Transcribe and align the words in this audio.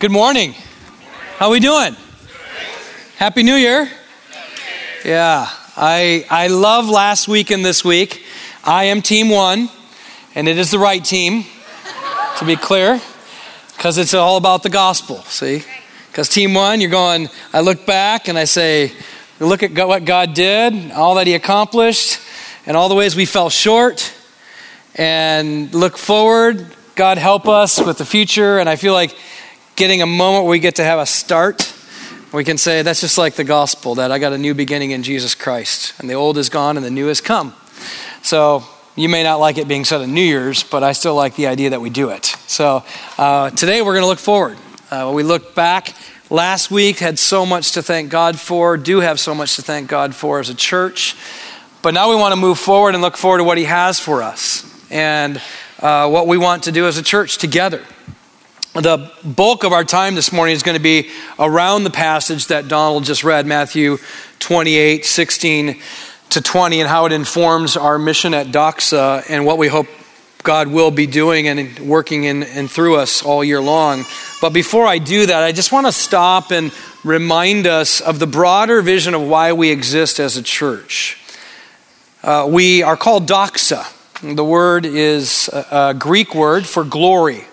Good 0.00 0.12
morning. 0.12 0.54
How 1.38 1.46
are 1.46 1.50
we 1.50 1.58
doing? 1.58 1.96
Happy 3.16 3.42
New 3.42 3.56
Year. 3.56 3.90
Yeah, 5.04 5.50
I 5.76 6.24
I 6.30 6.46
love 6.46 6.88
last 6.88 7.26
week 7.26 7.50
and 7.50 7.64
this 7.64 7.84
week. 7.84 8.22
I 8.62 8.84
am 8.84 9.02
team 9.02 9.28
1 9.28 9.68
and 10.36 10.46
it 10.46 10.56
is 10.56 10.70
the 10.70 10.78
right 10.78 11.04
team 11.04 11.46
to 12.38 12.44
be 12.44 12.54
clear 12.54 13.00
cuz 13.78 13.98
it's 13.98 14.14
all 14.14 14.36
about 14.36 14.62
the 14.62 14.68
gospel, 14.68 15.24
see? 15.24 15.64
Cuz 16.12 16.28
team 16.28 16.54
1 16.54 16.80
you're 16.80 16.90
going 16.90 17.28
I 17.52 17.58
look 17.58 17.84
back 17.84 18.28
and 18.28 18.38
I 18.38 18.44
say 18.44 18.92
look 19.40 19.64
at 19.64 19.72
what 19.72 20.04
God 20.04 20.32
did, 20.32 20.92
all 20.92 21.16
that 21.16 21.26
he 21.26 21.34
accomplished 21.34 22.20
and 22.66 22.76
all 22.76 22.88
the 22.88 22.94
ways 22.94 23.16
we 23.16 23.26
fell 23.26 23.50
short 23.50 24.12
and 24.94 25.74
look 25.74 25.98
forward. 25.98 26.68
God 26.94 27.18
help 27.18 27.48
us 27.48 27.80
with 27.80 27.98
the 27.98 28.06
future 28.06 28.60
and 28.60 28.68
I 28.68 28.76
feel 28.76 28.92
like 28.92 29.16
getting 29.78 30.02
a 30.02 30.06
moment 30.06 30.42
where 30.42 30.50
we 30.50 30.58
get 30.58 30.74
to 30.74 30.82
have 30.82 30.98
a 30.98 31.06
start. 31.06 31.72
We 32.32 32.42
can 32.42 32.58
say 32.58 32.82
that's 32.82 33.00
just 33.00 33.16
like 33.16 33.34
the 33.34 33.44
gospel 33.44 33.94
that 33.94 34.10
I 34.10 34.18
got 34.18 34.32
a 34.32 34.38
new 34.38 34.52
beginning 34.52 34.90
in 34.90 35.04
Jesus 35.04 35.36
Christ, 35.36 35.94
and 36.00 36.10
the 36.10 36.14
old 36.14 36.36
is 36.36 36.48
gone 36.48 36.76
and 36.76 36.84
the 36.84 36.90
new 36.90 37.06
has 37.06 37.20
come. 37.20 37.54
So 38.20 38.64
you 38.96 39.08
may 39.08 39.22
not 39.22 39.36
like 39.36 39.56
it 39.56 39.68
being 39.68 39.84
said 39.84 40.00
on 40.00 40.12
New 40.12 40.20
Year's, 40.20 40.64
but 40.64 40.82
I 40.82 40.90
still 40.90 41.14
like 41.14 41.36
the 41.36 41.46
idea 41.46 41.70
that 41.70 41.80
we 41.80 41.90
do 41.90 42.10
it. 42.10 42.26
So 42.48 42.82
uh, 43.18 43.50
today 43.50 43.80
we're 43.80 43.92
going 43.92 44.02
to 44.02 44.08
look 44.08 44.18
forward. 44.18 44.58
Uh, 44.90 45.12
we 45.14 45.22
look 45.22 45.54
back. 45.54 45.94
Last 46.28 46.72
week 46.72 46.98
had 46.98 47.16
so 47.16 47.46
much 47.46 47.70
to 47.72 47.82
thank 47.82 48.10
God 48.10 48.36
for, 48.36 48.76
do 48.76 48.98
have 48.98 49.20
so 49.20 49.32
much 49.32 49.54
to 49.56 49.62
thank 49.62 49.88
God 49.88 50.12
for 50.12 50.40
as 50.40 50.48
a 50.48 50.56
church. 50.56 51.14
But 51.82 51.94
now 51.94 52.10
we 52.10 52.16
want 52.16 52.32
to 52.32 52.40
move 52.40 52.58
forward 52.58 52.94
and 52.94 53.00
look 53.00 53.16
forward 53.16 53.38
to 53.38 53.44
what 53.44 53.58
He 53.58 53.64
has 53.64 54.00
for 54.00 54.24
us 54.24 54.64
and 54.90 55.40
uh, 55.78 56.10
what 56.10 56.26
we 56.26 56.36
want 56.36 56.64
to 56.64 56.72
do 56.72 56.88
as 56.88 56.98
a 56.98 57.02
church 57.02 57.38
together. 57.38 57.84
The 58.80 59.10
bulk 59.24 59.64
of 59.64 59.72
our 59.72 59.82
time 59.82 60.14
this 60.14 60.32
morning 60.32 60.54
is 60.54 60.62
going 60.62 60.76
to 60.76 60.82
be 60.82 61.10
around 61.36 61.82
the 61.82 61.90
passage 61.90 62.46
that 62.46 62.68
Donald 62.68 63.02
just 63.02 63.24
read, 63.24 63.44
Matthew 63.44 63.98
28 64.38 65.04
16 65.04 65.80
to 66.30 66.40
20, 66.40 66.80
and 66.80 66.88
how 66.88 67.06
it 67.06 67.10
informs 67.10 67.76
our 67.76 67.98
mission 67.98 68.34
at 68.34 68.48
Doxa 68.48 69.24
and 69.28 69.44
what 69.44 69.58
we 69.58 69.66
hope 69.66 69.88
God 70.44 70.68
will 70.68 70.92
be 70.92 71.08
doing 71.08 71.48
and 71.48 71.76
working 71.80 72.22
in 72.22 72.44
and 72.44 72.70
through 72.70 72.98
us 72.98 73.20
all 73.24 73.42
year 73.42 73.60
long. 73.60 74.04
But 74.40 74.50
before 74.50 74.86
I 74.86 74.98
do 74.98 75.26
that, 75.26 75.42
I 75.42 75.50
just 75.50 75.72
want 75.72 75.86
to 75.86 75.92
stop 75.92 76.52
and 76.52 76.72
remind 77.02 77.66
us 77.66 78.00
of 78.00 78.20
the 78.20 78.28
broader 78.28 78.80
vision 78.80 79.12
of 79.12 79.22
why 79.22 79.54
we 79.54 79.72
exist 79.72 80.20
as 80.20 80.36
a 80.36 80.42
church. 80.42 81.18
Uh, 82.22 82.46
we 82.48 82.84
are 82.84 82.96
called 82.96 83.26
doxa. 83.26 83.92
The 84.22 84.44
word 84.44 84.86
is 84.86 85.50
a, 85.52 85.66
a 85.72 85.94
Greek 85.94 86.32
word 86.32 86.64
for 86.64 86.84
glory 86.84 87.44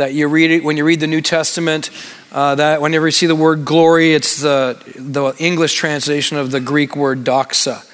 that 0.00 0.14
you 0.14 0.28
read 0.28 0.50
it 0.50 0.64
when 0.64 0.78
you 0.78 0.84
read 0.84 0.98
the 0.98 1.06
New 1.06 1.20
Testament. 1.20 1.90
Uh, 2.32 2.54
that 2.54 2.80
whenever 2.80 3.06
you 3.06 3.12
see 3.12 3.26
the 3.26 3.36
word 3.36 3.66
glory, 3.66 4.14
it's 4.14 4.40
the, 4.40 4.82
the 4.96 5.34
English 5.38 5.74
translation 5.74 6.38
of 6.38 6.50
the 6.50 6.60
Greek 6.60 6.96
word 6.96 7.22
doxa. 7.22 7.86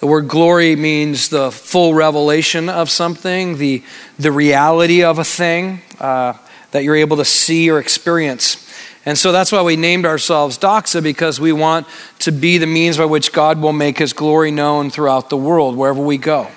The 0.00 0.06
word 0.06 0.28
glory 0.28 0.76
means 0.76 1.30
the 1.30 1.50
full 1.50 1.94
revelation 1.94 2.68
of 2.68 2.90
something, 2.90 3.56
the, 3.56 3.82
the 4.18 4.30
reality 4.30 5.04
of 5.04 5.18
a 5.18 5.24
thing 5.24 5.80
uh, 5.98 6.34
that 6.72 6.84
you're 6.84 6.96
able 6.96 7.16
to 7.16 7.24
see 7.24 7.70
or 7.70 7.78
experience. 7.78 8.60
And 9.06 9.16
so 9.16 9.32
that's 9.32 9.50
why 9.50 9.62
we 9.62 9.76
named 9.76 10.04
ourselves 10.04 10.58
Doxa, 10.58 11.02
because 11.02 11.40
we 11.40 11.52
want 11.52 11.86
to 12.18 12.32
be 12.32 12.58
the 12.58 12.66
means 12.66 12.98
by 12.98 13.06
which 13.06 13.32
God 13.32 13.62
will 13.62 13.72
make 13.72 13.96
his 13.96 14.12
glory 14.12 14.50
known 14.50 14.90
throughout 14.90 15.30
the 15.30 15.38
world, 15.38 15.76
wherever 15.76 16.02
we 16.02 16.18
go, 16.18 16.48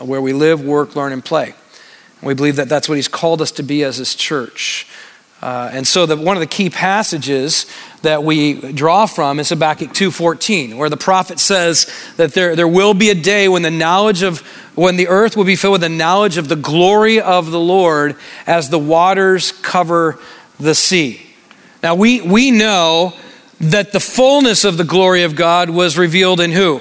where 0.00 0.20
we 0.20 0.32
live, 0.32 0.64
work, 0.64 0.96
learn, 0.96 1.12
and 1.12 1.24
play. 1.24 1.54
We 2.22 2.34
believe 2.34 2.56
that 2.56 2.68
that's 2.68 2.88
what 2.88 2.96
he's 2.96 3.08
called 3.08 3.40
us 3.40 3.50
to 3.52 3.62
be 3.62 3.84
as 3.84 3.96
his 3.96 4.14
church. 4.14 4.86
Uh, 5.40 5.70
and 5.72 5.86
so 5.86 6.04
the, 6.04 6.16
one 6.16 6.36
of 6.36 6.40
the 6.40 6.46
key 6.46 6.68
passages 6.68 7.66
that 8.02 8.24
we 8.24 8.72
draw 8.72 9.06
from 9.06 9.38
is 9.38 9.50
Habakkuk 9.50 9.90
2.14, 9.90 10.76
where 10.76 10.90
the 10.90 10.96
prophet 10.96 11.38
says 11.38 11.86
that 12.16 12.32
there, 12.32 12.56
there 12.56 12.66
will 12.66 12.92
be 12.92 13.10
a 13.10 13.14
day 13.14 13.48
when 13.48 13.62
the 13.62 13.70
knowledge 13.70 14.22
of, 14.22 14.40
when 14.74 14.96
the 14.96 15.06
earth 15.06 15.36
will 15.36 15.44
be 15.44 15.54
filled 15.54 15.72
with 15.72 15.80
the 15.80 15.88
knowledge 15.88 16.38
of 16.38 16.48
the 16.48 16.56
glory 16.56 17.20
of 17.20 17.52
the 17.52 17.60
Lord 17.60 18.16
as 18.48 18.68
the 18.68 18.78
waters 18.80 19.52
cover 19.52 20.18
the 20.58 20.74
sea. 20.74 21.24
Now 21.84 21.94
we, 21.94 22.20
we 22.20 22.50
know 22.50 23.14
that 23.60 23.92
the 23.92 24.00
fullness 24.00 24.64
of 24.64 24.76
the 24.76 24.84
glory 24.84 25.22
of 25.22 25.36
God 25.36 25.70
was 25.70 25.96
revealed 25.96 26.40
in 26.40 26.50
who? 26.50 26.80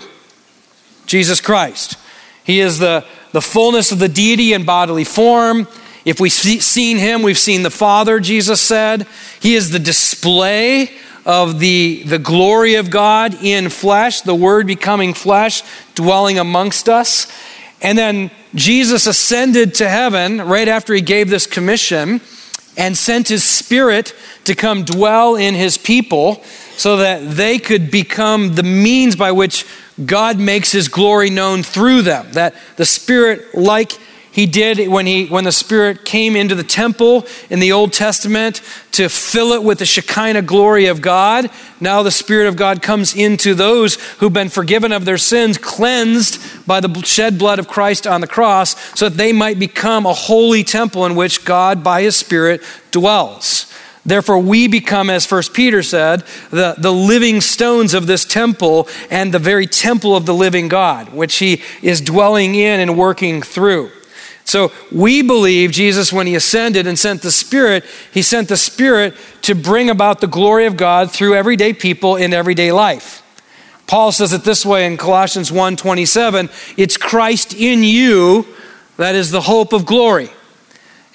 Jesus 1.06 1.42
Christ. 1.42 1.96
He 2.44 2.60
is 2.60 2.80
the 2.80 3.06
the 3.32 3.42
fullness 3.42 3.92
of 3.92 4.00
the 4.00 4.08
deity 4.08 4.54
in 4.54 4.66
bodily 4.66 5.04
form. 5.04 5.68
If 6.06 6.20
we've 6.20 6.32
seen 6.32 6.98
him, 6.98 7.22
we've 7.22 7.38
seen 7.38 7.64
the 7.64 7.70
Father, 7.70 8.20
Jesus 8.20 8.62
said. 8.62 9.08
He 9.42 9.56
is 9.56 9.72
the 9.72 9.80
display 9.80 10.92
of 11.26 11.60
the, 11.60 12.04
the 12.04 12.20
glory 12.20 12.76
of 12.76 12.90
God 12.90 13.44
in 13.44 13.70
flesh, 13.70 14.22
the 14.22 14.34
Word 14.34 14.66
becoming 14.66 15.14
flesh, 15.14 15.62
dwelling 15.94 16.40
amongst 16.40 16.88
us. 16.88 17.28
And 17.82 17.98
then 17.98 18.32
Jesus 18.56 19.06
ascended 19.06 19.76
to 19.76 19.90
heaven 19.90 20.42
right 20.42 20.70
after 20.70 20.94
he 20.94 21.02
gave 21.02 21.30
this 21.30 21.46
commission 21.46 22.22
and 22.78 22.96
sent 22.96 23.28
his 23.28 23.44
Spirit 23.44 24.16
to 24.46 24.56
come 24.56 24.86
dwell 24.86 25.36
in 25.36 25.54
his 25.56 25.78
people 25.78 26.42
so 26.78 26.98
that 26.98 27.30
they 27.30 27.60
could 27.60 27.92
become 27.92 28.56
the 28.56 28.64
means 28.64 29.16
by 29.16 29.32
which 29.34 29.66
God 30.06 30.40
makes 30.40 30.72
his 30.72 30.88
glory 30.88 31.30
known 31.30 31.64
through 31.64 32.04
them. 32.04 32.32
That 32.34 32.56
the 32.76 32.86
Spirit, 32.86 33.56
like 33.56 33.98
he 34.38 34.46
did 34.46 34.88
when, 34.88 35.08
he, 35.08 35.26
when 35.26 35.46
the 35.46 35.52
Spirit 35.52 36.06
came 36.06 36.36
into 36.36 36.54
the 36.54 36.64
temple 36.64 37.26
in 37.50 37.60
the 37.60 37.72
Old 37.72 37.92
Testament 37.92 38.62
to 38.92 39.10
fill 39.10 39.54
it 39.54 39.64
with 39.64 39.80
the 39.80 39.86
Shekinah 39.88 40.44
glory 40.44 40.86
of 40.86 41.02
God, 41.02 41.50
now 41.82 42.04
the 42.04 42.12
Spirit 42.12 42.48
of 42.48 42.56
God 42.56 42.84
comes 42.84 43.16
into 43.16 43.56
those 43.56 43.96
who've 44.20 44.32
been 44.32 44.50
forgiven 44.50 44.92
of 44.92 45.06
their 45.06 45.18
sins, 45.18 45.58
cleansed 45.58 46.68
by 46.68 46.80
the 46.80 47.02
shed 47.02 47.40
blood 47.40 47.58
of 47.58 47.68
Christ 47.68 48.06
on 48.06 48.22
the 48.22 48.28
cross, 48.28 48.76
so 48.96 49.10
that 49.10 49.18
they 49.18 49.34
might 49.34 49.58
become 49.58 50.06
a 50.06 50.14
holy 50.14 50.64
temple 50.64 51.08
in 51.08 51.16
which 51.16 51.44
God, 51.44 51.84
by 51.84 52.04
his 52.04 52.16
Spirit, 52.16 52.62
dwells. 52.92 53.74
Therefore, 54.08 54.40
we 54.40 54.70
become, 54.70 55.10
as 55.10 55.26
First 55.26 55.54
Peter 55.54 55.84
said, 55.84 56.24
the, 56.50 56.76
the 56.78 56.94
living 56.94 57.42
stones 57.42 57.94
of 57.94 58.08
this 58.08 58.24
temple 58.24 58.88
and 59.12 59.34
the 59.34 59.40
very 59.40 59.68
temple 59.68 60.16
of 60.16 60.26
the 60.26 60.34
living 60.34 60.70
God, 60.70 61.10
which 61.14 61.36
he 61.36 61.62
is 61.82 62.00
dwelling 62.00 62.56
in 62.56 62.80
and 62.80 62.98
working 62.98 63.42
through. 63.42 63.92
So 64.46 64.72
we 64.94 65.24
believe 65.24 65.72
Jesus, 65.72 66.14
when 66.14 66.26
he 66.26 66.36
ascended 66.36 66.88
and 66.88 66.98
sent 66.98 67.22
the 67.22 67.34
Spirit, 67.34 67.84
he 68.14 68.22
sent 68.22 68.48
the 68.48 68.56
Spirit 68.56 69.14
to 69.42 69.54
bring 69.54 69.90
about 69.90 70.22
the 70.22 70.28
glory 70.28 70.68
of 70.68 70.78
God 70.78 71.12
through 71.12 71.36
everyday 71.36 71.74
people 71.74 72.16
in 72.16 72.34
everyday 72.34 72.72
life. 72.72 73.22
Paul 73.88 74.14
says 74.14 74.32
it 74.32 74.46
this 74.46 74.66
way 74.66 74.86
in 74.86 74.96
Colossians 74.96 75.52
1:27, 75.52 76.50
it's 76.78 76.96
Christ 76.96 77.54
in 77.54 77.84
you 77.84 78.48
that 78.96 79.16
is 79.16 79.32
the 79.32 79.42
hope 79.42 79.74
of 79.74 79.86
glory. 79.86 80.30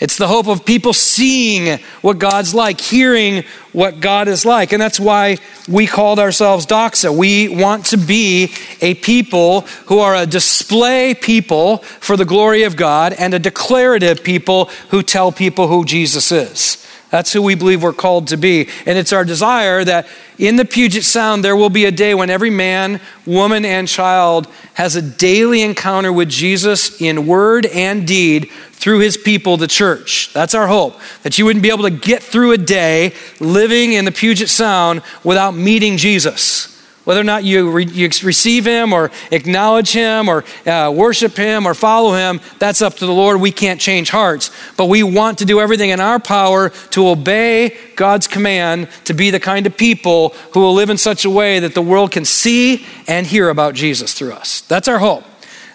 It's 0.03 0.17
the 0.17 0.27
hope 0.27 0.49
of 0.49 0.65
people 0.65 0.93
seeing 0.93 1.79
what 2.01 2.19
God's 2.19 2.57
like, 2.57 2.81
hearing 2.81 3.45
what 3.71 4.01
God 4.01 4.27
is 4.27 4.45
like. 4.45 4.73
And 4.73 4.83
that's 4.83 4.99
why 4.99 5.39
we 5.69 5.87
called 5.87 6.19
ourselves 6.19 6.67
Doxa. 6.67 7.17
We 7.17 7.49
want 7.49 7.87
to 7.87 7.97
be 7.97 8.53
a 8.81 8.95
people 8.95 9.61
who 9.87 10.01
are 10.01 10.17
a 10.17 10.27
display 10.27 11.15
people 11.15 11.79
for 12.01 12.17
the 12.17 12.25
glory 12.25 12.65
of 12.65 12.75
God 12.75 13.13
and 13.13 13.33
a 13.33 13.39
declarative 13.39 14.25
people 14.25 14.71
who 14.91 15.05
tell 15.05 15.31
people 15.31 15.69
who 15.69 15.85
Jesus 15.85 16.33
is. 16.33 16.82
That's 17.13 17.31
who 17.31 17.43
we 17.43 17.55
believe 17.55 17.83
we're 17.83 17.93
called 17.93 18.29
to 18.29 18.39
be. 18.39 18.71
And 18.87 18.97
it's 18.97 19.13
our 19.13 19.23
desire 19.23 19.85
that 19.85 20.07
in 20.39 20.57
the 20.57 20.65
Puget 20.65 21.05
Sound, 21.05 21.45
there 21.45 21.55
will 21.55 21.69
be 21.69 21.85
a 21.85 21.91
day 21.91 22.15
when 22.15 22.31
every 22.31 22.49
man, 22.49 23.03
woman, 23.27 23.67
and 23.67 23.87
child 23.87 24.49
has 24.73 24.97
a 24.97 25.03
daily 25.03 25.61
encounter 25.61 26.11
with 26.11 26.31
Jesus 26.31 27.03
in 27.03 27.27
word 27.27 27.67
and 27.67 28.07
deed 28.07 28.51
through 28.73 29.01
his 29.01 29.19
people, 29.19 29.59
the 29.59 29.67
church. 29.67 30.33
That's 30.33 30.55
our 30.55 30.67
hope. 30.67 30.99
That 31.23 31.39
you 31.39 31.45
wouldn't 31.45 31.63
be 31.63 31.69
able 31.69 31.85
to 31.85 31.91
get 31.91 32.23
through 32.23 32.53
a 32.53 32.59
day 32.59 33.13
living 33.41 33.93
in 33.93 34.07
the 34.07 34.11
Puget 34.11 34.49
Sound 34.49 35.03
without 35.23 35.55
meeting 35.55 35.99
Jesus. 35.99 36.72
Whether 37.05 37.21
or 37.21 37.25
not 37.25 37.43
you, 37.43 37.71
re- 37.71 37.85
you 37.85 38.09
receive 38.23 38.65
him 38.65 38.93
or 38.93 39.11
acknowledge 39.31 39.93
him 39.93 40.29
or 40.29 40.45
uh, 40.67 40.93
worship 40.95 41.37
him 41.37 41.67
or 41.67 41.75
follow 41.75 42.15
him, 42.15 42.41
that's 42.59 42.81
up 42.81 42.95
to 42.97 43.07
the 43.07 43.13
Lord. 43.13 43.41
We 43.41 43.51
can't 43.51 43.81
change 43.81 44.11
hearts. 44.11 44.51
But 44.77 44.87
we 44.87 45.03
want 45.03 45.39
to 45.39 45.45
do 45.45 45.61
everything 45.61 45.91
in 45.91 46.01
our 46.01 46.21
power 46.21 46.69
to 46.91 47.09
obey 47.09 47.77
God's 47.97 48.29
command 48.29 48.89
to 49.05 49.15
be 49.15 49.31
the 49.31 49.41
kind 49.41 49.67
of 49.67 49.77
people 49.77 50.31
who 50.53 50.61
will 50.61 50.75
live 50.75 50.91
in 50.91 50.97
such 50.97 51.25
a 51.25 51.31
way 51.31 51.59
that 51.59 51.75
the 51.75 51.83
world 51.83 52.13
can 52.13 52.25
see 52.25 52.87
and 53.09 53.27
hear 53.27 53.49
about 53.49 53.75
Jesus 53.75 54.15
through 54.15 54.33
us. 54.33 54.61
That's 54.63 54.87
our 54.87 54.99
hope. 54.99 55.25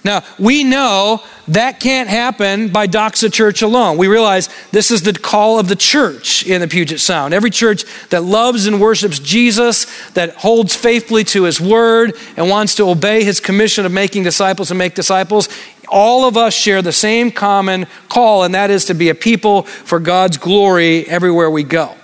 Now, 0.04 0.24
we 0.40 0.64
know 0.64 1.24
that 1.48 1.80
can't 1.80 2.08
happen 2.08 2.70
by 2.70 2.88
Doxa 2.88 3.32
Church 3.32 3.62
alone. 3.62 3.98
We 3.98 4.08
realize 4.08 4.50
this 4.72 4.92
is 4.92 5.02
the 5.02 5.14
call 5.14 5.60
of 5.60 5.68
the 5.68 5.76
church 5.76 6.46
in 6.46 6.62
the 6.62 6.68
Puget 6.68 7.00
Sound. 7.00 7.34
Every 7.34 7.50
church 7.50 7.84
that 8.10 8.24
loves 8.24 8.68
and 8.68 8.80
worships 8.80 9.20
Jesus, 9.20 9.86
that 10.12 10.36
holds 10.36 10.76
faithfully 10.76 11.24
to 11.26 11.44
his 11.44 11.60
word, 11.60 12.16
and 12.38 12.50
wants 12.50 12.76
to 12.76 12.90
obey 12.90 13.24
his 13.24 13.40
commission 13.40 13.86
of 13.86 13.92
making 13.92 14.24
disciples 14.24 14.72
and 14.72 14.78
make 14.78 14.94
disciples, 14.94 15.50
all 15.90 16.26
of 16.26 16.38
us 16.38 16.54
share 16.54 16.82
the 16.82 16.92
same 16.92 17.32
common 17.32 17.88
call, 18.10 18.44
and 18.44 18.56
that 18.56 18.70
is 18.70 18.86
to 18.86 18.94
be 18.94 19.10
a 19.10 19.16
people 19.16 19.64
for 19.64 20.00
God's 20.00 20.38
glory 20.38 21.08
everywhere 21.08 21.50
we 21.50 21.64
go. 21.64 21.96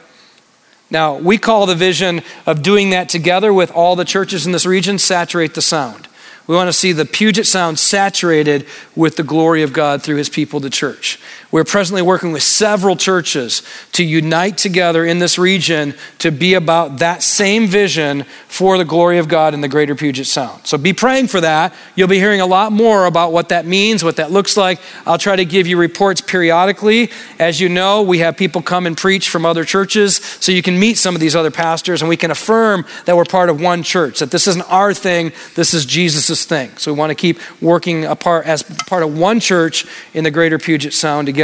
Now, 0.90 1.16
we 1.16 1.38
call 1.38 1.66
the 1.66 1.76
vision 1.76 2.22
of 2.46 2.62
doing 2.62 2.92
that 2.92 3.10
together 3.10 3.52
with 3.52 3.72
all 3.72 3.96
the 3.96 4.06
churches 4.06 4.46
in 4.46 4.52
this 4.52 4.66
region 4.66 5.00
saturate 5.00 5.56
the 5.56 5.62
sound. 5.62 6.08
We 6.46 6.56
want 6.56 6.68
to 6.68 6.74
see 6.74 6.92
the 6.92 7.06
Puget 7.06 7.46
Sound 7.46 7.80
saturated 7.80 8.66
with 8.96 9.16
the 9.16 9.24
glory 9.24 9.64
of 9.64 9.72
God 9.72 10.04
through 10.04 10.18
his 10.18 10.30
people, 10.30 10.60
the 10.60 10.70
church. 10.70 11.20
We're 11.54 11.64
presently 11.64 12.02
working 12.02 12.32
with 12.32 12.42
several 12.42 12.96
churches 12.96 13.62
to 13.92 14.04
unite 14.04 14.58
together 14.58 15.06
in 15.06 15.20
this 15.20 15.38
region 15.38 15.94
to 16.18 16.32
be 16.32 16.56
about 16.56 16.98
that 16.98 17.22
same 17.22 17.68
vision 17.68 18.24
for 18.48 18.80
the 18.80 18.84
glory 18.84 19.20
of 19.20 19.28
God 19.28 19.54
in 19.54 19.62
the 19.62 19.68
greater 19.68 19.94
Puget 19.94 20.26
Sound. 20.26 20.66
So 20.66 20.80
be 20.80 20.94
praying 20.94 21.28
for 21.28 21.40
that. 21.42 21.76
You'll 21.94 22.08
be 22.08 22.18
hearing 22.18 22.42
a 22.42 22.48
lot 22.48 22.72
more 22.72 23.06
about 23.06 23.34
what 23.34 23.50
that 23.50 23.68
means, 23.68 24.04
what 24.04 24.16
that 24.16 24.32
looks 24.32 24.58
like. 24.58 24.80
I'll 25.06 25.20
try 25.20 25.36
to 25.36 25.46
give 25.46 25.68
you 25.68 25.78
reports 25.78 26.22
periodically. 26.22 27.12
As 27.38 27.62
you 27.62 27.70
know, 27.70 28.02
we 28.02 28.18
have 28.20 28.36
people 28.36 28.64
come 28.64 28.88
and 28.88 28.98
preach 28.98 29.30
from 29.30 29.46
other 29.46 29.64
churches, 29.64 30.16
so 30.16 30.52
you 30.52 30.64
can 30.64 30.80
meet 30.80 30.98
some 30.98 31.14
of 31.14 31.22
these 31.22 31.36
other 31.36 31.52
pastors 31.52 32.02
and 32.02 32.10
we 32.10 32.18
can 32.18 32.32
affirm 32.32 32.84
that 33.06 33.16
we're 33.16 33.26
part 33.26 33.52
of 33.52 33.62
one 33.62 33.84
church, 33.84 34.18
that 34.20 34.32
this 34.32 34.48
isn't 34.48 34.68
our 34.72 34.92
thing, 34.92 35.32
this 35.54 35.76
is 35.76 35.86
Jesus' 35.86 36.46
thing. 36.46 36.76
So 36.78 36.92
we 36.92 36.98
want 36.98 37.12
to 37.12 37.16
keep 37.16 37.40
working 37.62 38.06
apart 38.06 38.48
as 38.48 38.64
part 38.64 39.04
of 39.04 39.16
one 39.16 39.40
church 39.40 39.86
in 40.16 40.24
the 40.24 40.32
greater 40.32 40.58
Puget 40.58 40.96
Sound 40.96 41.28
together. 41.28 41.43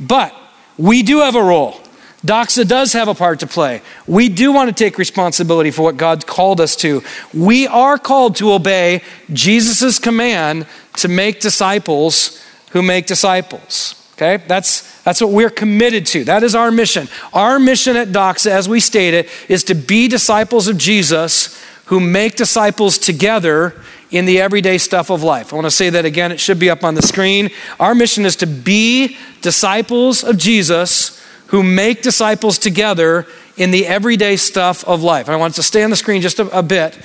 But 0.00 0.34
we 0.78 1.02
do 1.02 1.20
have 1.20 1.36
a 1.36 1.42
role. 1.42 1.80
Doxa 2.24 2.66
does 2.66 2.92
have 2.92 3.08
a 3.08 3.14
part 3.14 3.40
to 3.40 3.46
play. 3.46 3.82
We 4.06 4.28
do 4.28 4.52
want 4.52 4.68
to 4.68 4.74
take 4.74 4.98
responsibility 4.98 5.70
for 5.70 5.82
what 5.82 5.96
God 5.96 6.26
called 6.26 6.60
us 6.60 6.74
to. 6.76 7.02
We 7.32 7.66
are 7.66 7.98
called 7.98 8.36
to 8.36 8.52
obey 8.52 9.02
Jesus' 9.32 9.98
command 9.98 10.66
to 10.96 11.08
make 11.08 11.40
disciples 11.40 12.42
who 12.70 12.82
make 12.82 13.06
disciples. 13.06 13.94
Okay? 14.14 14.42
That's, 14.48 15.02
that's 15.02 15.20
what 15.20 15.30
we're 15.30 15.50
committed 15.50 16.06
to. 16.06 16.24
That 16.24 16.42
is 16.42 16.54
our 16.54 16.70
mission. 16.70 17.08
Our 17.32 17.58
mission 17.58 17.96
at 17.96 18.08
Doxa, 18.08 18.50
as 18.50 18.68
we 18.68 18.80
stated, 18.80 19.28
is 19.48 19.62
to 19.64 19.74
be 19.74 20.08
disciples 20.08 20.68
of 20.68 20.78
Jesus 20.78 21.62
who 21.86 22.00
make 22.00 22.34
disciples 22.34 22.98
together 22.98 23.80
in 24.10 24.24
the 24.24 24.40
everyday 24.40 24.78
stuff 24.78 25.10
of 25.10 25.22
life. 25.22 25.52
I 25.52 25.56
want 25.56 25.66
to 25.66 25.70
say 25.70 25.90
that 25.90 26.04
again, 26.04 26.32
it 26.32 26.40
should 26.40 26.58
be 26.58 26.70
up 26.70 26.84
on 26.84 26.94
the 26.94 27.02
screen. 27.02 27.50
Our 27.80 27.94
mission 27.94 28.24
is 28.24 28.36
to 28.36 28.46
be 28.46 29.16
disciples 29.42 30.22
of 30.22 30.36
Jesus 30.36 31.22
who 31.48 31.62
make 31.62 32.02
disciples 32.02 32.58
together 32.58 33.26
in 33.56 33.70
the 33.70 33.86
everyday 33.86 34.36
stuff 34.36 34.84
of 34.84 35.02
life. 35.02 35.28
I 35.28 35.36
want 35.36 35.54
to 35.54 35.62
stay 35.62 35.82
on 35.82 35.90
the 35.90 35.96
screen 35.96 36.22
just 36.22 36.38
a, 36.38 36.58
a 36.58 36.62
bit. 36.62 36.96
I 36.96 37.02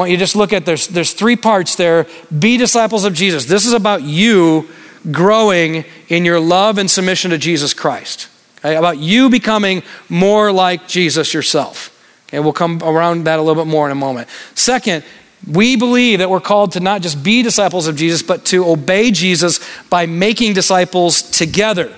want 0.00 0.10
you 0.10 0.16
to 0.16 0.20
just 0.20 0.36
look 0.36 0.52
at 0.52 0.66
there's 0.66 0.88
there's 0.88 1.12
three 1.12 1.36
parts 1.36 1.76
there. 1.76 2.06
Be 2.36 2.56
disciples 2.56 3.04
of 3.04 3.14
Jesus. 3.14 3.44
This 3.44 3.64
is 3.64 3.72
about 3.72 4.02
you 4.02 4.68
growing 5.10 5.84
in 6.08 6.24
your 6.24 6.40
love 6.40 6.78
and 6.78 6.90
submission 6.90 7.30
to 7.30 7.38
Jesus 7.38 7.74
Christ. 7.74 8.28
Okay? 8.58 8.76
About 8.76 8.98
you 8.98 9.28
becoming 9.28 9.82
more 10.08 10.50
like 10.50 10.88
Jesus 10.88 11.34
yourself. 11.34 11.90
Okay, 12.28 12.40
we'll 12.40 12.52
come 12.52 12.82
around 12.82 13.24
that 13.24 13.38
a 13.38 13.42
little 13.42 13.62
bit 13.62 13.70
more 13.70 13.86
in 13.86 13.92
a 13.92 13.94
moment. 13.94 14.28
Second, 14.54 15.04
we 15.46 15.76
believe 15.76 16.20
that 16.20 16.30
we're 16.30 16.40
called 16.40 16.72
to 16.72 16.80
not 16.80 17.02
just 17.02 17.22
be 17.22 17.42
disciples 17.42 17.86
of 17.86 17.96
Jesus, 17.96 18.22
but 18.22 18.44
to 18.46 18.66
obey 18.66 19.10
Jesus 19.10 19.60
by 19.90 20.06
making 20.06 20.54
disciples 20.54 21.22
together. 21.22 21.94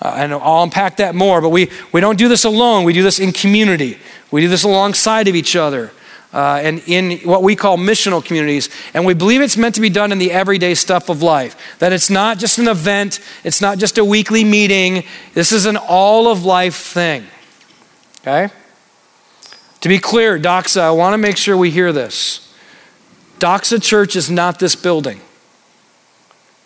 Uh, 0.00 0.14
and 0.16 0.32
I'll 0.34 0.62
unpack 0.62 0.98
that 0.98 1.14
more, 1.14 1.40
but 1.40 1.48
we, 1.48 1.70
we 1.92 2.00
don't 2.00 2.18
do 2.18 2.28
this 2.28 2.44
alone. 2.44 2.84
We 2.84 2.92
do 2.92 3.02
this 3.02 3.18
in 3.18 3.32
community. 3.32 3.98
We 4.30 4.42
do 4.42 4.48
this 4.48 4.64
alongside 4.64 5.28
of 5.28 5.34
each 5.34 5.56
other 5.56 5.92
uh, 6.34 6.60
and 6.62 6.82
in 6.86 7.18
what 7.20 7.42
we 7.42 7.54
call 7.54 7.78
missional 7.78 8.22
communities. 8.22 8.68
And 8.92 9.06
we 9.06 9.14
believe 9.14 9.40
it's 9.40 9.56
meant 9.56 9.76
to 9.76 9.80
be 9.80 9.88
done 9.88 10.10
in 10.10 10.18
the 10.18 10.32
everyday 10.32 10.74
stuff 10.74 11.08
of 11.08 11.22
life. 11.22 11.78
That 11.78 11.92
it's 11.92 12.10
not 12.10 12.38
just 12.38 12.58
an 12.58 12.68
event, 12.68 13.20
it's 13.44 13.60
not 13.60 13.78
just 13.78 13.96
a 13.98 14.04
weekly 14.04 14.44
meeting. 14.44 15.04
This 15.32 15.52
is 15.52 15.64
an 15.64 15.76
all 15.76 16.28
of 16.28 16.44
life 16.44 16.74
thing. 16.74 17.24
Okay? 18.20 18.52
To 19.80 19.88
be 19.88 19.98
clear, 19.98 20.38
Doxa, 20.38 20.80
I 20.80 20.90
want 20.90 21.14
to 21.14 21.18
make 21.18 21.36
sure 21.36 21.56
we 21.56 21.70
hear 21.70 21.92
this. 21.92 22.43
Doxa 23.38 23.82
Church 23.82 24.16
is 24.16 24.30
not 24.30 24.58
this 24.58 24.74
building. 24.76 25.20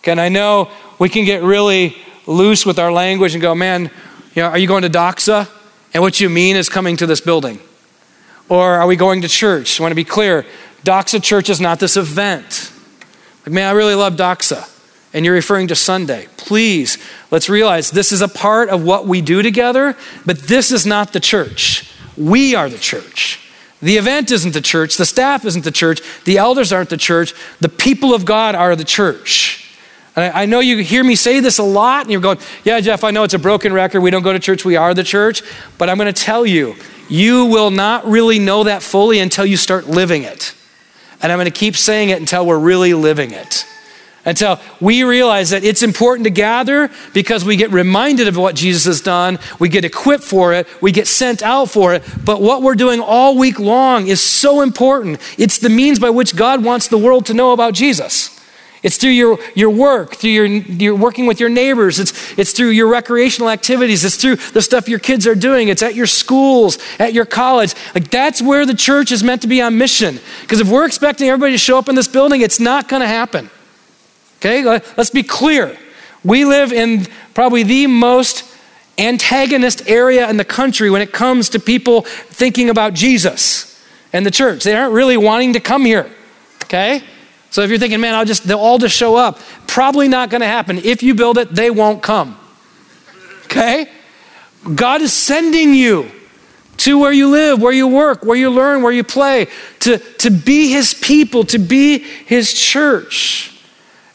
Okay, 0.00 0.12
and 0.12 0.20
I 0.20 0.28
know 0.28 0.70
we 0.98 1.08
can 1.08 1.24
get 1.24 1.42
really 1.42 1.96
loose 2.26 2.64
with 2.64 2.78
our 2.78 2.92
language 2.92 3.34
and 3.34 3.42
go, 3.42 3.54
man, 3.54 3.90
you 4.34 4.42
know, 4.42 4.48
are 4.48 4.58
you 4.58 4.68
going 4.68 4.82
to 4.82 4.90
Doxa? 4.90 5.48
And 5.94 6.02
what 6.02 6.20
you 6.20 6.28
mean 6.28 6.56
is 6.56 6.68
coming 6.68 6.96
to 6.98 7.06
this 7.06 7.20
building. 7.20 7.58
Or 8.48 8.74
are 8.74 8.86
we 8.86 8.96
going 8.96 9.22
to 9.22 9.28
church? 9.28 9.80
I 9.80 9.82
want 9.82 9.92
to 9.92 9.96
be 9.96 10.04
clear. 10.04 10.46
Doxa 10.84 11.22
Church 11.22 11.50
is 11.50 11.60
not 11.60 11.80
this 11.80 11.96
event. 11.96 12.72
Like, 13.44 13.52
man, 13.52 13.68
I 13.68 13.72
really 13.72 13.94
love 13.94 14.14
Doxa. 14.14 14.74
And 15.12 15.24
you're 15.24 15.34
referring 15.34 15.68
to 15.68 15.74
Sunday. 15.74 16.28
Please, 16.36 16.98
let's 17.30 17.48
realize 17.48 17.90
this 17.90 18.12
is 18.12 18.20
a 18.20 18.28
part 18.28 18.68
of 18.68 18.84
what 18.84 19.06
we 19.06 19.22
do 19.22 19.42
together, 19.42 19.96
but 20.26 20.38
this 20.40 20.70
is 20.70 20.84
not 20.84 21.12
the 21.12 21.20
church. 21.20 21.90
We 22.16 22.54
are 22.54 22.68
the 22.68 22.78
church. 22.78 23.40
The 23.80 23.96
event 23.96 24.30
isn't 24.32 24.54
the 24.54 24.60
church. 24.60 24.96
The 24.96 25.06
staff 25.06 25.44
isn't 25.44 25.64
the 25.64 25.70
church. 25.70 26.00
The 26.25 26.38
elders 26.38 26.72
aren't 26.72 26.90
the 26.90 26.96
church. 26.96 27.34
The 27.60 27.69
people 27.69 28.12
of 28.12 28.25
God 28.25 28.54
are 28.54 28.75
the 28.75 28.84
church. 28.84 29.76
And 30.16 30.34
I, 30.34 30.46
know 30.46 30.58
you 30.58 30.78
hear 30.78 31.04
me 31.04 31.14
say 31.14 31.38
this 31.38 31.58
a 31.58 31.62
lot, 31.62 32.02
and 32.02 32.10
you're 32.10 32.20
going, 32.20 32.38
Yeah, 32.64 32.80
Jeff, 32.80 33.04
I 33.04 33.12
know 33.12 33.22
it's 33.22 33.34
a 33.34 33.38
broken 33.38 33.72
record. 33.72 34.00
We 34.00 34.10
don't 34.10 34.22
go 34.22 34.32
to 34.32 34.40
church. 34.40 34.64
We 34.64 34.75
are 34.75 34.94
the 34.94 35.04
church. 35.04 35.42
But 35.78 35.88
I'm 35.88 35.96
going 35.96 36.12
to 36.12 36.22
tell 36.22 36.44
you, 36.44 36.75
you 37.08 37.46
will 37.46 37.70
not 37.70 38.04
really 38.04 38.40
know 38.40 38.64
that 38.64 38.82
fully 38.82 39.20
until 39.20 39.46
you 39.46 39.56
start 39.56 39.86
living 39.86 40.25
it. 40.25 40.54
And 41.22 41.30
I'm 41.30 41.38
going 41.38 41.50
to 41.50 41.56
keep 41.56 41.76
saying 41.76 42.08
it 42.10 42.19
until 42.19 42.46
we're 42.46 42.58
really 42.58 42.94
living 42.94 43.30
it 43.30 43.64
until 44.28 44.60
we 44.78 45.04
realize 45.04 45.50
that 45.50 45.64
it's 45.64 45.82
important 45.82 46.25
to 46.25 46.30
gather 46.30 46.90
because 47.14 47.46
we 47.46 47.56
get 47.56 47.70
reminded 47.70 48.28
of 48.28 48.36
what 48.36 48.54
Jesus 48.54 48.84
has 48.84 49.00
done, 49.00 49.38
we 49.58 49.70
get 49.70 49.86
equipped 49.86 50.22
for 50.22 50.52
it, 50.52 50.69
we 50.82 50.92
get 50.92 51.06
sent 51.06 51.42
out 51.42 51.70
for 51.70 51.94
it. 51.94 52.02
But 52.25 52.42
what 52.42 52.60
we're 52.60 52.75
doing 52.75 53.00
all 53.00 53.38
week 53.38 53.58
long 53.58 54.06
is 54.06 54.20
so 54.20 54.60
important. 54.60 55.19
It's 55.38 55.58
the 55.58 55.70
means 55.70 55.98
by 55.98 56.10
which 56.10 56.36
God 56.36 56.62
wants 56.62 56.88
the 56.88 56.98
world 56.98 57.25
to 57.26 57.34
know 57.34 57.52
about 57.52 57.72
Jesus. 57.72 58.38
It's 58.82 58.98
through 58.98 59.10
your, 59.10 59.38
your 59.54 59.70
work, 59.70 60.14
through 60.16 60.30
your, 60.30 60.46
your 60.46 60.94
working 60.94 61.26
with 61.26 61.40
your 61.40 61.48
neighbors. 61.48 61.98
It's, 61.98 62.38
it's 62.38 62.52
through 62.52 62.70
your 62.70 62.86
recreational 62.86 63.48
activities. 63.48 64.04
It's 64.04 64.16
through 64.16 64.36
the 64.36 64.62
stuff 64.62 64.88
your 64.88 64.98
kids 64.98 65.26
are 65.26 65.34
doing. 65.34 65.69
It's 65.69 65.82
at 65.82 65.94
your 65.94 66.06
schools, 66.06 66.78
at 66.98 67.14
your 67.14 67.25
college. 67.25 67.75
Like 67.94 68.10
that's 68.10 68.40
where 68.40 68.66
the 68.66 68.75
church 68.75 69.10
is 69.10 69.25
meant 69.25 69.42
to 69.42 69.48
be 69.48 69.62
on 69.62 69.78
mission. 69.78 70.20
Because 70.42 70.60
if 70.60 70.69
we're 70.69 70.86
expecting 70.86 71.28
everybody 71.28 71.52
to 71.52 71.58
show 71.58 71.78
up 71.78 71.88
in 71.88 71.94
this 71.94 72.08
building, 72.08 72.42
it's 72.42 72.60
not 72.60 72.88
going 72.88 73.00
to 73.00 73.08
happen. 73.08 73.50
Okay, 74.38 74.62
let's 74.96 75.11
be 75.11 75.23
clear. 75.23 75.76
We 76.25 76.44
live 76.44 76.73
in 76.73 77.06
probably 77.35 77.62
the 77.62 77.87
most 77.87 78.44
antagonist 78.99 79.88
area 79.88 80.29
in 80.29 80.37
the 80.37 80.44
country 80.44 80.90
when 80.90 81.02
it 81.02 81.12
comes 81.12 81.50
to 81.50 81.61
people 81.61 82.02
thinking 82.02 82.71
about 82.71 82.95
Jesus 82.95 83.85
and 84.12 84.26
the 84.26 84.30
church. 84.30 84.64
They 84.64 84.75
aren't 84.75 84.92
really 84.92 85.16
wanting 85.16 85.54
to 85.54 85.61
come 85.61 85.85
here. 85.85 86.11
Okay? 86.64 87.02
So 87.50 87.62
if 87.62 87.71
you're 87.71 87.78
thinking, 87.78 88.00
man, 88.00 88.14
I'll 88.14 88.25
just 88.25 88.45
they'll 88.45 88.59
all 88.59 88.78
just 88.78 88.95
show 88.95 89.16
up, 89.16 89.40
probably 89.66 90.09
not 90.09 90.30
going 90.30 90.42
to 90.42 90.47
happen. 90.47 90.78
If 90.78 91.02
you 91.02 91.14
build 91.14 91.38
it, 91.38 91.54
they 91.54 91.71
won't 91.71 92.02
come. 92.02 92.38
Okay? 93.47 93.90
God 94.75 95.00
is 95.00 95.12
sending 95.12 95.75
you 95.75 96.11
to 96.78 96.99
where 96.99 97.12
you 97.12 97.30
live, 97.30 97.61
where 97.61 97.73
you 97.73 97.88
work, 97.88 98.25
where 98.25 98.37
you 98.37 98.50
learn, 98.50 98.83
where 98.83 98.92
you 98.92 99.02
play, 99.02 99.49
to, 99.80 99.99
to 99.99 100.30
be 100.30 100.71
his 100.71 100.95
people, 100.95 101.45
to 101.45 101.59
be 101.59 101.99
his 101.99 102.52
church. 102.52 103.57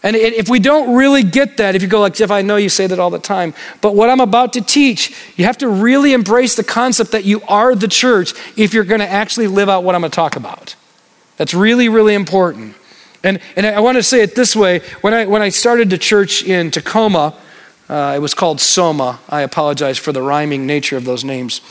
And 0.05 0.17
if 0.17 0.49
we 0.49 0.59
don't 0.59 0.95
really 0.95 1.23
get 1.23 1.55
that, 1.57 1.75
if 1.75 1.81
you 1.81 1.87
go 1.87 2.01
like, 2.01 2.13
Jeff, 2.13 2.29
I 2.29 2.41
know 2.41 2.57
you 2.57 2.67
say 2.67 2.87
that 2.87 2.99
all 2.99 3.09
the 3.09 3.19
time, 3.19 3.53
but 3.79 3.95
what 3.95 4.09
I'm 4.09 4.19
about 4.19 4.51
to 4.53 4.61
teach, 4.61 5.15
you 5.37 5.45
have 5.45 5.57
to 5.59 5.69
really 5.69 6.11
embrace 6.11 6.57
the 6.57 6.63
concept 6.63 7.11
that 7.11 7.23
you 7.23 7.41
are 7.43 7.73
the 7.73 7.87
church 7.87 8.33
if 8.57 8.73
you're 8.73 8.83
going 8.83 8.99
to 8.99 9.09
actually 9.09 9.47
live 9.47 9.69
out 9.69 9.85
what 9.85 9.95
I'm 9.95 10.01
going 10.01 10.11
to 10.11 10.15
talk 10.15 10.35
about. 10.35 10.75
That's 11.37 11.53
really, 11.53 11.87
really 11.87 12.15
important. 12.15 12.75
And, 13.23 13.39
and 13.55 13.65
I 13.65 13.79
want 13.79 13.95
to 13.95 14.03
say 14.03 14.21
it 14.21 14.35
this 14.35 14.57
way 14.57 14.81
when 14.99 15.13
I, 15.13 15.25
when 15.25 15.41
I 15.41 15.47
started 15.47 15.89
the 15.89 15.97
church 15.97 16.43
in 16.43 16.69
Tacoma, 16.69 17.33
uh, 17.87 18.13
it 18.13 18.19
was 18.19 18.33
called 18.33 18.59
Soma. 18.59 19.21
I 19.29 19.41
apologize 19.41 19.97
for 19.97 20.11
the 20.11 20.21
rhyming 20.21 20.67
nature 20.67 20.97
of 20.97 21.05
those 21.05 21.23
names. 21.23 21.61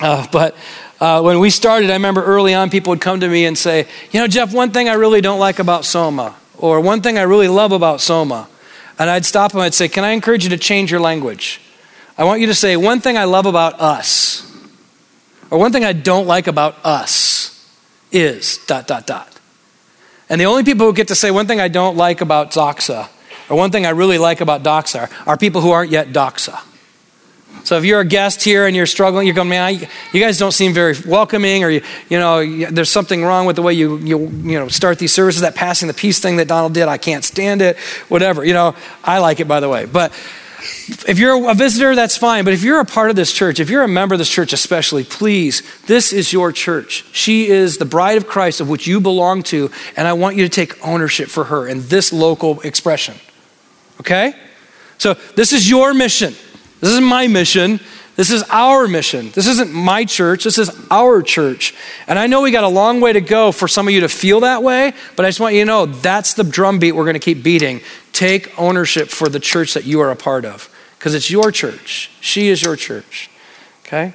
Uh, 0.00 0.26
but 0.32 0.56
uh, 0.98 1.20
when 1.20 1.40
we 1.40 1.50
started, 1.50 1.90
I 1.90 1.92
remember 1.92 2.24
early 2.24 2.54
on 2.54 2.70
people 2.70 2.90
would 2.90 3.02
come 3.02 3.20
to 3.20 3.28
me 3.28 3.44
and 3.44 3.56
say, 3.56 3.86
You 4.12 4.20
know, 4.20 4.26
Jeff, 4.28 4.54
one 4.54 4.70
thing 4.70 4.88
I 4.88 4.94
really 4.94 5.20
don't 5.20 5.38
like 5.38 5.58
about 5.58 5.84
Soma 5.84 6.36
or 6.58 6.80
one 6.80 7.00
thing 7.02 7.18
I 7.18 7.22
really 7.22 7.48
love 7.48 7.72
about 7.72 8.00
Soma. 8.00 8.48
And 8.98 9.10
I'd 9.10 9.24
stop 9.24 9.52
them, 9.52 9.60
I'd 9.60 9.74
say, 9.74 9.88
Can 9.88 10.04
I 10.04 10.10
encourage 10.10 10.44
you 10.44 10.50
to 10.50 10.58
change 10.58 10.90
your 10.90 11.00
language? 11.00 11.60
I 12.16 12.24
want 12.24 12.40
you 12.40 12.46
to 12.46 12.54
say, 12.54 12.76
One 12.76 13.00
thing 13.00 13.18
I 13.18 13.24
love 13.24 13.46
about 13.46 13.80
us, 13.80 14.40
or 15.50 15.58
one 15.58 15.72
thing 15.72 15.84
I 15.84 15.92
don't 15.92 16.26
like 16.26 16.46
about 16.46 16.76
us 16.84 17.68
is 18.12 18.58
dot, 18.66 18.86
dot, 18.86 19.06
dot. 19.06 19.34
And 20.28 20.40
the 20.40 20.46
only 20.46 20.64
people 20.64 20.86
who 20.86 20.92
get 20.92 21.08
to 21.08 21.14
say 21.14 21.30
one 21.30 21.46
thing 21.46 21.60
I 21.60 21.68
don't 21.68 21.96
like 21.96 22.20
about 22.20 22.52
Doxa, 22.52 23.08
or 23.50 23.56
one 23.56 23.70
thing 23.70 23.84
I 23.84 23.90
really 23.90 24.18
like 24.18 24.40
about 24.40 24.62
Doxa, 24.62 25.10
are 25.26 25.36
people 25.36 25.60
who 25.60 25.70
aren't 25.70 25.90
yet 25.90 26.08
Doxa. 26.08 26.60
So 27.64 27.78
if 27.78 27.84
you're 27.84 28.00
a 28.00 28.04
guest 28.04 28.44
here 28.44 28.66
and 28.66 28.76
you're 28.76 28.86
struggling, 28.86 29.26
you're 29.26 29.34
going, 29.34 29.48
man, 29.48 29.62
I, 29.62 29.70
you 30.12 30.20
guys 30.20 30.38
don't 30.38 30.52
seem 30.52 30.74
very 30.74 30.94
welcoming, 31.06 31.64
or 31.64 31.70
you, 31.70 31.82
you 32.10 32.18
know, 32.18 32.44
there's 32.70 32.90
something 32.90 33.24
wrong 33.24 33.46
with 33.46 33.56
the 33.56 33.62
way 33.62 33.72
you, 33.72 33.96
you, 33.98 34.18
you 34.28 34.58
know, 34.58 34.68
start 34.68 34.98
these 34.98 35.14
services. 35.14 35.40
That 35.40 35.54
passing 35.54 35.88
the 35.88 35.94
peace 35.94 36.20
thing 36.20 36.36
that 36.36 36.46
Donald 36.46 36.74
did, 36.74 36.88
I 36.88 36.98
can't 36.98 37.24
stand 37.24 37.62
it. 37.62 37.78
Whatever, 38.08 38.44
you 38.44 38.52
know, 38.52 38.76
I 39.02 39.18
like 39.18 39.40
it 39.40 39.48
by 39.48 39.60
the 39.60 39.68
way. 39.70 39.86
But 39.86 40.12
if 41.08 41.18
you're 41.18 41.50
a 41.50 41.54
visitor, 41.54 41.94
that's 41.94 42.18
fine. 42.18 42.44
But 42.44 42.52
if 42.52 42.62
you're 42.62 42.80
a 42.80 42.84
part 42.84 43.08
of 43.08 43.16
this 43.16 43.32
church, 43.32 43.60
if 43.60 43.70
you're 43.70 43.82
a 43.82 43.88
member 43.88 44.14
of 44.14 44.18
this 44.18 44.28
church, 44.28 44.52
especially, 44.52 45.02
please, 45.02 45.62
this 45.86 46.12
is 46.12 46.34
your 46.34 46.52
church. 46.52 47.06
She 47.12 47.48
is 47.48 47.78
the 47.78 47.86
bride 47.86 48.18
of 48.18 48.26
Christ 48.26 48.60
of 48.60 48.68
which 48.68 48.86
you 48.86 49.00
belong 49.00 49.42
to, 49.44 49.70
and 49.96 50.06
I 50.06 50.12
want 50.12 50.36
you 50.36 50.44
to 50.44 50.50
take 50.50 50.86
ownership 50.86 51.28
for 51.28 51.44
her 51.44 51.66
in 51.66 51.86
this 51.88 52.12
local 52.12 52.60
expression. 52.60 53.14
Okay? 54.00 54.34
So, 54.98 55.14
this 55.34 55.52
is 55.52 55.68
your 55.68 55.94
mission. 55.94 56.34
This 56.80 56.90
is 56.90 57.00
my 57.00 57.26
mission. 57.28 57.80
This 58.16 58.30
is 58.30 58.44
our 58.44 58.86
mission. 58.86 59.30
This 59.30 59.48
isn't 59.48 59.72
my 59.72 60.04
church. 60.04 60.44
This 60.44 60.58
is 60.58 60.70
our 60.90 61.20
church. 61.20 61.74
And 62.06 62.18
I 62.18 62.28
know 62.28 62.42
we 62.42 62.52
got 62.52 62.62
a 62.62 62.68
long 62.68 63.00
way 63.00 63.12
to 63.12 63.20
go 63.20 63.50
for 63.50 63.66
some 63.66 63.88
of 63.88 63.94
you 63.94 64.00
to 64.00 64.08
feel 64.08 64.40
that 64.40 64.62
way, 64.62 64.92
but 65.16 65.26
I 65.26 65.28
just 65.28 65.40
want 65.40 65.54
you 65.54 65.62
to 65.62 65.66
know 65.66 65.86
that's 65.86 66.34
the 66.34 66.44
drumbeat 66.44 66.94
we're 66.94 67.04
going 67.04 67.14
to 67.14 67.20
keep 67.20 67.42
beating. 67.42 67.80
Take 68.12 68.56
ownership 68.58 69.08
for 69.08 69.28
the 69.28 69.40
church 69.40 69.74
that 69.74 69.84
you 69.84 70.00
are 70.00 70.10
a 70.10 70.16
part 70.16 70.44
of 70.44 70.72
because 70.98 71.14
it's 71.14 71.30
your 71.30 71.50
church. 71.50 72.10
She 72.20 72.48
is 72.48 72.62
your 72.62 72.76
church. 72.76 73.30
Okay? 73.84 74.14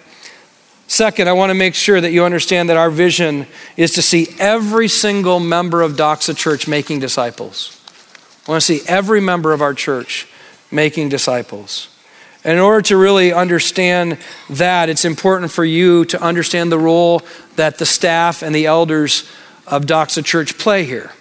Second, 0.88 1.28
I 1.28 1.34
want 1.34 1.52
to 1.52 1.54
make 1.54 1.76
sure 1.76 2.00
that 2.02 2.12
you 2.12 2.24
understand 2.24 2.70
that 2.70 2.78
our 2.78 2.90
vision 2.90 3.46
is 3.78 3.94
to 3.94 4.02
see 4.02 4.30
every 4.40 4.88
single 4.88 5.40
member 5.40 5.82
of 5.82 5.94
Doxa 5.94 6.36
Church 6.36 6.68
making 6.68 7.00
disciples. 7.00 7.80
I 8.48 8.52
want 8.52 8.64
to 8.64 8.66
see 8.66 8.88
every 8.88 9.22
member 9.22 9.54
of 9.54 9.62
our 9.62 9.76
church 9.76 10.28
making 10.72 11.10
disciples. 11.10 11.90
And 12.44 12.54
in 12.54 12.60
order 12.60 12.82
to 12.84 12.98
really 12.98 13.34
understand 13.34 14.18
that, 14.50 14.90
it's 14.90 15.04
important 15.04 15.52
for 15.52 15.66
you 15.66 16.06
to 16.06 16.22
understand 16.22 16.72
the 16.72 16.80
role 16.80 17.22
that 17.58 17.78
the 17.78 17.86
staff 17.86 18.42
and 18.42 18.56
the 18.56 18.66
elders 18.66 19.30
of 19.68 19.86
Doxa 19.86 20.24
Church 20.24 20.58
play 20.58 20.86
here. 20.86 21.12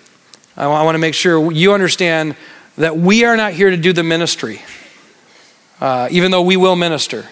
I 0.56 0.66
want 0.66 0.94
to 0.94 1.00
make 1.00 1.14
sure 1.14 1.52
you 1.52 1.72
understand 1.72 2.36
that 2.76 2.96
we 2.96 3.24
are 3.24 3.36
not 3.36 3.52
here 3.52 3.70
to 3.70 3.76
do 3.76 3.92
the 3.92 4.02
ministry, 4.02 4.62
uh, 5.80 6.08
even 6.10 6.30
though 6.30 6.42
we 6.42 6.56
will 6.56 6.76
minister. 6.76 7.26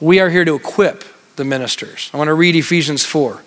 We 0.00 0.20
are 0.20 0.30
here 0.30 0.44
to 0.44 0.54
equip 0.54 1.04
the 1.36 1.44
ministers. 1.44 2.10
I 2.14 2.16
want 2.18 2.28
to 2.28 2.34
read 2.34 2.54
Ephesians 2.54 3.04
4. 3.04 3.42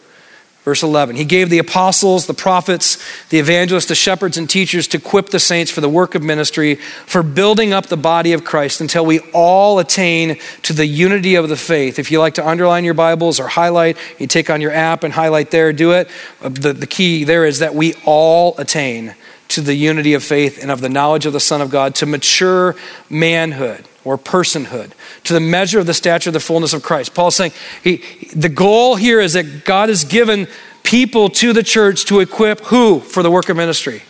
Verse 0.63 0.83
11, 0.83 1.15
he 1.15 1.25
gave 1.25 1.49
the 1.49 1.57
apostles, 1.57 2.27
the 2.27 2.35
prophets, 2.35 2.99
the 3.29 3.39
evangelists, 3.39 3.87
the 3.87 3.95
shepherds, 3.95 4.37
and 4.37 4.47
teachers 4.47 4.87
to 4.89 4.97
equip 4.97 5.29
the 5.29 5.39
saints 5.39 5.71
for 5.71 5.81
the 5.81 5.89
work 5.89 6.13
of 6.13 6.21
ministry, 6.21 6.75
for 6.75 7.23
building 7.23 7.73
up 7.73 7.87
the 7.87 7.97
body 7.97 8.33
of 8.33 8.43
Christ 8.43 8.79
until 8.79 9.03
we 9.03 9.21
all 9.33 9.79
attain 9.79 10.37
to 10.61 10.73
the 10.73 10.85
unity 10.85 11.33
of 11.33 11.49
the 11.49 11.55
faith. 11.55 11.97
If 11.97 12.11
you 12.11 12.19
like 12.19 12.35
to 12.35 12.47
underline 12.47 12.85
your 12.85 12.93
Bibles 12.93 13.39
or 13.39 13.47
highlight, 13.47 13.97
you 14.19 14.27
take 14.27 14.51
on 14.51 14.61
your 14.61 14.71
app 14.71 15.03
and 15.03 15.11
highlight 15.11 15.49
there, 15.49 15.73
do 15.73 15.93
it. 15.93 16.07
Uh, 16.43 16.49
the, 16.49 16.73
the 16.73 16.87
key 16.87 17.23
there 17.23 17.45
is 17.45 17.57
that 17.57 17.73
we 17.73 17.95
all 18.05 18.55
attain 18.59 19.15
to 19.47 19.61
the 19.61 19.73
unity 19.73 20.13
of 20.13 20.23
faith 20.23 20.61
and 20.61 20.69
of 20.69 20.79
the 20.79 20.89
knowledge 20.89 21.25
of 21.25 21.33
the 21.33 21.39
Son 21.39 21.61
of 21.61 21.71
God, 21.71 21.95
to 21.95 22.05
mature 22.05 22.75
manhood 23.09 23.87
or 24.03 24.17
personhood, 24.17 24.91
to 25.23 25.33
the 25.33 25.39
measure 25.39 25.79
of 25.79 25.85
the 25.85 25.93
stature 25.93 26.29
of 26.29 26.33
the 26.33 26.39
fullness 26.39 26.73
of 26.73 26.81
Christ. 26.81 27.13
Paul's 27.13 27.35
saying 27.35 27.51
he, 27.83 27.97
the 28.35 28.49
goal 28.49 28.95
here 28.95 29.19
is 29.19 29.33
that 29.33 29.63
God 29.65 29.89
has 29.89 30.03
given 30.03 30.47
people 30.83 31.29
to 31.29 31.53
the 31.53 31.63
church 31.63 32.05
to 32.05 32.19
equip 32.19 32.61
who 32.65 32.99
for 32.99 33.23
the 33.23 33.31
work 33.31 33.49
of 33.49 33.57
ministry? 33.57 34.03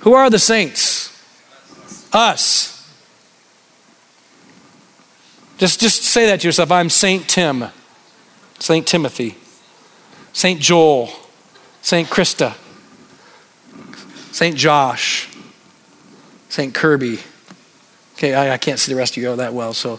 Who 0.00 0.14
are 0.14 0.30
the 0.30 0.38
saints? 0.38 1.10
Us. 2.12 2.70
Just, 5.58 5.80
just 5.80 6.02
say 6.02 6.26
that 6.26 6.40
to 6.40 6.48
yourself. 6.48 6.72
I'm 6.72 6.90
Saint 6.90 7.28
Tim, 7.28 7.66
Saint 8.58 8.86
Timothy, 8.86 9.36
Saint 10.32 10.60
Joel, 10.60 11.08
Saint 11.82 12.08
Krista, 12.08 12.56
Saint 14.32 14.56
Josh, 14.56 15.28
Saint 16.48 16.74
Kirby. 16.74 17.20
Okay, 18.22 18.34
I, 18.34 18.54
I 18.54 18.56
can't 18.56 18.78
see 18.78 18.92
the 18.92 18.96
rest 18.96 19.16
of 19.16 19.22
you 19.24 19.30
all 19.30 19.36
that 19.38 19.52
well, 19.52 19.72
so 19.72 19.98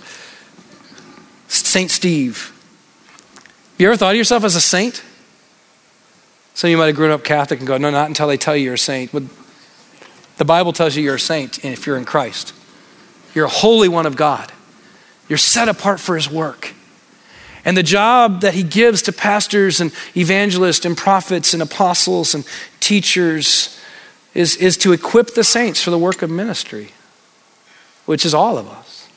Saint 1.49 1.91
Steve. 1.91 2.53
Have 3.35 3.75
you 3.79 3.87
ever 3.87 3.97
thought 3.97 4.11
of 4.11 4.15
yourself 4.15 4.45
as 4.45 4.55
a 4.55 4.61
saint? 4.61 5.03
Some 6.53 6.69
of 6.69 6.71
you 6.71 6.77
might 6.77 6.85
have 6.85 6.95
grown 6.95 7.11
up 7.11 7.25
Catholic 7.25 7.59
and 7.59 7.67
go, 7.67 7.77
no, 7.77 7.89
not 7.89 8.07
until 8.07 8.29
they 8.29 8.37
tell 8.37 8.55
you 8.55 8.63
you're 8.63 8.75
a 8.75 8.77
saint. 8.77 9.11
But 9.11 9.23
the 10.37 10.45
Bible 10.45 10.71
tells 10.71 10.95
you 10.95 11.03
you're 11.03 11.15
a 11.15 11.19
saint 11.19 11.65
if 11.65 11.85
you're 11.85 11.97
in 11.97 12.05
Christ. 12.05 12.53
You're 13.35 13.47
a 13.47 13.49
holy 13.49 13.89
one 13.89 14.05
of 14.05 14.15
God. 14.15 14.53
You're 15.27 15.37
set 15.37 15.67
apart 15.67 15.99
for 15.99 16.15
his 16.15 16.29
work. 16.29 16.73
And 17.65 17.75
the 17.75 17.83
job 17.83 18.39
that 18.39 18.53
he 18.53 18.63
gives 18.63 19.01
to 19.01 19.11
pastors 19.11 19.81
and 19.81 19.91
evangelists 20.15 20.85
and 20.85 20.95
prophets 20.95 21.53
and 21.53 21.61
apostles 21.61 22.33
and 22.33 22.47
teachers 22.79 23.77
is, 24.33 24.55
is 24.55 24.77
to 24.77 24.93
equip 24.93 25.33
the 25.33 25.43
saints 25.43 25.83
for 25.83 25.89
the 25.89 25.99
work 25.99 26.21
of 26.21 26.29
ministry 26.29 26.93
which 28.05 28.25
is 28.25 28.33
all 28.33 28.57
of 28.57 28.67
us. 28.67 29.07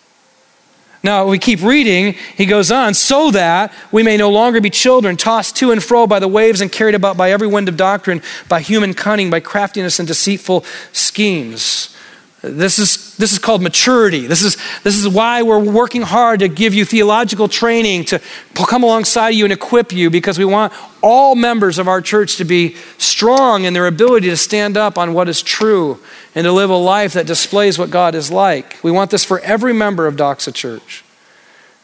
Now, 1.03 1.29
we 1.29 1.39
keep 1.39 1.63
reading, 1.63 2.15
he 2.37 2.47
goes 2.47 2.73
on, 2.73 2.93
so 2.93 3.31
that 3.31 3.73
we 3.93 4.03
may 4.03 4.17
no 4.17 4.29
longer 4.29 4.61
be 4.61 4.71
children, 4.71 5.17
tossed 5.17 5.55
to 5.59 5.71
and 5.71 5.81
fro 5.81 6.07
by 6.09 6.19
the 6.19 6.27
waves 6.27 6.61
and 6.61 6.73
carried 6.73 6.97
about 6.97 7.17
by 7.17 7.31
every 7.31 7.47
wind 7.47 7.69
of 7.69 7.77
doctrine, 7.77 8.23
by 8.49 8.61
human 8.61 8.93
cunning, 8.93 9.31
by 9.31 9.39
craftiness 9.39 10.01
and 10.01 10.09
deceitful 10.09 10.65
schemes. 10.93 11.97
This 12.43 12.81
is, 12.81 13.17
this 13.17 13.33
is 13.33 13.39
called 13.39 13.63
maturity. 13.63 14.27
This 14.27 14.43
is, 14.43 14.57
this 14.83 14.97
is 14.97 15.09
why 15.09 15.43
we're 15.43 15.63
working 15.63 16.03
hard 16.03 16.41
to 16.41 16.49
give 16.49 16.75
you 16.75 16.85
theological 16.85 17.49
training, 17.49 18.05
to 18.07 18.21
come 18.55 18.83
alongside 18.83 19.31
you 19.31 19.45
and 19.45 19.53
equip 19.53 19.93
you, 19.93 20.11
because 20.11 20.39
we 20.39 20.45
want 20.45 20.73
all 21.03 21.37
members 21.37 21.79
of 21.79 21.87
our 21.87 22.01
church 22.01 22.37
to 22.37 22.45
be 22.45 22.75
strong 22.99 23.63
in 23.63 23.75
their 23.75 23.87
ability 23.87 24.29
to 24.29 24.37
stand 24.37 24.77
up 24.77 24.99
on 24.99 25.13
what 25.13 25.29
is 25.29 25.41
true 25.41 26.01
and 26.37 26.45
to 26.45 26.53
live 26.53 26.69
a 26.69 26.77
life 26.77 27.15
that 27.15 27.27
displays 27.27 27.79
what 27.79 27.91
God 27.91 28.15
is 28.15 28.31
like. 28.31 28.77
We 28.83 28.91
want 28.93 29.11
this 29.11 29.25
for 29.25 29.41
every 29.41 29.73
member 29.73 30.07
of 30.07 30.17
Doxa 30.17 30.55
Church. 30.55 31.03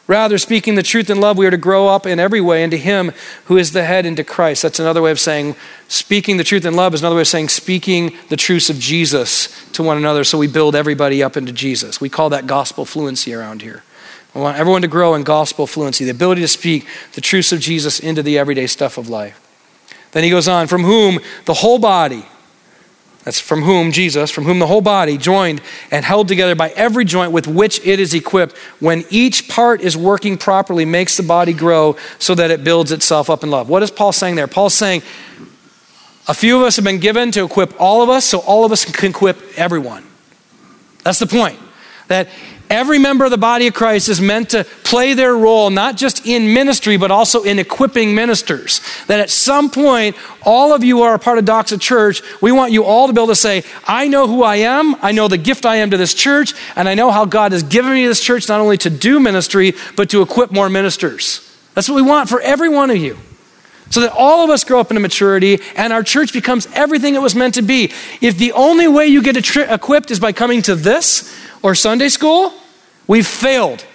Rather, 0.05 0.37
speaking 0.37 0.75
the 0.75 0.83
truth 0.83 1.09
in 1.09 1.19
love, 1.19 1.37
we 1.37 1.47
are 1.47 1.51
to 1.51 1.57
grow 1.57 1.87
up 1.87 2.05
in 2.05 2.19
every 2.19 2.39
way 2.39 2.61
into 2.61 2.77
Him 2.77 3.13
who 3.45 3.57
is 3.57 3.71
the 3.71 3.83
head, 3.83 4.05
into 4.05 4.23
Christ. 4.23 4.61
That's 4.61 4.79
another 4.79 5.01
way 5.01 5.09
of 5.11 5.19
saying 5.19 5.55
speaking 5.87 6.37
the 6.37 6.43
truth 6.43 6.65
in 6.65 6.75
love 6.75 6.93
is 6.93 7.01
another 7.01 7.15
way 7.15 7.21
of 7.21 7.27
saying 7.27 7.49
speaking 7.49 8.15
the 8.29 8.35
truths 8.37 8.69
of 8.69 8.77
Jesus 8.77 9.71
to 9.71 9.81
one 9.81 9.97
another 9.97 10.23
so 10.23 10.37
we 10.37 10.47
build 10.47 10.75
everybody 10.75 11.23
up 11.23 11.35
into 11.35 11.51
Jesus. 11.51 11.99
We 11.99 12.09
call 12.09 12.29
that 12.29 12.45
gospel 12.45 12.85
fluency 12.85 13.33
around 13.33 13.63
here. 13.63 13.81
We 14.35 14.41
want 14.41 14.57
everyone 14.57 14.83
to 14.83 14.87
grow 14.87 15.15
in 15.15 15.23
gospel 15.23 15.65
fluency, 15.65 16.03
the 16.03 16.11
ability 16.11 16.41
to 16.41 16.47
speak 16.47 16.85
the 17.13 17.21
truths 17.21 17.51
of 17.51 17.59
Jesus 17.59 17.99
into 17.99 18.21
the 18.21 18.37
everyday 18.37 18.67
stuff 18.67 18.99
of 18.99 19.09
life. 19.09 19.39
Then 20.11 20.23
he 20.23 20.29
goes 20.29 20.47
on, 20.47 20.67
from 20.67 20.83
whom 20.83 21.19
the 21.45 21.55
whole 21.55 21.79
body, 21.79 22.25
that's 23.23 23.39
from 23.39 23.61
whom, 23.61 23.91
Jesus, 23.91 24.29
from 24.29 24.43
whom 24.43 24.59
the 24.59 24.67
whole 24.67 24.81
body, 24.81 25.17
joined 25.17 25.61
and 25.91 26.03
held 26.03 26.27
together 26.27 26.55
by 26.55 26.69
every 26.71 27.05
joint 27.05 27.31
with 27.31 27.47
which 27.47 27.79
it 27.85 27.99
is 27.99 28.13
equipped, 28.13 28.57
when 28.79 29.05
each 29.09 29.47
part 29.47 29.81
is 29.81 29.95
working 29.95 30.37
properly, 30.37 30.83
makes 30.83 31.15
the 31.15 31.23
body 31.23 31.53
grow 31.53 31.95
so 32.19 32.35
that 32.35 32.51
it 32.51 32.63
builds 32.63 32.91
itself 32.91 33.29
up 33.29 33.43
in 33.43 33.49
love. 33.49 33.69
What 33.69 33.81
is 33.81 33.91
Paul 33.91 34.11
saying 34.11 34.35
there? 34.35 34.47
Paul's 34.47 34.73
saying 34.73 35.03
a 36.27 36.33
few 36.33 36.57
of 36.57 36.63
us 36.63 36.75
have 36.75 36.85
been 36.85 36.99
given 36.99 37.31
to 37.31 37.45
equip 37.45 37.79
all 37.79 38.01
of 38.01 38.09
us, 38.09 38.25
so 38.25 38.39
all 38.39 38.65
of 38.65 38.71
us 38.71 38.85
can 38.85 39.11
equip 39.11 39.37
everyone. 39.57 40.03
That's 41.03 41.19
the 41.19 41.27
point. 41.27 41.59
That 42.07 42.27
Every 42.73 42.97
member 42.97 43.23
of 43.23 43.29
the 43.29 43.37
body 43.37 43.67
of 43.67 43.75
Christ 43.75 44.09
is 44.09 44.19
meant 44.19 44.49
to 44.49 44.63
play 44.63 45.13
their 45.13 45.37
role, 45.37 45.69
not 45.69 45.95
just 45.95 46.25
in 46.25 46.55
ministry, 46.55 46.97
but 46.97 47.11
also 47.11 47.43
in 47.43 47.59
equipping 47.59 48.15
ministers. 48.15 48.81
That 49.05 49.19
at 49.19 49.29
some 49.29 49.69
point, 49.69 50.15
all 50.41 50.73
of 50.73 50.83
you 50.83 51.03
are 51.03 51.13
a 51.13 51.19
part 51.19 51.37
of 51.37 51.45
Doxa 51.45 51.79
Church. 51.79 52.23
We 52.41 52.51
want 52.51 52.71
you 52.71 52.83
all 52.83 53.05
to 53.05 53.13
be 53.13 53.19
able 53.21 53.27
to 53.27 53.35
say, 53.35 53.63
I 53.85 54.07
know 54.07 54.25
who 54.25 54.41
I 54.41 54.55
am, 54.55 54.95
I 55.03 55.11
know 55.11 55.27
the 55.27 55.37
gift 55.37 55.67
I 55.67 55.75
am 55.75 55.91
to 55.91 55.97
this 55.97 56.15
church, 56.15 56.55
and 56.75 56.89
I 56.89 56.95
know 56.95 57.11
how 57.11 57.25
God 57.25 57.51
has 57.51 57.61
given 57.61 57.93
me 57.93 58.07
this 58.07 58.19
church 58.19 58.49
not 58.49 58.59
only 58.59 58.77
to 58.79 58.89
do 58.89 59.19
ministry, 59.19 59.73
but 59.95 60.09
to 60.09 60.23
equip 60.23 60.51
more 60.51 60.67
ministers. 60.67 61.55
That's 61.75 61.87
what 61.87 61.95
we 61.95 62.01
want 62.01 62.27
for 62.27 62.41
every 62.41 62.69
one 62.69 62.89
of 62.89 62.97
you 62.97 63.19
so 63.91 64.01
that 64.01 64.11
all 64.11 64.43
of 64.43 64.49
us 64.49 64.63
grow 64.63 64.79
up 64.79 64.89
into 64.89 64.99
maturity 64.99 65.59
and 65.75 65.93
our 65.93 66.01
church 66.01 66.33
becomes 66.33 66.67
everything 66.73 67.13
it 67.13 67.21
was 67.21 67.35
meant 67.35 67.53
to 67.53 67.61
be. 67.61 67.91
If 68.21 68.39
the 68.39 68.51
only 68.53 68.87
way 68.87 69.05
you 69.05 69.21
get 69.21 69.37
equipped 69.37 70.09
is 70.09 70.19
by 70.19 70.31
coming 70.31 70.63
to 70.63 70.73
this 70.73 71.42
or 71.63 71.73
Sunday 71.73 72.09
school, 72.09 72.53
We've 73.07 73.27
failed. 73.27 73.85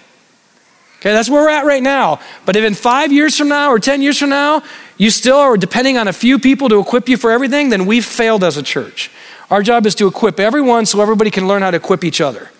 Okay, 1.01 1.13
that's 1.13 1.31
where 1.31 1.43
we're 1.43 1.51
at 1.51 1.65
right 1.65 1.83
now. 1.83 2.21
But 2.45 2.57
if 2.57 2.65
in 2.65 2.75
five 2.75 3.13
years 3.13 3.37
from 3.37 3.49
now 3.49 3.71
or 3.71 3.79
10 3.79 4.03
years 4.03 4.19
from 4.19 4.31
now, 4.31 4.63
you 4.97 5.11
still 5.11 5.37
are 5.37 5.57
depending 5.57 5.97
on 5.97 6.09
a 6.09 6.13
few 6.13 6.39
people 6.39 6.69
to 6.69 6.81
equip 6.81 7.09
you 7.09 7.17
for 7.17 7.31
everything, 7.31 7.71
then 7.71 7.87
we've 7.87 8.05
failed 8.05 8.43
as 8.43 8.57
a 8.57 8.63
church. 8.63 9.11
Our 9.51 9.63
job 9.63 9.87
is 9.87 9.95
to 9.97 10.09
equip 10.09 10.41
everyone 10.41 10.87
so 10.87 11.01
everybody 11.01 11.31
can 11.31 11.47
learn 11.47 11.63
how 11.63 11.71
to 11.71 11.77
equip 11.77 12.05
each 12.05 12.21
other. 12.21 12.51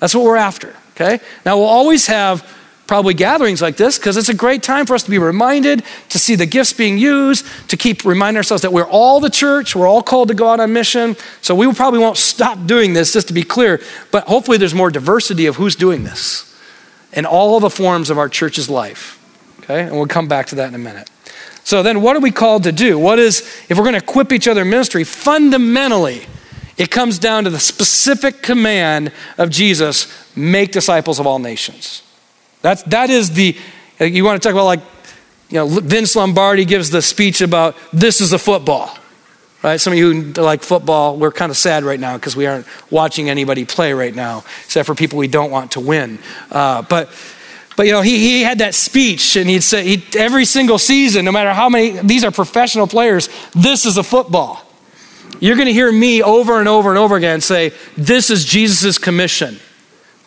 That's 0.00 0.14
what 0.14 0.24
we're 0.24 0.36
after. 0.36 0.74
Okay? 0.90 1.20
Now, 1.46 1.56
we'll 1.56 1.66
always 1.66 2.08
have 2.08 2.42
probably 2.86 3.14
gatherings 3.14 3.62
like 3.62 3.76
this 3.76 3.98
because 3.98 4.16
it's 4.16 4.28
a 4.28 4.34
great 4.34 4.62
time 4.62 4.84
for 4.84 4.94
us 4.94 5.02
to 5.04 5.10
be 5.10 5.18
reminded, 5.18 5.82
to 6.10 6.18
see 6.18 6.34
the 6.34 6.46
gifts 6.46 6.72
being 6.72 6.98
used, 6.98 7.46
to 7.68 7.76
keep 7.76 8.04
reminding 8.04 8.36
ourselves 8.36 8.62
that 8.62 8.72
we're 8.72 8.86
all 8.86 9.20
the 9.20 9.30
church, 9.30 9.74
we're 9.74 9.88
all 9.88 10.02
called 10.02 10.28
to 10.28 10.34
go 10.34 10.48
out 10.48 10.60
on 10.60 10.72
mission. 10.72 11.16
So 11.40 11.54
we 11.54 11.72
probably 11.72 12.00
won't 12.00 12.18
stop 12.18 12.66
doing 12.66 12.92
this, 12.92 13.12
just 13.12 13.28
to 13.28 13.34
be 13.34 13.42
clear, 13.42 13.80
but 14.10 14.24
hopefully 14.24 14.58
there's 14.58 14.74
more 14.74 14.90
diversity 14.90 15.46
of 15.46 15.56
who's 15.56 15.76
doing 15.76 16.04
this 16.04 16.54
in 17.12 17.24
all 17.24 17.60
the 17.60 17.70
forms 17.70 18.10
of 18.10 18.18
our 18.18 18.28
church's 18.28 18.68
life. 18.68 19.18
Okay? 19.60 19.82
And 19.82 19.92
we'll 19.92 20.06
come 20.06 20.28
back 20.28 20.46
to 20.48 20.56
that 20.56 20.68
in 20.68 20.74
a 20.74 20.78
minute. 20.78 21.08
So 21.64 21.82
then 21.82 22.02
what 22.02 22.16
are 22.16 22.20
we 22.20 22.30
called 22.30 22.64
to 22.64 22.72
do? 22.72 22.98
What 22.98 23.18
is, 23.18 23.40
if 23.70 23.78
we're 23.78 23.84
going 23.84 23.94
to 23.94 24.02
equip 24.02 24.32
each 24.32 24.46
other 24.46 24.60
in 24.60 24.68
ministry, 24.68 25.04
fundamentally, 25.04 26.26
It 26.76 26.90
comes 26.90 27.18
down 27.18 27.44
to 27.44 27.50
the 27.50 27.60
specific 27.60 28.42
command 28.42 29.12
of 29.38 29.50
Jesus 29.50 30.12
make 30.36 30.72
disciples 30.72 31.20
of 31.20 31.26
all 31.26 31.38
nations. 31.38 32.02
That's, 32.64 32.82
that 32.84 33.10
is 33.10 33.30
the, 33.30 33.54
you 34.00 34.24
want 34.24 34.40
to 34.40 34.48
talk 34.48 34.54
about 34.54 34.64
like, 34.64 34.80
you 35.50 35.58
know, 35.58 35.66
Vince 35.66 36.16
Lombardi 36.16 36.64
gives 36.64 36.88
the 36.88 37.02
speech 37.02 37.42
about 37.42 37.76
this 37.92 38.22
is 38.22 38.32
a 38.32 38.38
football. 38.38 38.96
Right? 39.62 39.78
Some 39.78 39.92
of 39.92 39.98
you 39.98 40.32
like 40.32 40.62
football, 40.62 41.18
we're 41.18 41.30
kind 41.30 41.50
of 41.50 41.58
sad 41.58 41.84
right 41.84 42.00
now 42.00 42.16
because 42.16 42.34
we 42.34 42.46
aren't 42.46 42.66
watching 42.90 43.28
anybody 43.28 43.66
play 43.66 43.92
right 43.92 44.14
now, 44.14 44.44
except 44.64 44.86
for 44.86 44.94
people 44.94 45.18
we 45.18 45.28
don't 45.28 45.50
want 45.50 45.72
to 45.72 45.80
win. 45.80 46.18
Uh, 46.50 46.80
but 46.80 47.10
but 47.76 47.84
you 47.84 47.92
know, 47.92 48.00
he, 48.00 48.18
he 48.18 48.42
had 48.42 48.60
that 48.60 48.74
speech, 48.74 49.36
and 49.36 49.50
he'd 49.50 49.62
say 49.62 49.96
he, 49.96 50.18
every 50.18 50.46
single 50.46 50.78
season, 50.78 51.26
no 51.26 51.32
matter 51.32 51.52
how 51.52 51.68
many, 51.68 51.90
these 51.98 52.24
are 52.24 52.30
professional 52.30 52.86
players, 52.86 53.28
this 53.52 53.84
is 53.84 53.98
a 53.98 54.02
football. 54.02 54.62
You're 55.38 55.56
going 55.56 55.66
to 55.66 55.72
hear 55.72 55.92
me 55.92 56.22
over 56.22 56.60
and 56.60 56.68
over 56.68 56.88
and 56.88 56.98
over 56.98 57.16
again 57.16 57.42
say, 57.42 57.72
This 57.96 58.30
is 58.30 58.46
Jesus' 58.46 58.96
commission 58.96 59.58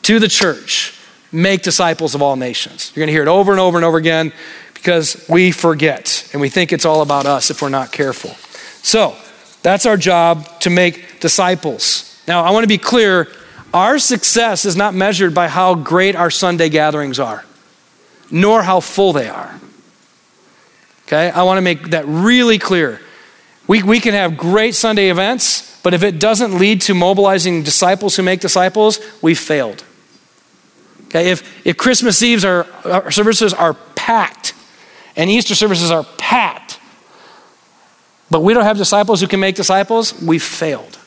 to 0.03 0.19
the 0.19 0.27
church 0.27 0.96
make 1.31 1.61
disciples 1.61 2.15
of 2.15 2.21
all 2.21 2.35
nations. 2.35 2.91
You're 2.95 3.01
going 3.01 3.07
to 3.07 3.13
hear 3.13 3.21
it 3.21 3.27
over 3.27 3.51
and 3.51 3.59
over 3.59 3.77
and 3.77 3.85
over 3.85 3.97
again 3.97 4.31
because 4.73 5.25
we 5.29 5.51
forget 5.51 6.29
and 6.31 6.41
we 6.41 6.49
think 6.49 6.71
it's 6.71 6.85
all 6.85 7.01
about 7.01 7.25
us 7.25 7.49
if 7.49 7.61
we're 7.61 7.69
not 7.69 7.91
careful. 7.91 8.31
So, 8.83 9.15
that's 9.63 9.85
our 9.85 9.97
job 9.97 10.47
to 10.61 10.69
make 10.69 11.19
disciples. 11.19 12.21
Now, 12.27 12.43
I 12.43 12.51
want 12.51 12.63
to 12.63 12.69
be 12.69 12.77
clear 12.77 13.27
our 13.73 13.99
success 13.99 14.65
is 14.65 14.75
not 14.75 14.93
measured 14.93 15.33
by 15.33 15.47
how 15.49 15.75
great 15.75 16.15
our 16.15 16.31
Sunday 16.31 16.69
gatherings 16.69 17.19
are, 17.19 17.43
nor 18.31 18.63
how 18.63 18.79
full 18.79 19.13
they 19.13 19.27
are. 19.27 19.59
Okay? 21.05 21.29
I 21.29 21.43
want 21.43 21.57
to 21.57 21.61
make 21.61 21.89
that 21.89 22.05
really 22.07 22.59
clear. 22.59 23.01
We, 23.67 23.83
we 23.83 23.99
can 23.99 24.13
have 24.13 24.37
great 24.37 24.75
Sunday 24.75 25.09
events, 25.09 25.81
but 25.81 25.93
if 25.93 26.03
it 26.03 26.19
doesn't 26.19 26.57
lead 26.57 26.81
to 26.81 26.93
mobilizing 26.93 27.63
disciples 27.63 28.15
who 28.15 28.23
make 28.23 28.39
disciples, 28.39 28.99
we've 29.21 29.39
failed. 29.39 29.83
If, 31.25 31.65
if 31.65 31.77
Christmas 31.77 32.21
Eve's 32.21 32.45
are, 32.45 32.67
our 32.85 33.11
services 33.11 33.53
are 33.53 33.73
packed 33.95 34.53
and 35.15 35.29
Easter 35.29 35.55
services 35.55 35.91
are 35.91 36.05
packed, 36.17 36.79
but 38.29 38.41
we 38.41 38.53
don't 38.53 38.63
have 38.63 38.77
disciples 38.77 39.21
who 39.21 39.27
can 39.27 39.39
make 39.39 39.55
disciples, 39.55 40.19
we've 40.21 40.43
failed. 40.43 40.97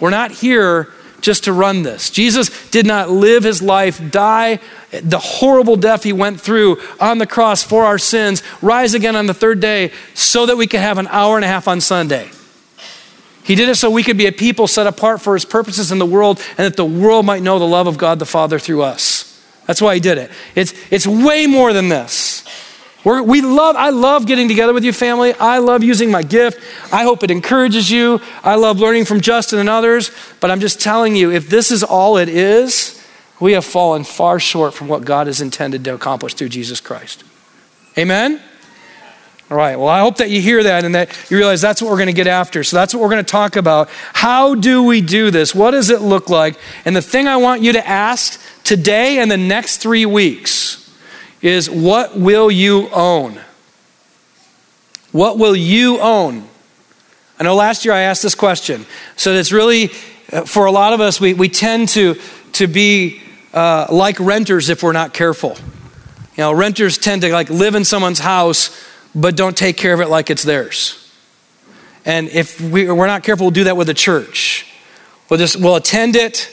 We're 0.00 0.10
not 0.10 0.30
here 0.30 0.92
just 1.20 1.44
to 1.44 1.52
run 1.52 1.82
this. 1.82 2.10
Jesus 2.10 2.70
did 2.70 2.86
not 2.86 3.10
live 3.10 3.42
his 3.42 3.62
life, 3.62 4.00
die 4.10 4.60
the 4.90 5.18
horrible 5.18 5.76
death 5.76 6.04
he 6.04 6.12
went 6.12 6.40
through 6.40 6.80
on 7.00 7.18
the 7.18 7.26
cross 7.26 7.62
for 7.62 7.84
our 7.84 7.98
sins, 7.98 8.42
rise 8.62 8.94
again 8.94 9.16
on 9.16 9.26
the 9.26 9.34
third 9.34 9.60
day 9.60 9.92
so 10.14 10.46
that 10.46 10.56
we 10.56 10.66
could 10.66 10.80
have 10.80 10.98
an 10.98 11.06
hour 11.08 11.36
and 11.36 11.44
a 11.44 11.48
half 11.48 11.68
on 11.68 11.80
Sunday. 11.80 12.30
He 13.42 13.54
did 13.54 13.68
it 13.68 13.76
so 13.76 13.90
we 13.90 14.02
could 14.02 14.16
be 14.16 14.26
a 14.26 14.32
people 14.32 14.66
set 14.66 14.86
apart 14.86 15.20
for 15.20 15.34
his 15.34 15.44
purposes 15.44 15.92
in 15.92 15.98
the 15.98 16.06
world 16.06 16.40
and 16.58 16.66
that 16.66 16.76
the 16.76 16.84
world 16.84 17.24
might 17.24 17.42
know 17.42 17.58
the 17.58 17.66
love 17.66 17.86
of 17.86 17.96
God 17.96 18.18
the 18.18 18.26
Father 18.26 18.58
through 18.58 18.82
us. 18.82 19.15
That's 19.66 19.80
why 19.80 19.94
he 19.94 20.00
did 20.00 20.18
it. 20.18 20.30
It's, 20.54 20.74
it's 20.90 21.06
way 21.06 21.46
more 21.46 21.72
than 21.72 21.88
this. 21.88 22.44
We're, 23.04 23.22
we 23.22 23.40
love, 23.40 23.76
I 23.76 23.90
love 23.90 24.26
getting 24.26 24.48
together 24.48 24.72
with 24.72 24.84
you, 24.84 24.92
family. 24.92 25.32
I 25.34 25.58
love 25.58 25.84
using 25.84 26.10
my 26.10 26.22
gift. 26.24 26.58
I 26.92 27.04
hope 27.04 27.22
it 27.22 27.30
encourages 27.30 27.88
you. 27.88 28.20
I 28.42 28.56
love 28.56 28.80
learning 28.80 29.04
from 29.04 29.20
Justin 29.20 29.60
and 29.60 29.68
others. 29.68 30.10
But 30.40 30.50
I'm 30.50 30.58
just 30.58 30.80
telling 30.80 31.14
you, 31.14 31.30
if 31.30 31.48
this 31.48 31.70
is 31.70 31.84
all 31.84 32.16
it 32.16 32.28
is, 32.28 33.00
we 33.38 33.52
have 33.52 33.64
fallen 33.64 34.02
far 34.02 34.40
short 34.40 34.74
from 34.74 34.88
what 34.88 35.04
God 35.04 35.28
has 35.28 35.40
intended 35.40 35.84
to 35.84 35.94
accomplish 35.94 36.34
through 36.34 36.48
Jesus 36.48 36.80
Christ. 36.80 37.22
Amen? 37.96 38.40
All 39.48 39.56
right, 39.56 39.76
well, 39.76 39.88
I 39.88 40.00
hope 40.00 40.16
that 40.16 40.30
you 40.30 40.42
hear 40.42 40.64
that 40.64 40.84
and 40.84 40.96
that 40.96 41.30
you 41.30 41.36
realize 41.36 41.60
that's 41.60 41.80
what 41.80 41.88
we're 41.88 41.98
going 41.98 42.08
to 42.08 42.12
get 42.12 42.26
after. 42.26 42.64
So 42.64 42.76
that's 42.76 42.92
what 42.92 43.00
we're 43.00 43.10
going 43.10 43.24
to 43.24 43.30
talk 43.30 43.54
about. 43.54 43.88
How 44.12 44.56
do 44.56 44.82
we 44.82 45.00
do 45.00 45.30
this? 45.30 45.54
What 45.54 45.70
does 45.70 45.90
it 45.90 46.00
look 46.00 46.28
like? 46.28 46.58
And 46.84 46.96
the 46.96 47.02
thing 47.02 47.28
I 47.28 47.36
want 47.36 47.62
you 47.62 47.72
to 47.74 47.86
ask 47.86 48.40
today 48.66 49.20
and 49.20 49.30
the 49.30 49.36
next 49.36 49.76
three 49.78 50.04
weeks 50.04 50.92
is 51.40 51.70
what 51.70 52.18
will 52.18 52.50
you 52.50 52.88
own? 52.90 53.40
What 55.12 55.38
will 55.38 55.54
you 55.54 56.00
own? 56.00 56.48
I 57.38 57.44
know 57.44 57.54
last 57.54 57.84
year 57.84 57.94
I 57.94 58.00
asked 58.00 58.24
this 58.24 58.34
question. 58.34 58.84
So 59.14 59.32
it's 59.32 59.52
really, 59.52 59.90
uh, 60.32 60.42
for 60.42 60.66
a 60.66 60.72
lot 60.72 60.92
of 60.92 61.00
us, 61.00 61.20
we, 61.20 61.32
we 61.32 61.48
tend 61.48 61.90
to, 61.90 62.16
to 62.52 62.66
be 62.66 63.22
uh, 63.54 63.86
like 63.90 64.18
renters 64.18 64.68
if 64.68 64.82
we're 64.82 64.92
not 64.92 65.14
careful. 65.14 65.56
You 66.36 66.42
know, 66.42 66.52
renters 66.52 66.98
tend 66.98 67.22
to 67.22 67.32
like 67.32 67.48
live 67.48 67.76
in 67.76 67.84
someone's 67.84 68.18
house, 68.18 68.84
but 69.14 69.36
don't 69.36 69.56
take 69.56 69.76
care 69.76 69.94
of 69.94 70.00
it 70.00 70.08
like 70.08 70.28
it's 70.28 70.42
theirs. 70.42 71.02
And 72.04 72.28
if 72.30 72.60
we, 72.60 72.90
we're 72.90 73.06
not 73.06 73.22
careful, 73.22 73.46
we'll 73.46 73.52
do 73.52 73.64
that 73.64 73.76
with 73.76 73.86
the 73.86 73.94
church. 73.94 74.66
We'll 75.28 75.38
just, 75.38 75.56
we'll 75.56 75.76
attend 75.76 76.16
it, 76.16 76.50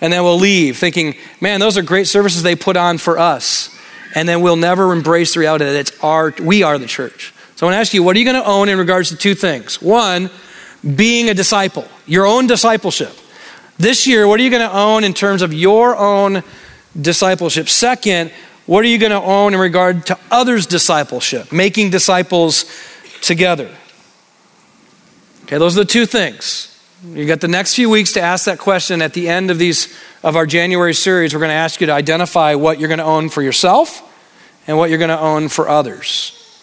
and 0.00 0.12
then 0.12 0.22
we'll 0.22 0.38
leave 0.38 0.76
thinking, 0.76 1.14
man, 1.40 1.60
those 1.60 1.76
are 1.76 1.82
great 1.82 2.06
services 2.06 2.42
they 2.42 2.54
put 2.54 2.76
on 2.76 2.98
for 2.98 3.18
us 3.18 3.76
and 4.14 4.28
then 4.28 4.40
we'll 4.40 4.56
never 4.56 4.92
embrace 4.92 5.34
the 5.34 5.40
reality 5.40 5.64
that 5.64 5.76
it's 5.76 5.98
our, 6.02 6.34
we 6.42 6.62
are 6.62 6.78
the 6.78 6.86
church. 6.86 7.34
So 7.56 7.66
I 7.66 7.68
want 7.68 7.74
to 7.74 7.80
ask 7.80 7.94
you, 7.94 8.02
what 8.02 8.16
are 8.16 8.18
you 8.18 8.24
going 8.24 8.42
to 8.42 8.48
own 8.48 8.68
in 8.68 8.78
regards 8.78 9.10
to 9.10 9.16
two 9.16 9.34
things? 9.34 9.82
One, 9.82 10.30
being 10.96 11.28
a 11.28 11.34
disciple, 11.34 11.86
your 12.06 12.26
own 12.26 12.46
discipleship. 12.46 13.12
This 13.78 14.06
year, 14.06 14.26
what 14.26 14.40
are 14.40 14.42
you 14.42 14.50
going 14.50 14.68
to 14.68 14.76
own 14.76 15.04
in 15.04 15.12
terms 15.12 15.42
of 15.42 15.52
your 15.52 15.96
own 15.96 16.42
discipleship? 17.00 17.68
Second, 17.68 18.30
what 18.66 18.84
are 18.84 18.88
you 18.88 18.98
going 18.98 19.12
to 19.12 19.22
own 19.22 19.54
in 19.54 19.60
regard 19.60 20.06
to 20.06 20.18
others' 20.30 20.66
discipleship, 20.66 21.52
making 21.52 21.90
disciples 21.90 22.64
together? 23.22 23.70
Okay, 25.44 25.58
those 25.58 25.76
are 25.76 25.84
the 25.84 25.90
two 25.90 26.06
things. 26.06 26.67
You 27.04 27.26
got 27.26 27.40
the 27.40 27.46
next 27.46 27.76
few 27.76 27.88
weeks 27.88 28.12
to 28.14 28.20
ask 28.20 28.46
that 28.46 28.58
question 28.58 29.02
at 29.02 29.14
the 29.14 29.28
end 29.28 29.52
of 29.52 29.58
these 29.58 29.96
of 30.24 30.34
our 30.34 30.46
January 30.46 30.92
series. 30.92 31.32
We're 31.32 31.38
going 31.38 31.50
to 31.50 31.54
ask 31.54 31.80
you 31.80 31.86
to 31.86 31.92
identify 31.92 32.56
what 32.56 32.80
you're 32.80 32.88
going 32.88 32.98
to 32.98 33.04
own 33.04 33.28
for 33.28 33.40
yourself 33.40 34.02
and 34.66 34.76
what 34.76 34.90
you're 34.90 34.98
going 34.98 35.10
to 35.10 35.20
own 35.20 35.48
for 35.48 35.68
others. 35.68 36.60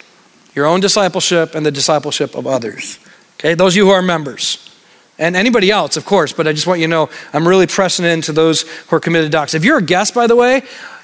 Your 0.54 0.66
own 0.66 0.82
discipleship 0.82 1.56
and 1.56 1.66
the 1.66 1.72
discipleship 1.72 2.36
of 2.36 2.48
others. 2.48 3.00
Okay, 3.40 3.54
those 3.54 3.76
of 3.76 3.78
you 3.78 3.86
who 3.86 3.92
are 3.92 4.02
members. 4.02 4.70
And 5.18 5.38
anybody 5.38 5.72
else, 5.72 5.96
of 5.96 6.06
course, 6.06 6.34
but 6.34 6.50
I 6.50 6.52
just 6.52 6.68
want 6.68 6.82
you 6.82 6.88
to 6.88 6.92
know 6.92 7.10
I'm 7.32 7.48
really 7.48 7.68
pressing 7.68 8.04
into 8.04 8.34
those 8.34 8.64
who 8.64 8.98
are 8.98 9.00
committed 9.00 9.32
docs. 9.32 9.54
If 9.54 9.64
you're 9.64 9.78
a 9.78 9.82
guest, 9.82 10.14
by 10.14 10.28
the 10.28 10.36
way, 10.36 10.64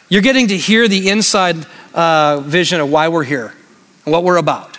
you're 0.10 0.22
getting 0.22 0.48
to 0.48 0.58
hear 0.58 0.90
the 0.90 1.08
inside 1.08 1.56
uh, 1.94 2.42
vision 2.42 2.82
of 2.82 2.92
why 2.92 3.08
we're 3.08 3.24
here 3.24 3.54
and 4.04 4.12
what 4.12 4.26
we're 4.26 4.36
about. 4.36 4.78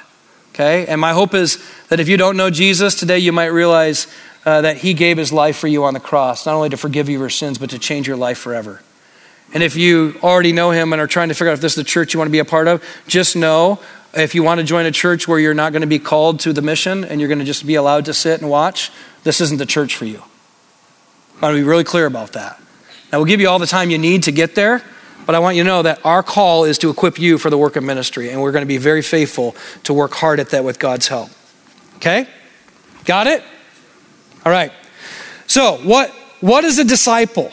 Okay? 0.51 0.87
And 0.87 1.01
my 1.01 1.15
hope 1.15 1.33
is 1.33 1.59
that 1.89 2.01
if 2.01 2.09
you 2.11 2.19
don't 2.19 2.37
know 2.37 2.51
Jesus 2.51 2.95
today, 2.95 3.19
you 3.19 3.33
might 3.33 3.47
realize 3.47 4.07
uh, 4.45 4.63
that 4.63 4.79
he 4.79 4.95
gave 4.95 5.17
his 5.17 5.33
life 5.33 5.57
for 5.57 5.69
you 5.69 5.85
on 5.85 5.95
the 5.95 6.01
cross, 6.01 6.47
not 6.47 6.55
only 6.55 6.69
to 6.71 6.77
forgive 6.77 7.09
you 7.09 7.19
your 7.19 7.31
sins, 7.31 7.59
but 7.59 7.71
to 7.71 7.79
change 7.79 8.07
your 8.09 8.17
life 8.17 8.39
forever. 8.39 8.83
And 9.55 9.63
if 9.63 9.77
you 9.77 10.17
already 10.23 10.53
know 10.53 10.71
him 10.71 10.93
and 10.93 11.01
are 11.01 11.07
trying 11.07 11.29
to 11.29 11.35
figure 11.35 11.51
out 11.51 11.55
if 11.55 11.61
this 11.61 11.73
is 11.73 11.77
the 11.77 11.85
church 11.85 12.15
you 12.15 12.19
want 12.19 12.29
to 12.29 12.33
be 12.33 12.39
a 12.39 12.45
part 12.45 12.69
of, 12.69 12.83
just 13.07 13.37
know 13.37 13.81
if 14.15 14.35
you 14.35 14.43
want 14.43 14.61
to 14.61 14.65
join 14.65 14.87
a 14.87 14.91
church 14.91 15.29
where 15.29 15.39
you're 15.39 15.55
not 15.55 15.73
going 15.73 15.83
to 15.83 15.87
be 15.87 15.99
called 15.99 16.41
to 16.41 16.53
the 16.53 16.63
mission 16.63 17.05
and 17.05 17.21
you're 17.21 17.29
going 17.29 17.39
to 17.39 17.45
just 17.45 17.67
be 17.67 17.75
allowed 17.75 18.07
to 18.07 18.15
sit 18.15 18.41
and 18.41 18.51
watch, 18.51 18.91
this 19.25 19.41
isn't 19.41 19.59
the 19.59 19.67
church 19.67 19.95
for 19.95 20.07
you. 20.07 20.23
I 21.37 21.47
want 21.47 21.57
to 21.57 21.61
be 21.61 21.69
really 21.69 21.85
clear 21.85 22.07
about 22.07 22.33
that. 22.33 22.61
Now, 23.13 23.19
we'll 23.19 23.27
give 23.27 23.41
you 23.41 23.49
all 23.49 23.59
the 23.59 23.67
time 23.67 23.91
you 23.91 23.99
need 23.99 24.23
to 24.25 24.33
get 24.33 24.55
there, 24.55 24.83
but 25.27 25.35
I 25.35 25.39
want 25.39 25.57
you 25.57 25.65
to 25.65 25.69
know 25.69 25.83
that 25.83 26.05
our 26.05 26.23
call 26.23 26.65
is 26.65 26.79
to 26.79 26.91
equip 26.91 27.19
you 27.19 27.37
for 27.37 27.51
the 27.51 27.59
work 27.59 27.77
of 27.77 27.85
ministry, 27.85 28.31
and 28.31 28.41
we're 28.41 28.53
going 28.53 28.63
to 28.63 28.67
be 28.67 28.79
very 28.79 29.03
faithful 29.03 29.55
to 29.85 29.93
work 29.93 30.15
hard 30.15 30.41
at 30.41 30.51
that 30.51 30.65
with 30.65 30.79
God's 30.79 31.09
help. 31.09 31.31
Okay? 31.97 32.27
Got 33.05 33.27
it? 33.27 33.43
All 34.45 34.51
right. 34.51 34.73
So, 35.47 35.77
what, 35.85 36.11
what 36.41 36.65
is 36.65 36.79
a 36.79 36.85
disciple? 36.85 37.53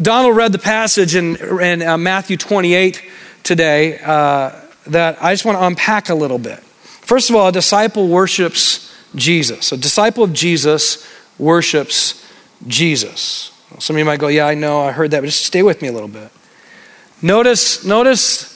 Donald 0.00 0.36
read 0.36 0.52
the 0.52 0.58
passage 0.58 1.16
in, 1.16 1.36
in 1.60 1.82
uh, 1.82 1.98
Matthew 1.98 2.36
28 2.36 3.02
today 3.42 3.98
uh, 3.98 4.52
that 4.86 5.20
I 5.20 5.32
just 5.32 5.44
want 5.44 5.58
to 5.58 5.66
unpack 5.66 6.08
a 6.08 6.14
little 6.14 6.38
bit. 6.38 6.60
First 6.60 7.30
of 7.30 7.36
all, 7.36 7.48
a 7.48 7.52
disciple 7.52 8.06
worships 8.06 8.94
Jesus. 9.16 9.72
A 9.72 9.76
disciple 9.76 10.22
of 10.22 10.32
Jesus 10.32 11.04
worships 11.38 12.24
Jesus. 12.66 13.50
Some 13.80 13.96
of 13.96 13.98
you 13.98 14.04
might 14.04 14.20
go, 14.20 14.28
Yeah, 14.28 14.46
I 14.46 14.54
know, 14.54 14.82
I 14.82 14.92
heard 14.92 15.10
that, 15.10 15.20
but 15.20 15.26
just 15.26 15.44
stay 15.44 15.64
with 15.64 15.82
me 15.82 15.88
a 15.88 15.92
little 15.92 16.08
bit. 16.08 16.30
Notice, 17.22 17.84
notice 17.84 18.53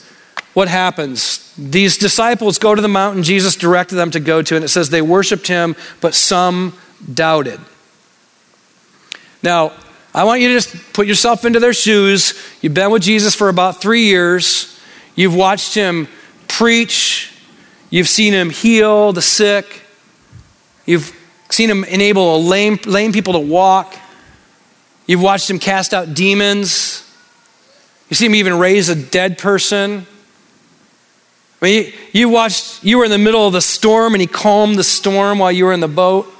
what 0.58 0.66
happens 0.66 1.54
these 1.56 1.98
disciples 1.98 2.58
go 2.58 2.74
to 2.74 2.82
the 2.82 2.88
mountain 2.88 3.22
Jesus 3.22 3.54
directed 3.54 3.94
them 3.94 4.10
to 4.10 4.18
go 4.18 4.42
to, 4.42 4.56
and 4.56 4.64
it 4.64 4.68
says 4.68 4.90
they 4.90 5.02
worshiped 5.02 5.46
him, 5.46 5.76
but 6.00 6.16
some 6.16 6.76
doubted. 7.14 7.60
Now, 9.40 9.72
I 10.12 10.24
want 10.24 10.40
you 10.40 10.48
to 10.48 10.54
just 10.54 10.92
put 10.92 11.06
yourself 11.06 11.44
into 11.44 11.60
their 11.60 11.72
shoes. 11.72 12.34
You've 12.60 12.74
been 12.74 12.90
with 12.90 13.02
Jesus 13.02 13.36
for 13.36 13.48
about 13.48 13.80
three 13.80 14.06
years. 14.06 14.76
You've 15.14 15.36
watched 15.36 15.74
him 15.74 16.08
preach. 16.48 17.32
You've 17.90 18.08
seen 18.08 18.32
him 18.32 18.50
heal 18.50 19.12
the 19.12 19.22
sick. 19.22 19.82
You've 20.86 21.16
seen 21.50 21.70
him 21.70 21.84
enable 21.84 22.42
lame, 22.42 22.80
lame 22.84 23.12
people 23.12 23.34
to 23.34 23.38
walk. 23.38 23.96
You've 25.06 25.22
watched 25.22 25.48
him 25.48 25.60
cast 25.60 25.94
out 25.94 26.14
demons. 26.14 27.08
You 28.08 28.16
see 28.16 28.26
him 28.26 28.34
even 28.34 28.58
raise 28.58 28.88
a 28.88 28.96
dead 28.96 29.38
person. 29.38 30.04
I 31.60 31.64
mean, 31.64 31.92
you, 32.12 32.28
watched, 32.28 32.84
you 32.84 32.98
were 32.98 33.04
in 33.04 33.10
the 33.10 33.18
middle 33.18 33.46
of 33.46 33.52
the 33.52 33.60
storm 33.60 34.14
and 34.14 34.20
he 34.20 34.26
calmed 34.26 34.76
the 34.76 34.84
storm 34.84 35.40
while 35.40 35.50
you 35.50 35.64
were 35.64 35.72
in 35.72 35.80
the 35.80 35.88
boat. 35.88 36.32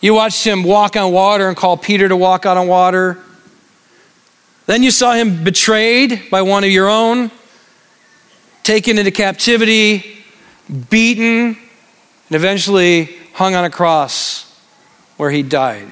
You 0.00 0.14
watched 0.14 0.44
him 0.44 0.62
walk 0.62 0.96
on 0.96 1.12
water 1.12 1.48
and 1.48 1.56
call 1.56 1.76
Peter 1.76 2.08
to 2.08 2.16
walk 2.16 2.46
out 2.46 2.56
on 2.56 2.68
water. 2.68 3.18
Then 4.66 4.82
you 4.82 4.90
saw 4.90 5.12
him 5.14 5.42
betrayed 5.42 6.30
by 6.30 6.42
one 6.42 6.62
of 6.64 6.70
your 6.70 6.88
own, 6.88 7.30
taken 8.62 8.98
into 8.98 9.10
captivity, 9.10 10.24
beaten, 10.90 11.56
and 12.28 12.36
eventually 12.36 13.16
hung 13.34 13.54
on 13.54 13.64
a 13.64 13.70
cross 13.70 14.48
where 15.16 15.30
he 15.30 15.42
died. 15.42 15.88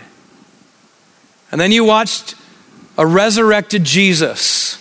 And 1.50 1.60
then 1.60 1.72
you 1.72 1.84
watched 1.84 2.36
a 2.96 3.06
resurrected 3.06 3.82
Jesus 3.82 4.78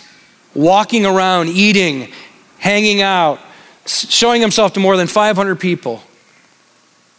walking 0.54 1.04
around, 1.04 1.48
eating, 1.48 2.12
hanging 2.60 3.02
out, 3.02 3.40
showing 3.86 4.40
himself 4.40 4.74
to 4.74 4.80
more 4.80 4.96
than 4.96 5.08
500 5.08 5.56
people 5.58 6.02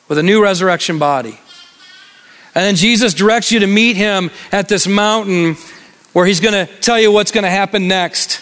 with 0.07 0.17
a 0.17 0.23
new 0.23 0.41
resurrection 0.41 0.99
body. 0.99 1.37
And 2.53 2.63
then 2.65 2.75
Jesus 2.75 3.13
directs 3.13 3.51
you 3.51 3.59
to 3.59 3.67
meet 3.67 3.95
him 3.95 4.29
at 4.51 4.69
this 4.69 4.87
mountain 4.87 5.55
where 6.13 6.25
he's 6.25 6.39
going 6.39 6.65
to 6.65 6.73
tell 6.81 6.99
you 6.99 7.11
what's 7.11 7.31
going 7.31 7.43
to 7.43 7.49
happen 7.49 7.87
next. 7.87 8.41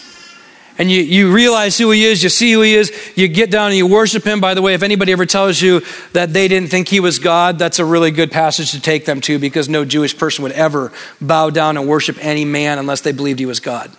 And 0.78 0.90
you, 0.90 1.02
you 1.02 1.32
realize 1.32 1.76
who 1.76 1.90
he 1.90 2.04
is, 2.04 2.22
you 2.22 2.28
see 2.28 2.52
who 2.52 2.62
he 2.62 2.74
is, 2.74 2.90
you 3.14 3.28
get 3.28 3.50
down 3.50 3.68
and 3.68 3.76
you 3.76 3.86
worship 3.86 4.24
him. 4.24 4.40
By 4.40 4.54
the 4.54 4.62
way, 4.62 4.74
if 4.74 4.82
anybody 4.82 5.12
ever 5.12 5.26
tells 5.26 5.60
you 5.60 5.82
that 6.12 6.32
they 6.32 6.48
didn't 6.48 6.70
think 6.70 6.88
he 6.88 7.00
was 7.00 7.18
God, 7.18 7.58
that's 7.58 7.78
a 7.78 7.84
really 7.84 8.10
good 8.10 8.32
passage 8.32 8.70
to 8.72 8.80
take 8.80 9.04
them 9.04 9.20
to 9.22 9.38
because 9.38 9.68
no 9.68 9.84
Jewish 9.84 10.16
person 10.16 10.42
would 10.42 10.52
ever 10.52 10.90
bow 11.20 11.50
down 11.50 11.76
and 11.76 11.86
worship 11.86 12.16
any 12.24 12.44
man 12.44 12.78
unless 12.78 13.02
they 13.02 13.12
believed 13.12 13.38
he 13.38 13.46
was 13.46 13.60
God. 13.60 13.90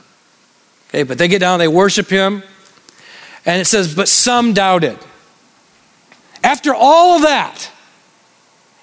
Okay, 0.89 1.03
but 1.03 1.17
they 1.17 1.27
get 1.27 1.39
down, 1.39 1.59
they 1.59 1.67
worship 1.67 2.09
him, 2.09 2.43
and 3.45 3.61
it 3.61 3.65
says, 3.65 3.93
but 3.93 4.07
some 4.07 4.53
doubted. 4.53 4.97
After 6.43 6.73
all 6.73 7.17
of 7.17 7.23
that, 7.23 7.69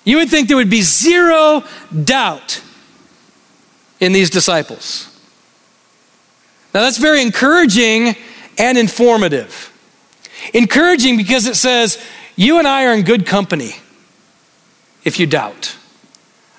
you 0.04 0.16
would 0.18 0.28
think 0.28 0.48
there 0.48 0.56
would 0.56 0.70
be 0.70 0.82
zero 0.82 1.64
doubt 2.04 2.62
in 4.00 4.12
these 4.12 4.30
disciples. 4.30 5.14
Now, 6.72 6.80
that's 6.80 6.98
very 6.98 7.22
encouraging 7.22 8.16
and 8.58 8.78
informative. 8.78 9.72
Encouraging 10.54 11.16
because 11.16 11.46
it 11.46 11.56
says, 11.56 12.02
You 12.36 12.58
and 12.58 12.68
I 12.68 12.86
are 12.86 12.94
in 12.94 13.02
good 13.02 13.26
company 13.26 13.72
if 15.04 15.18
you 15.18 15.26
doubt. 15.26 15.76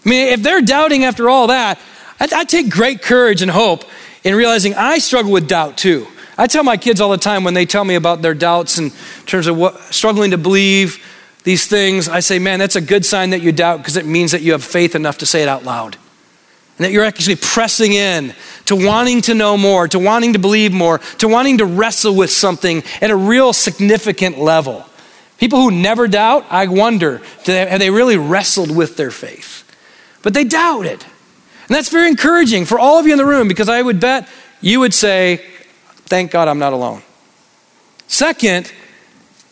I 0.06 0.10
mean, 0.10 0.28
if 0.30 0.42
they're 0.42 0.62
doubting 0.62 1.04
after 1.04 1.30
all 1.30 1.48
that, 1.48 1.80
I, 2.20 2.28
I 2.34 2.44
take 2.46 2.70
great 2.70 3.02
courage 3.02 3.42
and 3.42 3.52
hope 3.52 3.84
in 4.24 4.36
realizing 4.36 4.76
I 4.76 4.98
struggle 4.98 5.32
with 5.32 5.48
doubt 5.48 5.78
too. 5.78 6.08
I 6.40 6.48
tell 6.48 6.64
my 6.64 6.78
kids 6.78 7.02
all 7.02 7.10
the 7.10 7.18
time 7.18 7.44
when 7.44 7.54
they 7.54 7.66
tell 7.66 7.84
me 7.84 7.96
about 7.96 8.22
their 8.22 8.34
doubts 8.34 8.80
in 8.80 8.92
terms 9.26 9.48
of 9.48 9.58
what, 9.58 9.78
struggling 9.94 10.32
to 10.32 10.38
believe 10.38 11.06
these 11.44 11.68
things, 11.68 12.08
I 12.08 12.22
say, 12.22 12.40
man, 12.40 12.60
that's 12.60 12.78
a 12.78 12.82
good 12.82 13.06
sign 13.06 13.32
that 13.32 13.42
you 13.42 13.52
doubt 13.52 13.80
because 13.80 13.98
it 13.98 14.06
means 14.06 14.32
that 14.32 14.42
you 14.42 14.54
have 14.54 14.64
faith 14.64 14.96
enough 14.96 15.18
to 15.18 15.26
say 15.26 15.44
it 15.44 15.50
out 15.50 15.66
loud. 15.66 15.98
And 16.78 16.86
that 16.86 16.94
you're 16.94 17.04
actually 17.04 17.36
pressing 17.36 17.92
in 17.92 18.34
to 18.68 18.76
wanting 18.78 19.22
to 19.24 19.34
know 19.34 19.58
more, 19.58 19.90
to 19.90 20.00
wanting 20.00 20.32
to 20.32 20.40
believe 20.40 20.72
more, 20.72 21.00
to 21.18 21.28
wanting 21.28 21.58
to 21.58 21.66
wrestle 21.66 22.16
with 22.16 22.32
something 22.32 22.84
at 23.02 23.12
a 23.12 23.18
real 23.18 23.52
significant 23.52 24.40
level. 24.40 24.86
People 25.40 25.60
who 25.60 25.72
never 25.72 26.08
doubt, 26.08 26.46
I 26.50 26.68
wonder, 26.68 27.18
have 27.48 27.80
they 27.80 27.90
really 27.90 28.16
wrestled 28.16 28.74
with 28.74 28.96
their 28.96 29.12
faith? 29.12 29.66
But 30.24 30.34
they 30.34 30.46
doubted. 30.46 31.04
And 31.68 31.76
that's 31.76 31.90
very 31.90 32.08
encouraging 32.08 32.64
for 32.64 32.80
all 32.80 32.98
of 32.98 33.06
you 33.06 33.12
in 33.12 33.18
the 33.18 33.26
room 33.26 33.50
because 33.50 33.68
I 33.68 33.82
would 33.82 34.00
bet 34.00 34.30
you 34.62 34.80
would 34.80 34.94
say, 34.94 35.46
Thank 36.10 36.32
God 36.32 36.48
I'm 36.48 36.58
not 36.58 36.74
alone. 36.74 37.04
Second, 38.08 38.74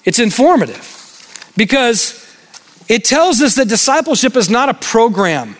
it's 0.03 0.17
informative 0.17 1.51
because 1.55 2.25
it 2.89 3.05
tells 3.05 3.41
us 3.41 3.55
that 3.55 3.67
discipleship 3.67 4.35
is 4.35 4.49
not 4.49 4.67
a 4.67 4.73
program, 4.73 5.55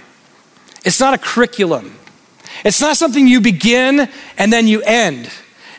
it's 0.84 1.00
not 1.00 1.14
a 1.14 1.20
curriculum, 1.20 1.96
it's 2.66 2.82
not 2.82 2.98
something 2.98 3.28
you 3.28 3.40
begin 3.42 4.10
and 4.40 4.52
then 4.52 4.68
you 4.68 4.82
end. 4.82 5.30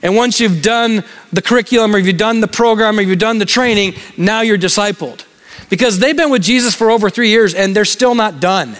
And 0.02 0.14
once 0.14 0.38
you've 0.38 0.62
done 0.62 1.02
the 1.32 1.42
curriculum 1.42 1.96
or 1.96 1.98
you've 1.98 2.16
done 2.16 2.40
the 2.40 2.46
program 2.46 2.96
or 3.00 3.02
you've 3.02 3.18
done 3.18 3.38
the 3.38 3.44
training, 3.44 3.94
now 4.16 4.42
you're 4.42 4.56
discipled. 4.56 5.24
Because 5.68 5.98
they've 5.98 6.16
been 6.16 6.30
with 6.30 6.42
Jesus 6.42 6.76
for 6.76 6.90
over 6.90 7.10
three 7.10 7.30
years 7.30 7.52
and 7.52 7.74
they're 7.74 7.84
still 7.84 8.14
not 8.14 8.38
done. 8.38 8.76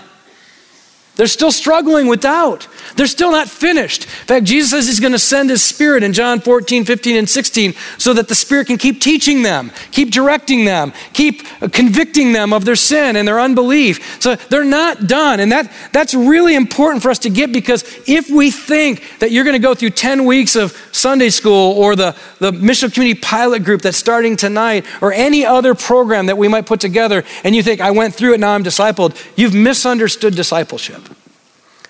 They're 1.18 1.26
still 1.26 1.50
struggling 1.50 2.06
with 2.06 2.20
doubt. 2.20 2.68
They're 2.94 3.08
still 3.08 3.32
not 3.32 3.48
finished. 3.48 4.04
In 4.04 4.26
fact, 4.26 4.46
Jesus 4.46 4.70
says 4.70 4.86
he's 4.86 5.00
going 5.00 5.12
to 5.12 5.18
send 5.18 5.50
his 5.50 5.64
spirit 5.64 6.04
in 6.04 6.12
John 6.12 6.38
14, 6.38 6.84
15, 6.84 7.16
and 7.16 7.28
16 7.28 7.74
so 7.98 8.14
that 8.14 8.28
the 8.28 8.36
spirit 8.36 8.68
can 8.68 8.76
keep 8.78 9.00
teaching 9.00 9.42
them, 9.42 9.72
keep 9.90 10.12
directing 10.12 10.64
them, 10.64 10.92
keep 11.12 11.42
uh, 11.60 11.66
convicting 11.72 12.30
them 12.30 12.52
of 12.52 12.64
their 12.64 12.76
sin 12.76 13.16
and 13.16 13.26
their 13.26 13.40
unbelief. 13.40 14.22
So 14.22 14.36
they're 14.36 14.62
not 14.62 15.08
done. 15.08 15.40
And 15.40 15.50
that, 15.50 15.72
that's 15.92 16.14
really 16.14 16.54
important 16.54 17.02
for 17.02 17.10
us 17.10 17.18
to 17.20 17.30
get 17.30 17.50
because 17.50 17.82
if 18.06 18.30
we 18.30 18.52
think 18.52 19.02
that 19.18 19.32
you're 19.32 19.44
going 19.44 19.60
to 19.60 19.62
go 19.62 19.74
through 19.74 19.90
10 19.90 20.24
weeks 20.24 20.54
of 20.54 20.70
Sunday 20.92 21.30
school 21.30 21.72
or 21.72 21.96
the, 21.96 22.14
the 22.38 22.52
Mission 22.52 22.92
Community 22.92 23.20
Pilot 23.20 23.64
Group 23.64 23.82
that's 23.82 23.96
starting 23.96 24.36
tonight 24.36 24.86
or 25.02 25.12
any 25.12 25.44
other 25.44 25.74
program 25.74 26.26
that 26.26 26.38
we 26.38 26.46
might 26.46 26.66
put 26.66 26.78
together 26.78 27.24
and 27.42 27.56
you 27.56 27.62
think, 27.64 27.80
I 27.80 27.90
went 27.90 28.14
through 28.14 28.34
it, 28.34 28.40
now 28.40 28.54
I'm 28.54 28.62
discipled, 28.62 29.20
you've 29.36 29.52
misunderstood 29.52 30.36
discipleship. 30.36 31.07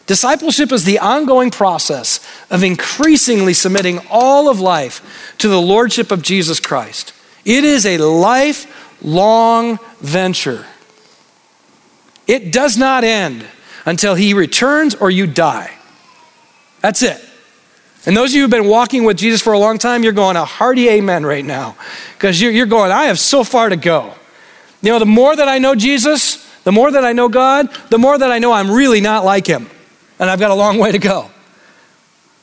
Discipleship 0.09 0.73
is 0.73 0.85
the 0.85 0.99
ongoing 1.01 1.51
process 1.51 2.27
of 2.51 2.64
increasingly 2.64 3.53
submitting 3.53 4.01
all 4.11 4.49
of 4.49 4.59
life 4.59 5.35
to 5.37 5.49
the 5.49 5.61
Lordship 5.61 6.11
of 6.11 6.23
Jesus 6.23 6.61
Christ. 6.61 7.12
It 7.44 7.62
is 7.62 7.85
a 7.85 7.99
lifelong 7.99 9.79
venture. 10.01 10.64
It 12.27 12.55
does 12.55 12.79
not 12.79 13.05
end 13.05 13.47
until 13.85 14.14
He 14.14 14.33
returns 14.33 14.94
or 14.94 15.11
you 15.11 15.27
die. 15.27 15.77
That's 16.81 17.03
it. 17.03 17.23
And 18.07 18.16
those 18.16 18.31
of 18.31 18.37
you 18.37 18.42
who've 18.42 18.51
been 18.51 18.66
walking 18.66 19.05
with 19.05 19.18
Jesus 19.18 19.42
for 19.42 19.53
a 19.53 19.59
long 19.59 19.77
time, 19.77 20.03
you're 20.03 20.12
going 20.12 20.37
a 20.37 20.44
hearty 20.47 20.88
amen 20.88 21.27
right 21.27 21.44
now 21.44 21.77
because 22.14 22.40
you're, 22.40 22.53
you're 22.53 22.64
going, 22.64 22.90
I 22.90 23.05
have 23.05 23.18
so 23.18 23.44
far 23.44 23.68
to 23.68 23.77
go. 23.77 24.14
You 24.81 24.90
know, 24.90 25.01
the 25.01 25.05
more 25.05 25.37
that 25.37 25.49
I 25.49 25.59
know 25.59 25.75
Jesus, 25.75 26.49
the 26.64 26.73
more 26.73 26.90
that 26.90 27.05
I 27.05 27.12
know 27.12 27.29
God, 27.29 27.68
the 27.90 27.99
more 27.99 28.16
that 28.16 28.33
I 28.33 28.38
know 28.38 28.53
I'm 28.53 28.71
really 28.71 29.03
not 29.03 29.27
like 29.27 29.47
Him 29.47 29.68
and 30.18 30.31
I've 30.31 30.40
got 30.40 30.50
a 30.50 30.54
long 30.54 30.78
way 30.78 30.92
to 30.92 30.98
go. 30.98 31.31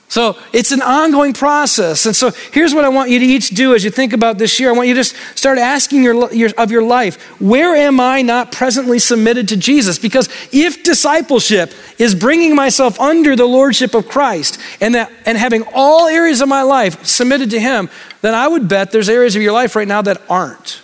So 0.07 0.37
it's 0.53 0.71
an 0.71 0.81
ongoing 0.81 1.33
process. 1.33 2.05
And 2.05 2.15
so 2.15 2.31
here's 2.51 2.75
what 2.75 2.85
I 2.85 2.89
want 2.89 3.09
you 3.09 3.19
to 3.19 3.25
each 3.25 3.49
do 3.49 3.73
as 3.73 3.83
you 3.83 3.89
think 3.89 4.13
about 4.13 4.37
this 4.37 4.59
year. 4.59 4.69
I 4.69 4.73
want 4.73 4.87
you 4.87 4.93
to 4.93 4.99
just 4.99 5.15
start 5.37 5.57
asking 5.57 6.03
your, 6.03 6.31
your, 6.31 6.51
of 6.57 6.71
your 6.71 6.83
life, 6.83 7.21
where 7.41 7.75
am 7.75 7.99
I 7.99 8.21
not 8.21 8.51
presently 8.51 8.99
submitted 8.99 9.49
to 9.49 9.57
Jesus? 9.57 9.97
Because 9.97 10.29
if 10.51 10.83
discipleship 10.83 11.73
is 11.97 12.13
bringing 12.13 12.55
myself 12.55 12.99
under 12.99 13.35
the 13.35 13.47
lordship 13.47 13.95
of 13.95 14.07
Christ 14.07 14.59
and, 14.79 14.93
that, 14.93 15.11
and 15.25 15.37
having 15.37 15.63
all 15.73 16.07
areas 16.07 16.39
of 16.39 16.47
my 16.47 16.61
life 16.61 17.03
submitted 17.05 17.49
to 17.49 17.59
Him, 17.59 17.89
then 18.21 18.35
I 18.35 18.47
would 18.47 18.69
bet 18.69 18.91
there's 18.91 19.09
areas 19.09 19.35
of 19.35 19.41
your 19.41 19.53
life 19.53 19.75
right 19.75 19.87
now 19.87 20.03
that 20.03 20.21
aren't. 20.29 20.81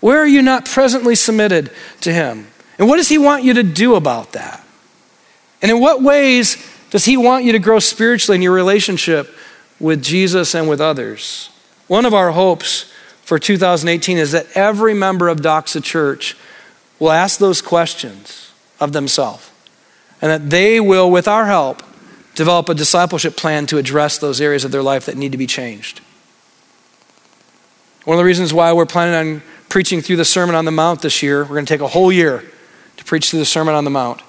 Where 0.00 0.18
are 0.18 0.26
you 0.26 0.42
not 0.42 0.66
presently 0.66 1.14
submitted 1.14 1.70
to 2.02 2.12
Him? 2.12 2.48
And 2.78 2.86
what 2.86 2.98
does 2.98 3.08
He 3.08 3.16
want 3.16 3.44
you 3.44 3.54
to 3.54 3.62
do 3.62 3.94
about 3.94 4.32
that? 4.32 4.63
And 5.64 5.70
in 5.70 5.80
what 5.80 6.02
ways 6.02 6.58
does 6.90 7.06
He 7.06 7.16
want 7.16 7.46
you 7.46 7.52
to 7.52 7.58
grow 7.58 7.78
spiritually 7.78 8.36
in 8.36 8.42
your 8.42 8.52
relationship 8.52 9.34
with 9.80 10.02
Jesus 10.02 10.54
and 10.54 10.68
with 10.68 10.78
others? 10.78 11.48
One 11.86 12.04
of 12.04 12.12
our 12.12 12.32
hopes 12.32 12.92
for 13.22 13.38
2018 13.38 14.18
is 14.18 14.32
that 14.32 14.46
every 14.54 14.92
member 14.92 15.26
of 15.26 15.38
Doxa 15.38 15.82
Church 15.82 16.36
will 16.98 17.10
ask 17.10 17.38
those 17.38 17.62
questions 17.62 18.52
of 18.78 18.92
themselves 18.92 19.50
and 20.20 20.30
that 20.30 20.50
they 20.50 20.80
will, 20.80 21.10
with 21.10 21.26
our 21.26 21.46
help, 21.46 21.82
develop 22.34 22.68
a 22.68 22.74
discipleship 22.74 23.34
plan 23.34 23.64
to 23.64 23.78
address 23.78 24.18
those 24.18 24.42
areas 24.42 24.66
of 24.66 24.70
their 24.70 24.82
life 24.82 25.06
that 25.06 25.16
need 25.16 25.32
to 25.32 25.38
be 25.38 25.46
changed. 25.46 26.00
One 28.04 28.16
of 28.16 28.18
the 28.18 28.26
reasons 28.26 28.52
why 28.52 28.70
we're 28.74 28.84
planning 28.84 29.36
on 29.36 29.42
preaching 29.70 30.02
through 30.02 30.16
the 30.16 30.26
Sermon 30.26 30.54
on 30.56 30.66
the 30.66 30.70
Mount 30.70 31.00
this 31.00 31.22
year, 31.22 31.40
we're 31.40 31.54
going 31.54 31.64
to 31.64 31.72
take 31.72 31.80
a 31.80 31.88
whole 31.88 32.12
year 32.12 32.44
to 32.98 33.04
preach 33.06 33.30
through 33.30 33.38
the 33.38 33.46
Sermon 33.46 33.74
on 33.74 33.84
the 33.84 33.90
Mount 33.90 34.20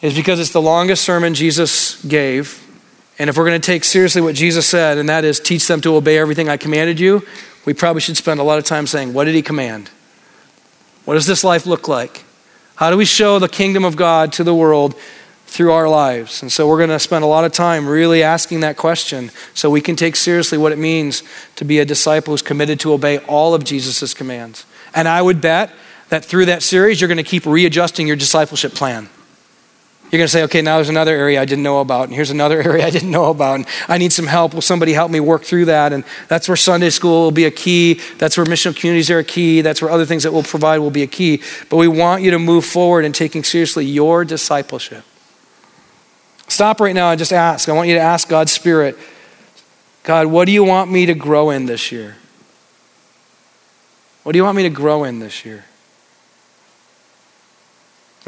is 0.00 0.14
because 0.14 0.38
it's 0.38 0.52
the 0.52 0.62
longest 0.62 1.04
sermon 1.04 1.34
Jesus 1.34 2.02
gave. 2.04 2.64
And 3.18 3.28
if 3.28 3.36
we're 3.36 3.46
going 3.46 3.60
to 3.60 3.66
take 3.66 3.84
seriously 3.84 4.22
what 4.22 4.36
Jesus 4.36 4.66
said, 4.66 4.98
and 4.98 5.08
that 5.08 5.24
is 5.24 5.40
teach 5.40 5.66
them 5.66 5.80
to 5.80 5.96
obey 5.96 6.18
everything 6.18 6.48
I 6.48 6.56
commanded 6.56 7.00
you, 7.00 7.26
we 7.64 7.74
probably 7.74 8.00
should 8.00 8.16
spend 8.16 8.38
a 8.38 8.44
lot 8.44 8.58
of 8.58 8.64
time 8.64 8.86
saying, 8.86 9.12
What 9.12 9.24
did 9.24 9.34
he 9.34 9.42
command? 9.42 9.90
What 11.04 11.14
does 11.14 11.26
this 11.26 11.42
life 11.42 11.66
look 11.66 11.88
like? 11.88 12.24
How 12.76 12.90
do 12.90 12.96
we 12.96 13.04
show 13.04 13.38
the 13.38 13.48
kingdom 13.48 13.84
of 13.84 13.96
God 13.96 14.32
to 14.34 14.44
the 14.44 14.54
world 14.54 14.94
through 15.46 15.72
our 15.72 15.88
lives? 15.88 16.42
And 16.42 16.52
so 16.52 16.68
we're 16.68 16.76
going 16.76 16.90
to 16.90 16.98
spend 17.00 17.24
a 17.24 17.26
lot 17.26 17.44
of 17.44 17.50
time 17.50 17.88
really 17.88 18.22
asking 18.22 18.60
that 18.60 18.76
question 18.76 19.32
so 19.52 19.68
we 19.68 19.80
can 19.80 19.96
take 19.96 20.14
seriously 20.14 20.58
what 20.58 20.70
it 20.70 20.78
means 20.78 21.24
to 21.56 21.64
be 21.64 21.80
a 21.80 21.84
disciple 21.84 22.32
who's 22.32 22.42
committed 22.42 22.78
to 22.80 22.92
obey 22.92 23.18
all 23.18 23.52
of 23.52 23.64
Jesus' 23.64 24.14
commands. 24.14 24.64
And 24.94 25.08
I 25.08 25.20
would 25.20 25.40
bet 25.40 25.72
that 26.10 26.24
through 26.24 26.46
that 26.46 26.62
series, 26.62 27.00
you're 27.00 27.08
going 27.08 27.16
to 27.18 27.24
keep 27.24 27.46
readjusting 27.46 28.06
your 28.06 28.16
discipleship 28.16 28.74
plan 28.74 29.08
You're 30.10 30.18
going 30.18 30.26
to 30.26 30.32
say, 30.32 30.42
okay, 30.44 30.62
now 30.62 30.76
there's 30.76 30.88
another 30.88 31.14
area 31.14 31.38
I 31.38 31.44
didn't 31.44 31.64
know 31.64 31.80
about, 31.80 32.04
and 32.04 32.14
here's 32.14 32.30
another 32.30 32.62
area 32.62 32.86
I 32.86 32.90
didn't 32.90 33.10
know 33.10 33.26
about, 33.26 33.56
and 33.56 33.66
I 33.88 33.98
need 33.98 34.12
some 34.12 34.26
help. 34.26 34.54
Will 34.54 34.62
somebody 34.62 34.94
help 34.94 35.10
me 35.10 35.20
work 35.20 35.44
through 35.44 35.66
that? 35.66 35.92
And 35.92 36.02
that's 36.28 36.48
where 36.48 36.56
Sunday 36.56 36.88
school 36.88 37.24
will 37.24 37.30
be 37.30 37.44
a 37.44 37.50
key. 37.50 38.00
That's 38.16 38.36
where 38.38 38.46
missional 38.46 38.74
communities 38.74 39.10
are 39.10 39.18
a 39.18 39.24
key. 39.24 39.60
That's 39.60 39.82
where 39.82 39.90
other 39.90 40.06
things 40.06 40.22
that 40.22 40.32
we'll 40.32 40.42
provide 40.42 40.78
will 40.78 40.90
be 40.90 41.02
a 41.02 41.06
key. 41.06 41.42
But 41.68 41.76
we 41.76 41.88
want 41.88 42.22
you 42.22 42.30
to 42.30 42.38
move 42.38 42.64
forward 42.64 43.04
in 43.04 43.12
taking 43.12 43.44
seriously 43.44 43.84
your 43.84 44.24
discipleship. 44.24 45.04
Stop 46.48 46.80
right 46.80 46.94
now 46.94 47.10
and 47.10 47.18
just 47.18 47.32
ask. 47.32 47.68
I 47.68 47.72
want 47.72 47.88
you 47.88 47.94
to 47.94 48.00
ask 48.00 48.28
God's 48.28 48.52
Spirit, 48.52 48.96
God, 50.04 50.28
what 50.28 50.46
do 50.46 50.52
you 50.52 50.64
want 50.64 50.90
me 50.90 51.04
to 51.04 51.14
grow 51.14 51.50
in 51.50 51.66
this 51.66 51.92
year? 51.92 52.16
What 54.22 54.32
do 54.32 54.38
you 54.38 54.44
want 54.44 54.56
me 54.56 54.62
to 54.62 54.70
grow 54.70 55.04
in 55.04 55.18
this 55.18 55.44
year? 55.44 55.66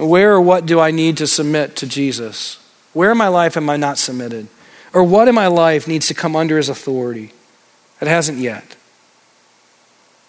Where 0.01 0.33
or 0.33 0.41
what 0.41 0.65
do 0.65 0.81
I 0.81 0.91
need 0.91 1.19
to 1.19 1.27
submit 1.27 1.77
to 1.77 1.87
Jesus? 1.87 2.59
Where 2.95 3.13
in 3.13 3.19
my 3.19 3.29
life 3.29 3.57
am 3.57 3.69
I 3.69 3.77
not 3.77 3.99
submitted? 3.99 4.49
Or 4.95 5.05
what 5.05 5.29
in 5.29 5.35
my 5.35 5.47
life 5.47 5.87
needs 5.87 6.09
to 6.09 6.15
come 6.15 6.35
under 6.35 6.57
his 6.57 6.69
authority? 6.69 7.33
It 8.01 8.09
hasn't 8.09 8.39
yet. 8.39 8.77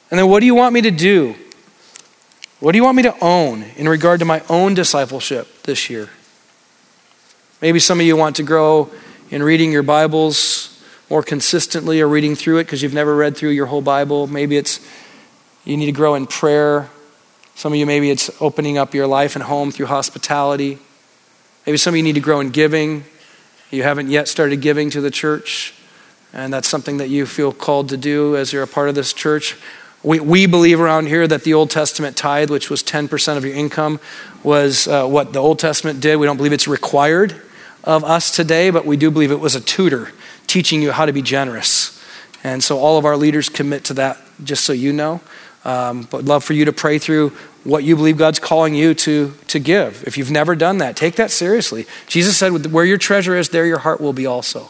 And 0.10 0.20
then 0.20 0.28
what 0.28 0.42
do 0.42 0.46
you 0.46 0.56
want 0.56 0.74
me 0.74 0.82
to 0.82 0.92
do? 0.92 1.36
What 2.60 2.74
do 2.74 2.78
you 2.78 2.84
want 2.84 2.98
me 2.98 3.04
to 3.04 3.16
own 3.22 3.64
in 3.78 3.88
regard 3.88 4.20
to 4.20 4.26
my 4.26 4.44
own 4.50 4.74
discipleship 4.74 5.64
this 5.64 5.90
year? 5.90 6.10
Maybe 7.62 7.80
some 7.80 8.00
of 8.00 8.06
you 8.06 8.18
want 8.18 8.36
to 8.36 8.44
grow 8.44 8.92
in 9.30 9.42
reading 9.42 9.72
your 9.72 9.84
Bibles 9.84 10.84
more 11.10 11.24
consistently 11.24 12.02
or 12.02 12.10
reading 12.10 12.36
through 12.36 12.58
it 12.58 12.66
because 12.66 12.84
you've 12.84 12.94
never 12.94 13.16
read 13.16 13.38
through 13.38 13.52
your 13.52 13.68
whole 13.68 13.82
Bible. 13.82 14.28
Maybe 14.28 14.58
it's 14.58 14.86
you 15.64 15.78
need 15.78 15.86
to 15.86 15.92
grow 15.94 16.16
in 16.16 16.28
prayer 16.28 16.90
some 17.62 17.74
of 17.74 17.78
you, 17.78 17.86
maybe 17.86 18.10
it's 18.10 18.32
opening 18.41 18.80
up 18.80 18.95
your 18.95 19.06
life 19.06 19.36
and 19.36 19.43
home 19.43 19.69
through 19.69 19.86
hospitality. 19.86 20.80
Maybe 21.67 21.78
some 21.78 21.93
of 21.93 21.97
you 21.97 22.02
need 22.02 22.15
to 22.15 22.19
grow 22.19 22.39
in 22.39 22.50
giving. 22.50 23.04
You 23.69 23.84
haven't 23.84 24.10
yet 24.10 24.28
started 24.28 24.62
giving 24.62 24.89
to 24.89 25.00
the 25.00 25.12
church, 25.12 25.76
and 26.34 26.52
that's 26.52 26.67
something 26.67 26.97
that 26.97 27.10
you 27.10 27.28
feel 27.28 27.52
called 27.52 27.89
to 27.89 27.97
do 27.97 28.36
as 28.36 28.52
you're 28.52 28.63
a 28.63 28.67
part 28.67 28.89
of 28.89 28.95
this 28.95 29.13
church. 29.13 29.56
We, 30.02 30.19
we 30.19 30.47
believe 30.47 30.82
around 30.82 31.06
here 31.06 31.28
that 31.28 31.43
the 31.43 31.54
Old 31.54 31.69
Testament 31.69 32.17
tithe, 32.17 32.50
which 32.50 32.71
was 32.71 32.82
10% 32.82 33.38
of 33.38 33.45
your 33.45 33.54
income, 33.54 34.00
was 34.41 34.88
uh, 34.88 35.06
what 35.06 35.32
the 35.32 35.39
Old 35.39 35.60
Testament 35.60 36.00
did. 36.00 36.15
We 36.15 36.26
don't 36.26 36.38
believe 36.38 36.54
it's 36.54 36.67
required 36.67 37.39
of 37.84 38.04
us 38.04 38.36
today, 38.36 38.71
but 38.71 38.88
we 38.88 38.97
do 38.97 39.12
believe 39.12 39.30
it 39.30 39.39
was 39.39 39.54
a 39.54 39.62
tutor 39.62 40.12
teaching 40.47 40.82
you 40.82 40.93
how 40.93 41.06
to 41.06 41.13
be 41.13 41.21
generous. 41.21 42.04
And 42.43 42.63
so 42.63 42.80
all 42.80 42.97
of 42.97 43.06
our 43.06 43.17
leaders 43.17 43.50
commit 43.50 43.84
to 43.84 43.93
that, 43.93 44.17
just 44.43 44.65
so 44.65 44.74
you 44.74 44.91
know. 44.93 45.21
Um, 45.63 46.08
but 46.10 46.26
love 46.26 46.43
for 46.43 46.54
you 46.54 46.65
to 46.65 46.74
pray 46.74 46.97
through 46.97 47.34
what 47.63 47.84
you 47.84 47.95
believe 47.95 48.17
God's 48.17 48.39
calling 48.39 48.74
you 48.74 48.93
to, 48.95 49.34
to 49.47 49.60
give. 49.60 50.04
If 50.08 50.17
you've 50.17 50.32
never 50.32 50.56
done 50.56 50.80
that, 50.80 50.95
take 50.95 51.15
that 51.15 51.32
seriously. 51.32 51.86
Jesus 52.08 52.38
said, 52.38 52.71
Where 52.71 52.86
your 52.86 52.97
treasure 52.97 53.36
is, 53.36 53.50
there 53.50 53.65
your 53.65 53.80
heart 53.80 54.02
will 54.02 54.13
be 54.13 54.26
also. 54.26 54.69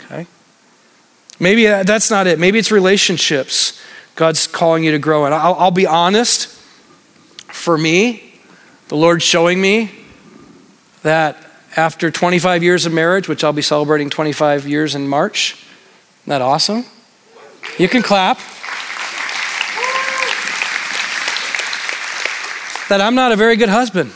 Okay? 0.00 0.26
Maybe 1.38 1.68
uh, 1.68 1.84
that's 1.84 2.10
not 2.10 2.26
it. 2.26 2.38
Maybe 2.38 2.58
it's 2.58 2.72
relationships 2.72 3.80
God's 4.14 4.46
calling 4.46 4.84
you 4.84 4.92
to 4.92 4.98
grow 4.98 5.26
in. 5.26 5.32
I'll, 5.32 5.54
I'll 5.54 5.70
be 5.70 5.86
honest. 5.86 6.48
For 7.52 7.76
me, 7.76 8.34
the 8.88 8.96
Lord's 8.96 9.22
showing 9.22 9.60
me 9.60 9.90
that 11.02 11.36
after 11.76 12.10
25 12.10 12.62
years 12.62 12.86
of 12.86 12.92
marriage, 12.92 13.28
which 13.28 13.44
I'll 13.44 13.52
be 13.52 13.62
celebrating 13.62 14.10
25 14.10 14.66
years 14.66 14.94
in 14.94 15.08
March, 15.08 15.54
isn't 16.22 16.30
that 16.30 16.42
awesome? 16.42 16.84
You 17.78 17.88
can 17.88 18.02
clap. 18.02 18.38
That 22.92 23.00
I'm 23.00 23.14
not 23.14 23.32
a 23.32 23.36
very 23.36 23.56
good 23.56 23.70
husband. 23.70 24.12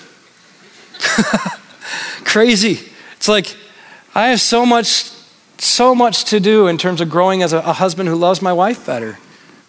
Crazy. 2.26 2.78
It's 3.16 3.26
like 3.26 3.56
I 4.14 4.28
have 4.28 4.40
so 4.42 4.66
much, 4.66 5.10
so 5.56 5.94
much 5.94 6.24
to 6.24 6.40
do 6.40 6.66
in 6.66 6.76
terms 6.76 7.00
of 7.00 7.08
growing 7.08 7.42
as 7.42 7.54
a, 7.54 7.60
a 7.60 7.72
husband 7.72 8.06
who 8.10 8.16
loves 8.16 8.42
my 8.42 8.52
wife 8.52 8.84
better. 8.84 9.18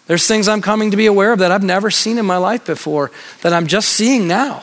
There's 0.08 0.26
things 0.26 0.46
I'm 0.46 0.60
coming 0.60 0.90
to 0.90 0.98
be 0.98 1.06
aware 1.06 1.32
of 1.32 1.38
that 1.38 1.50
I've 1.50 1.62
never 1.62 1.90
seen 1.90 2.18
in 2.18 2.26
my 2.26 2.36
life 2.36 2.66
before 2.66 3.10
that 3.40 3.54
I'm 3.54 3.66
just 3.66 3.88
seeing 3.88 4.28
now. 4.28 4.62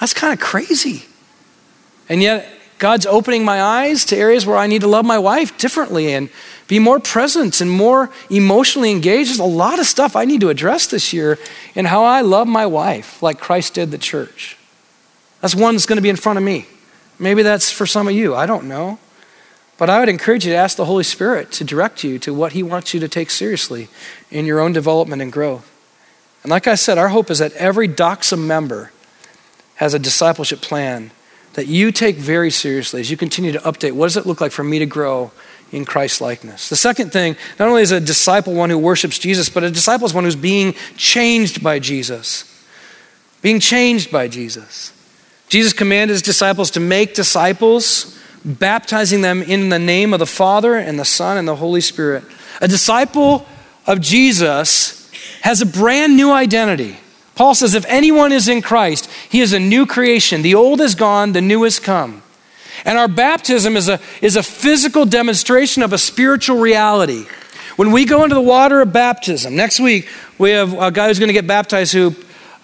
That's 0.00 0.14
kind 0.14 0.32
of 0.32 0.40
crazy. 0.40 1.04
And 2.08 2.22
yet, 2.22 2.50
God's 2.78 3.06
opening 3.06 3.44
my 3.44 3.62
eyes 3.62 4.04
to 4.06 4.16
areas 4.16 4.44
where 4.44 4.56
I 4.56 4.66
need 4.66 4.82
to 4.82 4.88
love 4.88 5.04
my 5.04 5.18
wife 5.18 5.56
differently 5.56 6.12
and 6.12 6.28
be 6.68 6.78
more 6.78 7.00
present 7.00 7.60
and 7.60 7.70
more 7.70 8.10
emotionally 8.28 8.90
engaged. 8.90 9.30
There's 9.30 9.38
a 9.38 9.44
lot 9.44 9.78
of 9.78 9.86
stuff 9.86 10.16
I 10.16 10.24
need 10.24 10.40
to 10.40 10.50
address 10.50 10.86
this 10.86 11.12
year 11.12 11.38
in 11.74 11.86
how 11.86 12.04
I 12.04 12.20
love 12.20 12.48
my 12.48 12.66
wife, 12.66 13.22
like 13.22 13.38
Christ 13.38 13.74
did 13.74 13.90
the 13.90 13.98
church. 13.98 14.58
That's 15.40 15.54
one 15.54 15.74
that's 15.74 15.86
going 15.86 15.96
to 15.96 16.02
be 16.02 16.08
in 16.08 16.16
front 16.16 16.38
of 16.38 16.44
me. 16.44 16.66
Maybe 17.18 17.42
that's 17.42 17.70
for 17.70 17.86
some 17.86 18.08
of 18.08 18.14
you. 18.14 18.34
I 18.34 18.46
don't 18.46 18.68
know. 18.68 18.98
But 19.78 19.90
I 19.90 20.00
would 20.00 20.08
encourage 20.08 20.44
you 20.46 20.52
to 20.52 20.58
ask 20.58 20.76
the 20.76 20.86
Holy 20.86 21.04
Spirit 21.04 21.52
to 21.52 21.64
direct 21.64 22.02
you 22.02 22.18
to 22.20 22.32
what 22.32 22.52
He 22.52 22.62
wants 22.62 22.94
you 22.94 23.00
to 23.00 23.08
take 23.08 23.30
seriously 23.30 23.88
in 24.30 24.46
your 24.46 24.60
own 24.60 24.72
development 24.72 25.22
and 25.22 25.32
growth. 25.32 25.70
And 26.42 26.50
like 26.50 26.66
I 26.66 26.74
said, 26.74 26.98
our 26.98 27.08
hope 27.08 27.30
is 27.30 27.38
that 27.38 27.52
every 27.54 27.88
Doxa 27.88 28.38
member 28.38 28.90
has 29.76 29.94
a 29.94 29.98
discipleship 29.98 30.60
plan 30.60 31.10
that 31.56 31.66
you 31.66 31.90
take 31.90 32.16
very 32.16 32.50
seriously 32.50 33.00
as 33.00 33.10
you 33.10 33.16
continue 33.16 33.50
to 33.50 33.58
update. 33.60 33.92
What 33.92 34.06
does 34.06 34.18
it 34.18 34.26
look 34.26 34.42
like 34.42 34.52
for 34.52 34.62
me 34.62 34.78
to 34.78 34.86
grow 34.86 35.32
in 35.72 35.86
Christ 35.86 36.20
likeness? 36.20 36.68
The 36.68 36.76
second 36.76 37.12
thing, 37.12 37.34
not 37.58 37.68
only 37.68 37.80
is 37.80 37.92
a 37.92 38.00
disciple 38.00 38.52
one 38.52 38.68
who 38.68 38.78
worships 38.78 39.18
Jesus, 39.18 39.48
but 39.48 39.64
a 39.64 39.70
disciple 39.70 40.06
is 40.06 40.12
one 40.12 40.24
who's 40.24 40.36
being 40.36 40.74
changed 40.96 41.62
by 41.62 41.78
Jesus. 41.78 42.44
Being 43.40 43.58
changed 43.58 44.12
by 44.12 44.28
Jesus. 44.28 44.92
Jesus 45.48 45.72
commanded 45.72 46.12
his 46.12 46.22
disciples 46.22 46.70
to 46.72 46.80
make 46.80 47.14
disciples, 47.14 48.18
baptizing 48.44 49.22
them 49.22 49.42
in 49.42 49.70
the 49.70 49.78
name 49.78 50.12
of 50.12 50.18
the 50.18 50.26
Father 50.26 50.74
and 50.74 50.98
the 50.98 51.04
Son 51.06 51.38
and 51.38 51.48
the 51.48 51.56
Holy 51.56 51.80
Spirit. 51.80 52.22
A 52.60 52.68
disciple 52.68 53.46
of 53.86 54.02
Jesus 54.02 55.10
has 55.40 55.62
a 55.62 55.66
brand 55.66 56.18
new 56.18 56.32
identity. 56.32 56.98
Paul 57.36 57.54
says, 57.54 57.74
if 57.74 57.84
anyone 57.86 58.32
is 58.32 58.48
in 58.48 58.62
Christ, 58.62 59.10
he 59.30 59.40
is 59.40 59.52
a 59.52 59.60
new 59.60 59.86
creation. 59.86 60.42
The 60.42 60.54
old 60.54 60.80
is 60.80 60.94
gone, 60.94 61.32
the 61.32 61.42
new 61.42 61.62
has 61.62 61.78
come. 61.78 62.22
And 62.84 62.98
our 62.98 63.08
baptism 63.08 63.76
is 63.76 63.88
a, 63.88 64.00
is 64.20 64.36
a 64.36 64.42
physical 64.42 65.04
demonstration 65.06 65.82
of 65.82 65.92
a 65.92 65.98
spiritual 65.98 66.58
reality. 66.58 67.26
When 67.76 67.92
we 67.92 68.06
go 68.06 68.24
into 68.24 68.34
the 68.34 68.40
water 68.40 68.80
of 68.80 68.92
baptism, 68.92 69.54
next 69.54 69.80
week 69.80 70.08
we 70.38 70.50
have 70.50 70.72
a 70.72 70.90
guy 70.90 71.08
who's 71.08 71.18
going 71.18 71.28
to 71.28 71.34
get 71.34 71.46
baptized 71.46 71.92
who 71.92 72.14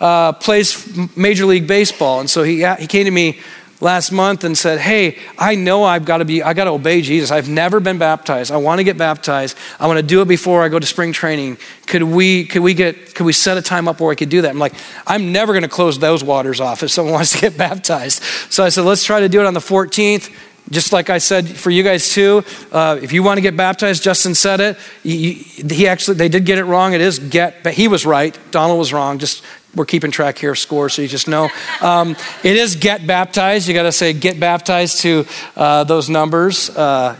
uh, 0.00 0.32
plays 0.32 0.88
Major 1.16 1.44
League 1.44 1.66
Baseball. 1.66 2.20
And 2.20 2.28
so 2.28 2.42
he, 2.42 2.64
he 2.78 2.86
came 2.86 3.04
to 3.04 3.10
me 3.10 3.40
last 3.82 4.12
month 4.12 4.44
and 4.44 4.56
said, 4.56 4.78
Hey, 4.78 5.18
I 5.36 5.56
know 5.56 5.82
I've 5.82 6.04
got 6.04 6.18
to 6.18 6.24
be, 6.24 6.42
I 6.42 6.54
got 6.54 6.64
to 6.64 6.70
obey 6.70 7.02
Jesus. 7.02 7.30
I've 7.30 7.48
never 7.48 7.80
been 7.80 7.98
baptized. 7.98 8.52
I 8.52 8.56
want 8.56 8.78
to 8.78 8.84
get 8.84 8.96
baptized. 8.96 9.58
I 9.80 9.88
want 9.88 9.98
to 9.98 10.02
do 10.02 10.22
it 10.22 10.28
before 10.28 10.62
I 10.62 10.68
go 10.68 10.78
to 10.78 10.86
spring 10.86 11.12
training. 11.12 11.58
Could 11.86 12.04
we, 12.04 12.44
could 12.44 12.62
we 12.62 12.74
get, 12.74 13.14
could 13.14 13.24
we 13.24 13.32
set 13.32 13.58
a 13.58 13.62
time 13.62 13.88
up 13.88 14.00
where 14.00 14.12
I 14.12 14.14
could 14.14 14.30
do 14.30 14.42
that? 14.42 14.50
I'm 14.50 14.58
like, 14.58 14.74
I'm 15.06 15.32
never 15.32 15.52
going 15.52 15.64
to 15.64 15.68
close 15.68 15.98
those 15.98 16.22
waters 16.22 16.60
off 16.60 16.82
if 16.82 16.90
someone 16.90 17.12
wants 17.14 17.32
to 17.32 17.40
get 17.40 17.58
baptized. 17.58 18.22
So 18.50 18.64
I 18.64 18.68
said, 18.68 18.84
let's 18.84 19.04
try 19.04 19.20
to 19.20 19.28
do 19.28 19.40
it 19.40 19.46
on 19.46 19.54
the 19.54 19.60
14th 19.60 20.32
just 20.70 20.92
like 20.92 21.10
I 21.10 21.18
said 21.18 21.48
for 21.48 21.70
you 21.70 21.82
guys 21.82 22.14
too, 22.14 22.44
uh, 22.70 22.98
if 23.02 23.12
you 23.12 23.22
want 23.22 23.36
to 23.36 23.42
get 23.42 23.56
baptized, 23.56 24.02
Justin 24.02 24.34
said 24.34 24.60
it. 24.60 24.78
He, 25.02 25.32
he, 25.32 25.88
actually, 25.88 26.16
they 26.16 26.28
did 26.28 26.46
get 26.46 26.58
it 26.58 26.64
wrong. 26.64 26.94
It 26.94 27.00
is 27.00 27.18
get, 27.18 27.62
but 27.62 27.74
he 27.74 27.88
was 27.88 28.06
right. 28.06 28.38
Donald 28.52 28.78
was 28.78 28.92
wrong. 28.92 29.18
Just 29.18 29.44
we're 29.74 29.86
keeping 29.86 30.10
track 30.10 30.38
here 30.38 30.52
of 30.52 30.58
scores, 30.58 30.94
so 30.94 31.02
you 31.02 31.08
just 31.08 31.28
know. 31.28 31.48
Um, 31.80 32.16
it 32.42 32.56
is 32.56 32.76
get 32.76 33.06
baptized. 33.06 33.68
You 33.68 33.74
got 33.74 33.84
to 33.84 33.92
say 33.92 34.12
get 34.12 34.38
baptized 34.38 35.00
to 35.00 35.24
uh, 35.56 35.84
those 35.84 36.10
numbers. 36.10 36.70
Uh, 36.70 37.16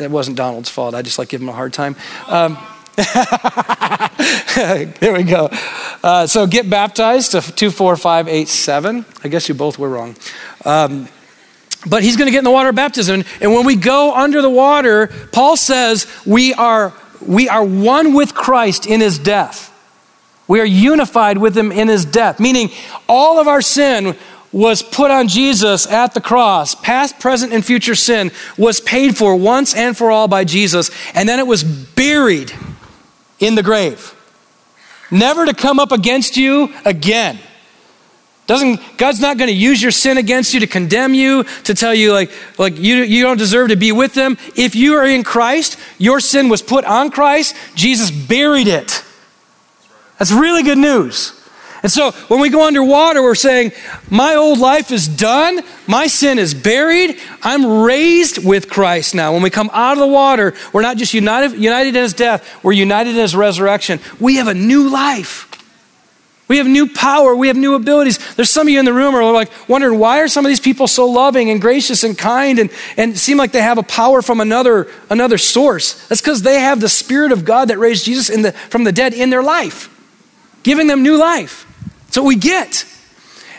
it, 0.00 0.10
wasn't 0.10 0.36
Donald's 0.36 0.70
fault. 0.70 0.94
I 0.94 1.02
just 1.02 1.18
like 1.18 1.28
give 1.28 1.40
him 1.40 1.48
a 1.48 1.52
hard 1.52 1.72
time. 1.72 1.96
Um, 2.28 2.58
there 5.00 5.12
we 5.12 5.24
go. 5.24 5.50
Uh, 6.02 6.26
so 6.26 6.46
get 6.46 6.70
baptized 6.70 7.32
to 7.32 7.42
24587. 7.42 9.04
I 9.24 9.28
guess 9.28 9.48
you 9.48 9.54
both 9.54 9.78
were 9.78 9.88
wrong. 9.88 10.16
Um, 10.64 11.08
but 11.88 12.02
he's 12.02 12.16
going 12.16 12.26
to 12.26 12.32
get 12.32 12.38
in 12.38 12.44
the 12.44 12.50
water 12.50 12.70
of 12.70 12.74
baptism. 12.74 13.24
And 13.40 13.52
when 13.52 13.66
we 13.66 13.76
go 13.76 14.14
under 14.14 14.42
the 14.42 14.50
water, 14.50 15.08
Paul 15.32 15.56
says 15.56 16.06
we 16.24 16.54
are, 16.54 16.94
we 17.20 17.48
are 17.48 17.64
one 17.64 18.14
with 18.14 18.34
Christ 18.34 18.86
in 18.86 19.00
his 19.00 19.18
death. 19.18 19.72
We 20.48 20.60
are 20.60 20.64
unified 20.66 21.38
with 21.38 21.56
him 21.56 21.72
in 21.72 21.88
his 21.88 22.04
death, 22.04 22.38
meaning 22.38 22.70
all 23.08 23.40
of 23.40 23.48
our 23.48 23.60
sin 23.60 24.16
was 24.52 24.82
put 24.82 25.10
on 25.10 25.28
Jesus 25.28 25.86
at 25.86 26.14
the 26.14 26.20
cross. 26.20 26.74
Past, 26.74 27.18
present, 27.18 27.52
and 27.52 27.64
future 27.64 27.94
sin 27.94 28.30
was 28.56 28.80
paid 28.80 29.16
for 29.16 29.36
once 29.36 29.74
and 29.74 29.96
for 29.96 30.10
all 30.10 30.28
by 30.28 30.44
Jesus, 30.44 30.90
and 31.14 31.28
then 31.28 31.38
it 31.38 31.46
was 31.46 31.64
buried 31.64 32.52
in 33.38 33.54
the 33.54 33.62
grave. 33.62 34.14
Never 35.10 35.46
to 35.46 35.54
come 35.54 35.78
up 35.78 35.92
against 35.92 36.36
you 36.36 36.72
again. 36.84 37.38
Doesn't, 38.46 38.80
God's 38.96 39.20
not 39.20 39.38
going 39.38 39.48
to 39.48 39.56
use 39.56 39.82
your 39.82 39.90
sin 39.90 40.18
against 40.18 40.54
you 40.54 40.60
to 40.60 40.68
condemn 40.68 41.14
you, 41.14 41.42
to 41.64 41.74
tell 41.74 41.92
you 41.92 42.12
like, 42.12 42.30
like 42.58 42.78
you, 42.78 42.98
you 42.98 43.24
don't 43.24 43.38
deserve 43.38 43.70
to 43.70 43.76
be 43.76 43.90
with 43.90 44.14
them. 44.14 44.38
If 44.56 44.76
you 44.76 44.94
are 44.94 45.06
in 45.06 45.24
Christ, 45.24 45.78
your 45.98 46.20
sin 46.20 46.48
was 46.48 46.62
put 46.62 46.84
on 46.84 47.10
Christ, 47.10 47.56
Jesus 47.74 48.10
buried 48.12 48.68
it. 48.68 49.04
That's 50.18 50.32
really 50.32 50.62
good 50.62 50.78
news. 50.78 51.32
And 51.82 51.92
so 51.92 52.10
when 52.28 52.40
we 52.40 52.48
go 52.48 52.66
underwater, 52.66 53.22
we're 53.22 53.34
saying, 53.34 53.72
My 54.10 54.34
old 54.34 54.58
life 54.58 54.90
is 54.90 55.06
done. 55.06 55.60
My 55.86 56.06
sin 56.06 56.38
is 56.38 56.54
buried. 56.54 57.20
I'm 57.42 57.82
raised 57.82 58.44
with 58.44 58.68
Christ 58.68 59.14
now. 59.14 59.32
When 59.32 59.42
we 59.42 59.50
come 59.50 59.70
out 59.72 59.92
of 59.92 59.98
the 59.98 60.06
water, 60.06 60.54
we're 60.72 60.82
not 60.82 60.96
just 60.96 61.14
united, 61.14 61.52
united 61.52 61.90
in 61.90 62.02
his 62.02 62.14
death, 62.14 62.58
we're 62.64 62.72
united 62.72 63.10
in 63.10 63.16
his 63.16 63.36
resurrection. 63.36 64.00
We 64.18 64.36
have 64.36 64.48
a 64.48 64.54
new 64.54 64.88
life. 64.88 65.46
We 66.48 66.58
have 66.58 66.66
new 66.66 66.88
power. 66.88 67.34
We 67.34 67.48
have 67.48 67.56
new 67.56 67.74
abilities. 67.74 68.18
There's 68.34 68.50
some 68.50 68.68
of 68.68 68.72
you 68.72 68.78
in 68.78 68.84
the 68.84 68.92
room 68.92 69.14
who 69.14 69.18
are 69.18 69.32
like 69.32 69.50
wondering 69.68 69.98
why 69.98 70.20
are 70.20 70.28
some 70.28 70.44
of 70.44 70.48
these 70.48 70.60
people 70.60 70.86
so 70.86 71.06
loving 71.06 71.50
and 71.50 71.60
gracious 71.60 72.04
and 72.04 72.16
kind 72.16 72.60
and, 72.60 72.70
and 72.96 73.18
seem 73.18 73.36
like 73.36 73.50
they 73.50 73.62
have 73.62 73.78
a 73.78 73.82
power 73.82 74.22
from 74.22 74.40
another, 74.40 74.88
another 75.10 75.38
source. 75.38 76.06
That's 76.06 76.20
because 76.20 76.42
they 76.42 76.60
have 76.60 76.80
the 76.80 76.88
Spirit 76.88 77.32
of 77.32 77.44
God 77.44 77.68
that 77.68 77.78
raised 77.78 78.04
Jesus 78.04 78.28
the, 78.28 78.52
from 78.52 78.84
the 78.84 78.92
dead 78.92 79.12
in 79.12 79.30
their 79.30 79.42
life, 79.42 79.88
giving 80.66 80.88
them 80.88 81.04
new 81.04 81.16
life. 81.16 81.62
What 82.16 82.24
we 82.24 82.34
get. 82.34 82.84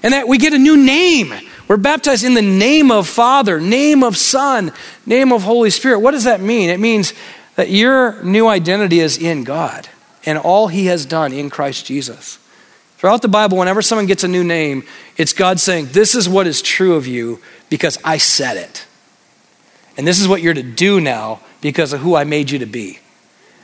And 0.03 0.13
that 0.13 0.27
we 0.27 0.37
get 0.37 0.53
a 0.53 0.57
new 0.57 0.75
name. 0.75 1.33
We're 1.69 1.77
baptized 1.77 2.25
in 2.25 2.33
the 2.33 2.41
name 2.41 2.91
of 2.91 3.07
Father, 3.07 3.61
name 3.61 4.03
of 4.03 4.17
Son, 4.17 4.73
name 5.05 5.31
of 5.31 5.43
Holy 5.43 5.69
Spirit. 5.69 5.99
What 5.99 6.11
does 6.11 6.25
that 6.25 6.41
mean? 6.41 6.69
It 6.69 6.81
means 6.81 7.13
that 7.55 7.69
your 7.69 8.21
new 8.23 8.47
identity 8.47 8.99
is 8.99 9.17
in 9.17 9.45
God 9.45 9.87
and 10.25 10.37
all 10.37 10.67
He 10.67 10.87
has 10.87 11.05
done 11.05 11.31
in 11.31 11.49
Christ 11.49 11.85
Jesus. 11.85 12.39
Throughout 12.97 13.21
the 13.21 13.29
Bible, 13.29 13.57
whenever 13.57 13.81
someone 13.81 14.05
gets 14.05 14.25
a 14.25 14.27
new 14.27 14.43
name, 14.43 14.83
it's 15.15 15.31
God 15.31 15.59
saying, 15.59 15.87
This 15.91 16.13
is 16.13 16.27
what 16.27 16.45
is 16.45 16.61
true 16.61 16.95
of 16.95 17.07
you 17.07 17.39
because 17.69 17.97
I 18.03 18.17
said 18.17 18.57
it. 18.57 18.85
And 19.95 20.05
this 20.05 20.19
is 20.19 20.27
what 20.27 20.41
you're 20.41 20.53
to 20.53 20.63
do 20.63 20.99
now 20.99 21.39
because 21.61 21.93
of 21.93 22.01
who 22.01 22.15
I 22.15 22.25
made 22.25 22.51
you 22.51 22.59
to 22.59 22.65
be. 22.65 22.99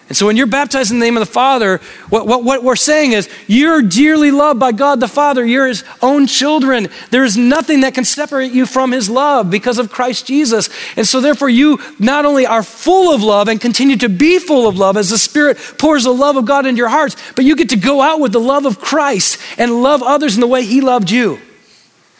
And 0.09 0.17
so 0.17 0.25
when 0.25 0.35
you're 0.35 0.47
baptized 0.47 0.91
in 0.91 0.99
the 0.99 1.05
name 1.05 1.15
of 1.15 1.25
the 1.25 1.31
Father, 1.31 1.79
what, 2.09 2.27
what, 2.27 2.43
what, 2.43 2.63
we're 2.63 2.75
saying 2.75 3.13
is 3.13 3.29
you're 3.47 3.81
dearly 3.81 4.31
loved 4.31 4.59
by 4.59 4.71
God 4.73 4.99
the 4.99 5.07
Father. 5.07 5.45
You're 5.45 5.67
his 5.67 5.83
own 6.01 6.27
children. 6.27 6.89
There 7.09 7.23
is 7.23 7.37
nothing 7.37 7.81
that 7.81 7.95
can 7.95 8.03
separate 8.03 8.51
you 8.51 8.65
from 8.65 8.91
his 8.91 9.09
love 9.09 9.49
because 9.49 9.79
of 9.79 9.91
Christ 9.91 10.27
Jesus. 10.27 10.69
And 10.97 11.07
so 11.07 11.21
therefore 11.21 11.49
you 11.49 11.79
not 11.99 12.25
only 12.25 12.45
are 12.45 12.63
full 12.63 13.15
of 13.15 13.23
love 13.23 13.47
and 13.47 13.61
continue 13.61 13.95
to 13.97 14.09
be 14.09 14.39
full 14.39 14.67
of 14.67 14.77
love 14.77 14.97
as 14.97 15.09
the 15.09 15.17
Spirit 15.17 15.57
pours 15.77 16.03
the 16.03 16.13
love 16.13 16.35
of 16.35 16.45
God 16.45 16.65
into 16.65 16.79
your 16.79 16.89
hearts, 16.89 17.15
but 17.35 17.45
you 17.45 17.55
get 17.55 17.69
to 17.69 17.77
go 17.77 18.01
out 18.01 18.19
with 18.19 18.33
the 18.33 18.39
love 18.39 18.65
of 18.65 18.79
Christ 18.79 19.39
and 19.57 19.81
love 19.81 20.03
others 20.03 20.35
in 20.35 20.41
the 20.41 20.47
way 20.47 20.65
he 20.65 20.81
loved 20.81 21.11
you. 21.11 21.39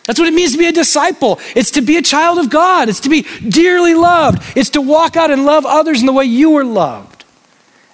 That's 0.06 0.20
what 0.20 0.28
it 0.28 0.34
means 0.34 0.54
to 0.54 0.58
be 0.58 0.68
a 0.68 0.72
disciple. 0.72 1.40
It's 1.56 1.72
to 1.72 1.82
be 1.82 1.98
a 1.98 2.02
child 2.02 2.38
of 2.38 2.50
God. 2.50 2.90
It's 2.90 3.02
to 3.02 3.10
be 3.10 3.22
dearly 3.48 3.94
loved. 3.94 4.58
It's 4.58 4.72
to 4.72 4.82
walk 4.82 5.16
out 5.16 5.32
and 5.32 5.46
love 5.46 5.66
others 5.66 6.02
in 6.02 6.06
the 6.06 6.14
way 6.14 6.26
you 6.26 6.52
were 6.52 6.66
loved. 6.66 7.13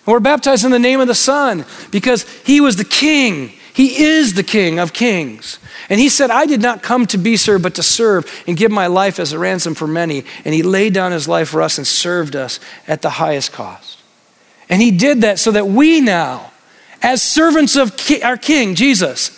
And 0.05 0.13
we're 0.13 0.19
baptized 0.19 0.65
in 0.65 0.71
the 0.71 0.79
name 0.79 0.99
of 0.99 1.07
the 1.07 1.15
Son 1.15 1.65
because 1.91 2.27
he 2.45 2.61
was 2.61 2.75
the 2.75 2.85
king. 2.85 3.53
He 3.73 4.03
is 4.03 4.33
the 4.33 4.43
king 4.43 4.79
of 4.79 4.93
kings. 4.93 5.59
And 5.89 5.99
he 5.99 6.09
said, 6.09 6.31
I 6.31 6.45
did 6.45 6.61
not 6.61 6.83
come 6.83 7.05
to 7.07 7.17
be 7.17 7.37
served, 7.37 7.63
but 7.63 7.75
to 7.75 7.83
serve 7.83 8.43
and 8.47 8.57
give 8.57 8.71
my 8.71 8.87
life 8.87 9.19
as 9.19 9.31
a 9.31 9.39
ransom 9.39 9.73
for 9.75 9.87
many. 9.87 10.25
And 10.43 10.53
he 10.53 10.63
laid 10.63 10.93
down 10.93 11.11
his 11.11 11.27
life 11.27 11.49
for 11.49 11.61
us 11.61 11.77
and 11.77 11.87
served 11.87 12.35
us 12.35 12.59
at 12.87 13.01
the 13.01 13.09
highest 13.11 13.51
cost. 13.51 13.99
And 14.69 14.81
he 14.81 14.91
did 14.91 15.21
that 15.21 15.39
so 15.39 15.51
that 15.51 15.67
we 15.67 16.01
now, 16.01 16.51
as 17.01 17.21
servants 17.21 17.75
of 17.75 17.97
our 18.23 18.37
king, 18.37 18.75
Jesus, 18.75 19.35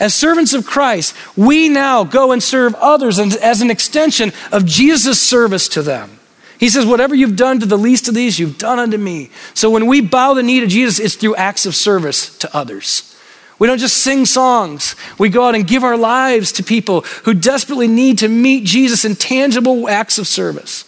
as 0.00 0.14
servants 0.14 0.54
of 0.54 0.66
Christ, 0.66 1.14
we 1.36 1.68
now 1.68 2.04
go 2.04 2.32
and 2.32 2.42
serve 2.42 2.74
others 2.76 3.18
as 3.18 3.60
an 3.60 3.70
extension 3.70 4.32
of 4.52 4.64
Jesus' 4.64 5.20
service 5.20 5.68
to 5.70 5.82
them. 5.82 6.17
He 6.58 6.68
says, 6.68 6.84
Whatever 6.86 7.14
you've 7.14 7.36
done 7.36 7.60
to 7.60 7.66
the 7.66 7.78
least 7.78 8.08
of 8.08 8.14
these, 8.14 8.38
you've 8.38 8.58
done 8.58 8.78
unto 8.78 8.98
me. 8.98 9.30
So 9.54 9.70
when 9.70 9.86
we 9.86 10.00
bow 10.00 10.34
the 10.34 10.42
knee 10.42 10.60
to 10.60 10.66
Jesus, 10.66 10.98
it's 10.98 11.14
through 11.14 11.36
acts 11.36 11.66
of 11.66 11.74
service 11.74 12.36
to 12.38 12.56
others. 12.56 13.14
We 13.58 13.66
don't 13.66 13.78
just 13.78 13.98
sing 13.98 14.24
songs. 14.24 14.94
We 15.18 15.30
go 15.30 15.46
out 15.46 15.54
and 15.54 15.66
give 15.66 15.82
our 15.82 15.96
lives 15.96 16.52
to 16.52 16.62
people 16.62 17.00
who 17.24 17.34
desperately 17.34 17.88
need 17.88 18.18
to 18.18 18.28
meet 18.28 18.64
Jesus 18.64 19.04
in 19.04 19.16
tangible 19.16 19.88
acts 19.88 20.18
of 20.18 20.28
service. 20.28 20.84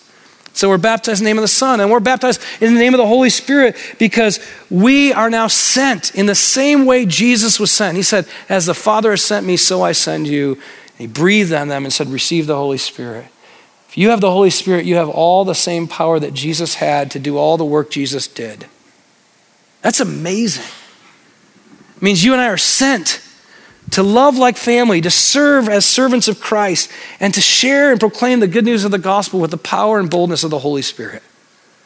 So 0.53 0.69
we're 0.69 0.79
baptized 0.79 1.21
in 1.21 1.25
the 1.25 1.31
name 1.31 1.39
of 1.39 1.43
the 1.43 1.49
Son, 1.49 1.81
and 1.81 1.91
we're 1.91 2.01
baptized 2.01 2.41
in 2.61 2.75
the 2.75 2.81
name 2.81 2.93
of 2.93 2.99
the 2.99 3.07
Holy 3.07 3.31
Spirit 3.31 3.77
because 3.99 4.41
we 4.69 5.13
are 5.13 5.31
now 5.31 5.47
sent 5.47 6.15
in 6.15 6.27
the 6.27 6.35
same 6.35 6.87
way 6.87 7.07
Jesus 7.07 7.59
was 7.59 7.71
sent. 7.71 7.97
He 7.97 8.03
said, 8.03 8.27
As 8.49 8.67
the 8.67 8.75
Father 8.75 9.11
has 9.11 9.23
sent 9.23 9.47
me, 9.47 9.57
so 9.57 9.83
I 9.83 9.93
send 9.93 10.27
you. 10.27 10.53
And 10.53 10.99
he 10.99 11.07
breathed 11.07 11.53
on 11.53 11.69
them 11.69 11.85
and 11.85 11.93
said, 11.93 12.09
Receive 12.09 12.47
the 12.47 12.57
Holy 12.57 12.79
Spirit. 12.79 13.27
If 13.91 13.99
you 13.99 14.11
have 14.11 14.21
the 14.21 14.31
Holy 14.31 14.51
Spirit, 14.51 14.85
you 14.85 14.95
have 14.95 15.09
all 15.09 15.45
the 15.45 15.53
same 15.53 15.89
power 15.89 16.21
that 16.21 16.33
Jesus 16.33 16.77
had 16.77 17.11
to 17.11 17.19
do 17.19 17.37
all 17.37 17.57
the 17.57 17.65
work 17.65 17.91
Jesus 17.91 18.29
did. 18.29 18.67
That's 19.83 19.99
amazing. 19.99 20.65
It 21.97 22.01
means 22.01 22.23
you 22.23 22.31
and 22.33 22.41
I 22.41 22.47
are 22.51 22.57
sent 22.57 23.21
to 23.91 24.05
love 24.05 24.37
like 24.37 24.57
family, 24.57 25.01
to 25.01 25.11
serve 25.11 25.69
as 25.69 25.85
servants 25.85 26.29
of 26.29 26.41
Christ, 26.41 26.89
and 27.19 27.35
to 27.35 27.41
share 27.41 27.91
and 27.91 27.99
proclaim 27.99 28.39
the 28.39 28.47
good 28.47 28.65
news 28.65 28.85
of 28.85 28.93
the 28.93 28.99
gospel 28.99 29.41
with 29.41 29.51
the 29.51 29.57
power 29.57 29.99
and 29.99 30.09
boldness 30.09 30.45
of 30.45 30.53
the 30.53 30.61
Holy 30.61 30.83
Spirit. 30.83 31.25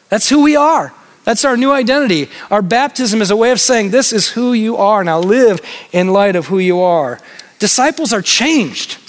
That's 0.09 0.29
who 0.29 0.43
we 0.43 0.55
are. 0.55 0.93
That's 1.23 1.43
our 1.43 1.57
new 1.57 1.71
identity. 1.71 2.29
Our 2.51 2.61
baptism 2.61 3.19
is 3.19 3.31
a 3.31 3.35
way 3.35 3.49
of 3.49 3.59
saying, 3.59 3.89
This 3.89 4.13
is 4.13 4.29
who 4.29 4.53
you 4.53 4.77
are. 4.77 5.03
Now 5.03 5.17
live 5.17 5.59
in 5.91 6.09
light 6.09 6.35
of 6.35 6.45
who 6.45 6.59
you 6.59 6.81
are. 6.81 7.19
Disciples 7.57 8.13
are 8.13 8.21
changed 8.21 8.99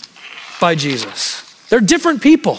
by 0.62 0.74
Jesus, 0.74 1.42
they're 1.68 1.80
different 1.80 2.22
people. 2.22 2.58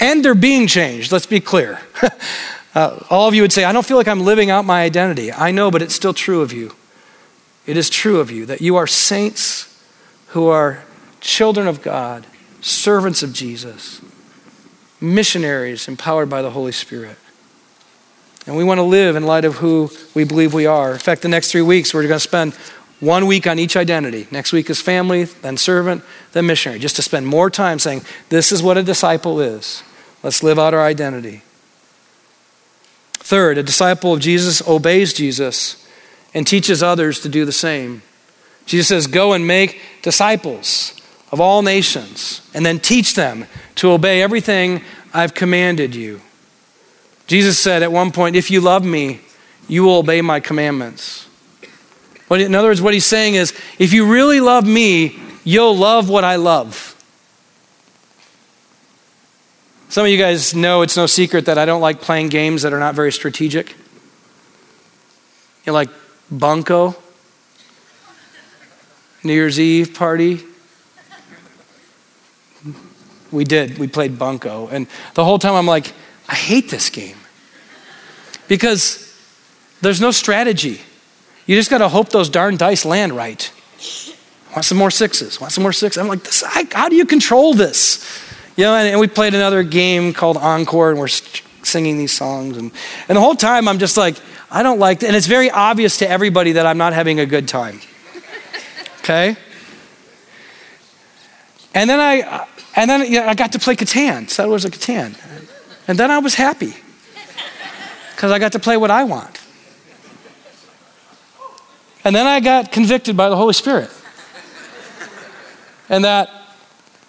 And 0.00 0.24
they're 0.24 0.34
being 0.34 0.66
changed, 0.66 1.10
let's 1.10 1.26
be 1.26 1.40
clear. 1.40 1.80
uh, 2.74 3.00
all 3.10 3.28
of 3.28 3.34
you 3.34 3.42
would 3.42 3.52
say, 3.52 3.64
I 3.64 3.72
don't 3.72 3.84
feel 3.84 3.96
like 3.96 4.08
I'm 4.08 4.20
living 4.20 4.50
out 4.50 4.64
my 4.64 4.82
identity. 4.82 5.32
I 5.32 5.50
know, 5.50 5.70
but 5.70 5.82
it's 5.82 5.94
still 5.94 6.14
true 6.14 6.40
of 6.40 6.52
you. 6.52 6.74
It 7.66 7.76
is 7.76 7.90
true 7.90 8.20
of 8.20 8.30
you 8.30 8.46
that 8.46 8.60
you 8.60 8.76
are 8.76 8.86
saints 8.86 9.82
who 10.28 10.48
are 10.48 10.84
children 11.20 11.66
of 11.66 11.82
God, 11.82 12.26
servants 12.60 13.22
of 13.22 13.32
Jesus, 13.32 14.00
missionaries 15.00 15.88
empowered 15.88 16.30
by 16.30 16.42
the 16.42 16.50
Holy 16.50 16.72
Spirit. 16.72 17.16
And 18.46 18.56
we 18.56 18.64
want 18.64 18.78
to 18.78 18.82
live 18.82 19.16
in 19.16 19.24
light 19.24 19.44
of 19.44 19.56
who 19.56 19.90
we 20.14 20.24
believe 20.24 20.54
we 20.54 20.64
are. 20.64 20.92
In 20.92 20.98
fact, 20.98 21.22
the 21.22 21.28
next 21.28 21.50
three 21.52 21.62
weeks, 21.62 21.92
we're 21.92 22.02
going 22.02 22.14
to 22.14 22.20
spend 22.20 22.54
one 23.00 23.26
week 23.26 23.46
on 23.46 23.58
each 23.58 23.76
identity. 23.76 24.26
Next 24.30 24.52
week 24.52 24.70
is 24.70 24.80
family, 24.80 25.24
then 25.24 25.56
servant, 25.56 26.02
then 26.32 26.46
missionary, 26.46 26.78
just 26.78 26.96
to 26.96 27.02
spend 27.02 27.26
more 27.26 27.50
time 27.50 27.78
saying, 27.78 28.02
This 28.30 28.50
is 28.50 28.62
what 28.62 28.78
a 28.78 28.82
disciple 28.82 29.40
is. 29.40 29.82
Let's 30.22 30.42
live 30.42 30.58
out 30.58 30.74
our 30.74 30.84
identity. 30.84 31.42
Third, 33.14 33.58
a 33.58 33.62
disciple 33.62 34.14
of 34.14 34.20
Jesus 34.20 34.66
obeys 34.66 35.12
Jesus 35.12 35.86
and 36.34 36.46
teaches 36.46 36.82
others 36.82 37.20
to 37.20 37.28
do 37.28 37.44
the 37.44 37.52
same. 37.52 38.02
Jesus 38.66 38.88
says, 38.88 39.06
Go 39.06 39.32
and 39.32 39.46
make 39.46 39.80
disciples 40.02 40.94
of 41.30 41.40
all 41.40 41.62
nations, 41.62 42.40
and 42.54 42.64
then 42.64 42.78
teach 42.78 43.14
them 43.14 43.46
to 43.76 43.90
obey 43.90 44.22
everything 44.22 44.82
I've 45.12 45.34
commanded 45.34 45.94
you. 45.94 46.20
Jesus 47.26 47.58
said 47.58 47.82
at 47.82 47.92
one 47.92 48.12
point, 48.12 48.34
If 48.34 48.50
you 48.50 48.60
love 48.60 48.84
me, 48.84 49.20
you 49.68 49.84
will 49.84 49.96
obey 49.96 50.22
my 50.22 50.40
commandments. 50.40 51.28
in 52.30 52.54
other 52.54 52.68
words, 52.68 52.82
what 52.82 52.94
he's 52.94 53.06
saying 53.06 53.34
is, 53.34 53.52
if 53.78 53.92
you 53.92 54.10
really 54.10 54.40
love 54.40 54.66
me, 54.66 55.18
you'll 55.44 55.76
love 55.76 56.08
what 56.08 56.24
I 56.24 56.36
love. 56.36 56.87
Some 59.90 60.04
of 60.04 60.10
you 60.10 60.18
guys 60.18 60.54
know 60.54 60.82
it's 60.82 60.98
no 60.98 61.06
secret 61.06 61.46
that 61.46 61.56
I 61.56 61.64
don't 61.64 61.80
like 61.80 62.02
playing 62.02 62.28
games 62.28 62.62
that 62.62 62.74
are 62.74 62.78
not 62.78 62.94
very 62.94 63.10
strategic. 63.10 63.70
You 63.70 63.76
know, 65.68 65.72
like 65.72 65.88
Bunko, 66.30 66.94
New 69.24 69.32
Year's 69.32 69.58
Eve 69.58 69.94
party. 69.94 70.44
We 73.32 73.44
did. 73.44 73.78
We 73.78 73.88
played 73.88 74.18
Bunko. 74.18 74.68
And 74.68 74.86
the 75.14 75.24
whole 75.24 75.38
time 75.38 75.54
I'm 75.54 75.66
like, 75.66 75.94
I 76.28 76.34
hate 76.34 76.70
this 76.70 76.90
game. 76.90 77.16
Because 78.46 79.18
there's 79.80 80.02
no 80.02 80.10
strategy. 80.10 80.82
You 81.46 81.56
just 81.56 81.70
got 81.70 81.78
to 81.78 81.88
hope 81.88 82.10
those 82.10 82.28
darn 82.28 82.58
dice 82.58 82.84
land 82.84 83.14
right. 83.14 83.50
Want 84.52 84.64
some 84.66 84.76
more 84.76 84.90
sixes? 84.90 85.40
Want 85.40 85.52
some 85.52 85.62
more 85.62 85.72
sixes? 85.72 85.98
I'm 85.98 86.08
like, 86.08 86.24
this, 86.24 86.44
I, 86.44 86.66
how 86.72 86.90
do 86.90 86.96
you 86.96 87.06
control 87.06 87.54
this? 87.54 88.27
You 88.58 88.64
know, 88.64 88.74
and, 88.74 88.88
and 88.88 88.98
we 88.98 89.06
played 89.06 89.34
another 89.34 89.62
game 89.62 90.12
called 90.12 90.36
Encore, 90.36 90.90
and 90.90 90.98
we're 90.98 91.06
singing 91.06 91.96
these 91.96 92.10
songs. 92.10 92.56
And, 92.56 92.72
and 93.08 93.16
the 93.16 93.20
whole 93.20 93.36
time, 93.36 93.68
I'm 93.68 93.78
just 93.78 93.96
like, 93.96 94.16
I 94.50 94.64
don't 94.64 94.80
like, 94.80 95.04
and 95.04 95.14
it's 95.14 95.28
very 95.28 95.48
obvious 95.48 95.98
to 95.98 96.10
everybody 96.10 96.50
that 96.52 96.66
I'm 96.66 96.76
not 96.76 96.92
having 96.92 97.20
a 97.20 97.26
good 97.26 97.46
time. 97.46 97.80
Okay? 98.98 99.36
And 101.72 101.88
then 101.88 102.00
I, 102.00 102.48
and 102.74 102.90
then 102.90 103.02
you 103.02 103.20
know, 103.20 103.28
I 103.28 103.34
got 103.36 103.52
to 103.52 103.60
play 103.60 103.76
Catan. 103.76 104.28
So 104.28 104.42
that 104.42 104.48
was 104.48 104.64
a 104.64 104.70
Catan. 104.72 105.16
And 105.86 105.96
then 105.96 106.10
I 106.10 106.18
was 106.18 106.34
happy 106.34 106.74
because 108.16 108.32
I 108.32 108.40
got 108.40 108.50
to 108.52 108.58
play 108.58 108.76
what 108.76 108.90
I 108.90 109.04
want. 109.04 109.40
And 112.02 112.12
then 112.12 112.26
I 112.26 112.40
got 112.40 112.72
convicted 112.72 113.16
by 113.16 113.28
the 113.28 113.36
Holy 113.36 113.52
Spirit. 113.52 113.90
And 115.88 116.02
that 116.04 116.37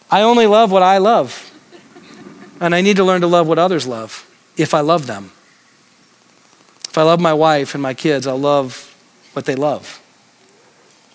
I 0.09 0.21
only 0.21 0.47
love 0.47 0.71
what 0.71 0.83
I 0.83 0.97
love. 0.97 1.45
And 2.59 2.75
I 2.75 2.81
need 2.81 2.97
to 2.97 3.03
learn 3.03 3.21
to 3.21 3.27
love 3.27 3.47
what 3.47 3.59
others 3.59 3.87
love 3.87 4.25
if 4.57 4.73
I 4.73 4.81
love 4.81 5.07
them. 5.07 5.31
If 6.89 6.97
I 6.97 7.03
love 7.03 7.19
my 7.19 7.33
wife 7.33 7.75
and 7.75 7.81
my 7.81 7.93
kids, 7.93 8.27
I'll 8.27 8.39
love 8.39 8.95
what 9.33 9.45
they 9.45 9.55
love. 9.55 10.01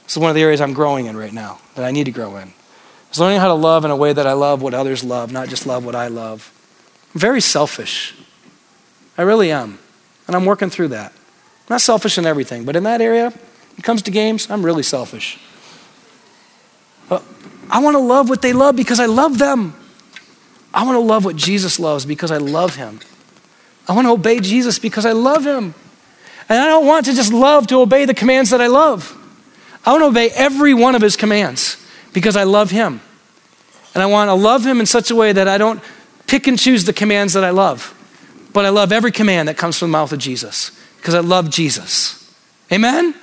This 0.05 0.12
is 0.12 0.18
one 0.18 0.30
of 0.30 0.36
the 0.36 0.42
areas 0.42 0.61
I'm 0.61 0.72
growing 0.72 1.07
in 1.07 1.16
right 1.16 1.32
now 1.32 1.61
that 1.74 1.84
I 1.84 1.90
need 1.90 2.05
to 2.05 2.12
grow 2.12 2.36
in. 2.36 2.53
It's 3.09 3.18
learning 3.18 3.40
how 3.40 3.49
to 3.49 3.55
love 3.55 3.84
in 3.84 3.90
a 3.90 3.97
way 3.97 4.12
that 4.12 4.26
I 4.26 4.32
love 4.32 4.62
what 4.62 4.74
others 4.74 5.05
love, 5.05 5.32
not 5.32 5.49
just 5.49 5.66
love 5.66 5.84
what 5.84 5.95
I 5.95 6.09
love. 6.09 6.53
I'm 7.14 7.20
very 7.20 7.40
selfish. 7.40 8.14
I 9.16 9.22
really 9.22 9.51
am. 9.51 9.78
And 10.26 10.34
I'm 10.34 10.45
working 10.45 10.70
through 10.70 10.88
that. 10.88 11.12
I'm 11.12 11.74
not 11.74 11.80
selfish 11.80 12.18
in 12.18 12.26
everything, 12.26 12.64
but 12.64 12.76
in 12.76 12.82
that 12.84 13.01
area, 13.01 13.30
when 13.30 13.78
it 13.78 13.84
comes 13.84 14.03
to 14.03 14.11
games, 14.11 14.51
I'm 14.51 14.64
really 14.64 14.82
selfish. 14.82 15.38
But 17.09 17.22
I 17.74 17.80
want 17.80 17.96
to 17.96 17.98
love 17.98 18.28
what 18.28 18.40
they 18.40 18.52
love 18.52 18.76
because 18.76 19.00
I 19.00 19.06
love 19.06 19.38
them. 19.38 19.74
I 20.72 20.84
want 20.84 20.94
to 20.94 21.00
love 21.00 21.24
what 21.24 21.34
Jesus 21.34 21.80
loves 21.80 22.06
because 22.06 22.30
I 22.30 22.36
love 22.36 22.76
him. 22.76 23.00
I 23.88 23.94
want 23.94 24.06
to 24.06 24.12
obey 24.12 24.38
Jesus 24.38 24.78
because 24.78 25.04
I 25.04 25.10
love 25.10 25.44
him. 25.44 25.74
And 26.48 26.58
I 26.58 26.68
don't 26.68 26.86
want 26.86 27.06
to 27.06 27.14
just 27.14 27.32
love 27.32 27.66
to 27.66 27.80
obey 27.80 28.04
the 28.04 28.14
commands 28.14 28.50
that 28.50 28.60
I 28.60 28.68
love. 28.68 29.18
I 29.84 29.90
want 29.90 30.02
to 30.02 30.06
obey 30.06 30.30
every 30.30 30.72
one 30.72 30.94
of 30.94 31.02
his 31.02 31.16
commands 31.16 31.76
because 32.12 32.36
I 32.36 32.44
love 32.44 32.70
him. 32.70 33.00
And 33.92 34.02
I 34.04 34.06
want 34.06 34.28
to 34.28 34.34
love 34.34 34.64
him 34.64 34.78
in 34.78 34.86
such 34.86 35.10
a 35.10 35.16
way 35.16 35.32
that 35.32 35.48
I 35.48 35.58
don't 35.58 35.82
pick 36.28 36.46
and 36.46 36.56
choose 36.56 36.84
the 36.84 36.92
commands 36.92 37.32
that 37.32 37.42
I 37.42 37.50
love, 37.50 37.92
but 38.52 38.64
I 38.64 38.68
love 38.68 38.92
every 38.92 39.10
command 39.10 39.48
that 39.48 39.56
comes 39.56 39.76
from 39.78 39.90
the 39.90 39.92
mouth 39.98 40.12
of 40.12 40.20
Jesus 40.20 40.70
because 40.98 41.14
I 41.14 41.20
love 41.20 41.50
Jesus. 41.50 42.32
Amen? 42.72 43.16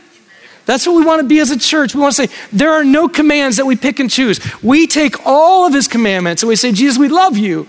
That's 0.66 0.86
what 0.86 0.95
we 0.95 1.05
want 1.05 1.22
to 1.22 1.28
be 1.28 1.39
as 1.39 1.51
a 1.51 1.59
church. 1.59 1.95
We 1.95 2.01
want 2.01 2.16
to 2.16 2.28
say, 2.28 2.34
there 2.51 2.72
are 2.72 2.84
no 2.84 3.07
commands 3.07 3.57
that 3.57 3.66
we 3.66 3.76
pick 3.76 3.99
and 3.99 4.09
choose. 4.09 4.39
We 4.64 4.88
take 4.88 5.26
all 5.26 5.66
of 5.66 5.74
his 5.74 5.88
commandments 5.88 6.43
and 6.43 6.49
we 6.49 6.55
say, 6.55 6.72
Jesus, 6.72 6.97
we 6.97 7.09
love 7.09 7.38
you. 7.38 7.68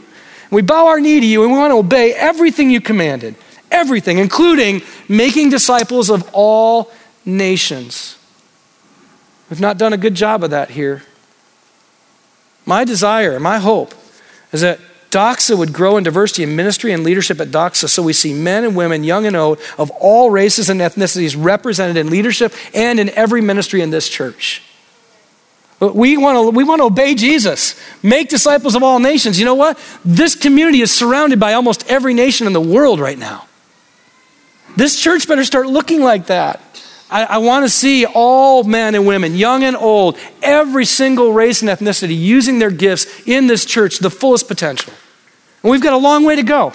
We 0.51 0.63
bow 0.63 0.89
our 0.89 1.01
knee 1.01 1.19
to 1.19 1.27
you 1.27 1.43
and 1.43 1.53
we 1.53 1.59
want 1.59 1.73
to 1.73 1.79
obey 1.79 2.13
everything 2.13 2.71
you 2.71 2.81
commanded. 2.81 3.35
Everything, 3.71 4.19
including 4.19 4.83
making 5.09 5.49
disciples 5.49 6.11
of 6.11 6.29
all 6.35 6.91
nations. 7.25 8.19
We've 9.49 9.61
not 9.61 9.79
done 9.79 9.93
a 9.93 9.97
good 9.97 10.15
job 10.15 10.45
of 10.45 10.51
that 10.51 10.71
here. 10.71 11.03
My 12.67 12.85
desire, 12.85 13.41
my 13.41 13.59
hope, 13.59 13.95
is 14.53 14.61
that 14.61 14.79
Doxa 15.13 15.57
would 15.57 15.75
grow 15.75 15.99
in 15.99 16.05
diversity 16.05 16.43
in 16.43 16.57
ministry 16.57 16.91
and 16.91 17.05
leadership 17.05 17.39
at 17.39 17.49
Doxa 17.49 17.89
so 17.89 18.03
we 18.03 18.15
see 18.15 18.33
men 18.33 18.65
and 18.65 18.75
women, 18.75 19.05
young 19.05 19.27
and 19.27 19.37
old, 19.37 19.61
of 19.79 19.91
all 19.91 20.31
races 20.31 20.71
and 20.71 20.81
ethnicities 20.81 21.37
represented 21.39 21.99
in 21.99 22.09
leadership 22.09 22.55
and 22.75 22.99
in 22.99 23.11
every 23.11 23.43
ministry 23.43 23.83
in 23.83 23.91
this 23.91 24.09
church. 24.09 24.63
We 25.81 26.17
want 26.17 26.37
to 26.37 26.57
we 26.57 26.65
want 26.65 26.81
to 26.81 26.85
obey 26.85 27.15
Jesus, 27.15 27.79
make 28.03 28.29
disciples 28.29 28.75
of 28.75 28.83
all 28.83 29.01
nations. 29.01 29.39
You 29.39 29.45
know 29.45 29.57
what? 29.57 29.79
This 30.05 30.35
community 30.35 30.81
is 30.81 30.93
surrounded 30.93 31.39
by 31.41 31.55
almost 31.55 31.89
every 31.91 32.15
nation 32.15 32.47
in 32.47 32.53
the 32.53 32.61
world 32.61 33.01
right 33.01 33.19
now. 33.19 33.47
This 34.77 34.99
church 34.99 35.29
better 35.29 35.45
start 35.45 35.67
looking 35.67 36.01
like 36.01 36.27
that. 36.27 36.61
I, 37.13 37.25
I 37.25 37.39
want 37.39 37.65
to 37.65 37.69
see 37.69 38.07
all 38.07 38.65
men 38.65 38.95
and 38.95 39.07
women, 39.07 39.35
young 39.35 39.63
and 39.63 39.77
old, 39.77 40.19
every 40.43 40.87
single 40.87 41.33
race 41.33 41.61
and 41.61 41.71
ethnicity 41.71 42.19
using 42.19 42.59
their 42.59 42.71
gifts 42.71 43.29
in 43.29 43.47
this 43.47 43.65
church 43.67 43.99
the 43.99 44.11
fullest 44.11 44.49
potential. 44.49 44.93
And 45.63 45.71
we've 45.71 45.83
got 45.83 45.93
a 45.93 45.99
long 45.99 46.25
way 46.25 46.37
to 46.37 46.43
go. 46.43 46.73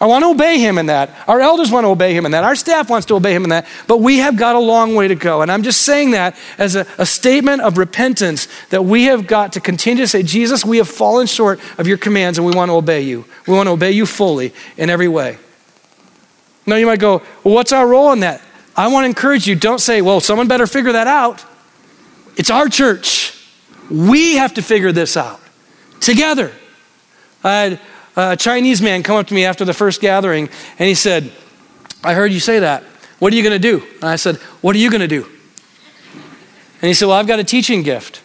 I 0.00 0.06
want 0.06 0.22
to 0.22 0.30
obey 0.30 0.60
him 0.60 0.78
in 0.78 0.86
that. 0.86 1.10
Our 1.26 1.40
elders 1.40 1.72
want 1.72 1.84
to 1.84 1.88
obey 1.88 2.14
him 2.14 2.24
in 2.24 2.30
that. 2.32 2.44
Our 2.44 2.54
staff 2.54 2.88
wants 2.88 3.06
to 3.06 3.14
obey 3.14 3.34
him 3.34 3.42
in 3.42 3.50
that. 3.50 3.66
But 3.88 3.96
we 3.96 4.18
have 4.18 4.36
got 4.36 4.54
a 4.54 4.60
long 4.60 4.94
way 4.94 5.08
to 5.08 5.16
go. 5.16 5.42
And 5.42 5.50
I'm 5.50 5.64
just 5.64 5.82
saying 5.82 6.12
that 6.12 6.36
as 6.56 6.76
a, 6.76 6.86
a, 6.98 7.06
statement 7.06 7.62
of 7.62 7.78
repentance 7.78 8.46
that 8.70 8.84
we 8.84 9.04
have 9.04 9.26
got 9.26 9.54
to 9.54 9.60
continue 9.60 10.04
to 10.04 10.08
say, 10.08 10.22
Jesus, 10.22 10.64
we 10.64 10.76
have 10.76 10.88
fallen 10.88 11.26
short 11.26 11.58
of 11.78 11.88
your 11.88 11.98
commands 11.98 12.38
and 12.38 12.46
we 12.46 12.52
want 12.52 12.68
to 12.68 12.74
obey 12.74 13.00
you. 13.00 13.24
We 13.48 13.54
want 13.54 13.66
to 13.66 13.72
obey 13.72 13.90
you 13.90 14.06
fully 14.06 14.54
in 14.76 14.88
every 14.88 15.08
way. 15.08 15.36
Now 16.64 16.76
you 16.76 16.86
might 16.86 17.00
go, 17.00 17.22
well, 17.42 17.54
what's 17.54 17.72
our 17.72 17.88
role 17.88 18.12
in 18.12 18.20
that? 18.20 18.40
I 18.78 18.86
want 18.86 19.02
to 19.02 19.08
encourage 19.08 19.48
you 19.48 19.56
don't 19.56 19.80
say, 19.80 20.02
well, 20.02 20.20
someone 20.20 20.46
better 20.46 20.68
figure 20.68 20.92
that 20.92 21.08
out. 21.08 21.44
It's 22.36 22.48
our 22.48 22.68
church. 22.68 23.34
We 23.90 24.36
have 24.36 24.54
to 24.54 24.62
figure 24.62 24.92
this 24.92 25.16
out 25.16 25.40
together. 26.00 26.52
I 27.42 27.52
had 27.52 27.80
a 28.16 28.36
Chinese 28.36 28.80
man 28.80 29.02
come 29.02 29.16
up 29.16 29.26
to 29.26 29.34
me 29.34 29.44
after 29.44 29.64
the 29.64 29.74
first 29.74 30.00
gathering 30.00 30.48
and 30.78 30.88
he 30.88 30.94
said, 30.94 31.32
I 32.04 32.14
heard 32.14 32.32
you 32.32 32.38
say 32.38 32.60
that. 32.60 32.84
What 33.18 33.32
are 33.32 33.36
you 33.36 33.42
going 33.42 33.60
to 33.60 33.70
do? 33.80 33.84
And 33.96 34.04
I 34.04 34.14
said, 34.14 34.36
What 34.60 34.76
are 34.76 34.78
you 34.78 34.90
going 34.90 35.00
to 35.00 35.08
do? 35.08 35.24
And 36.80 36.86
he 36.86 36.94
said, 36.94 37.06
Well, 37.06 37.16
I've 37.16 37.26
got 37.26 37.40
a 37.40 37.44
teaching 37.44 37.82
gift. 37.82 38.22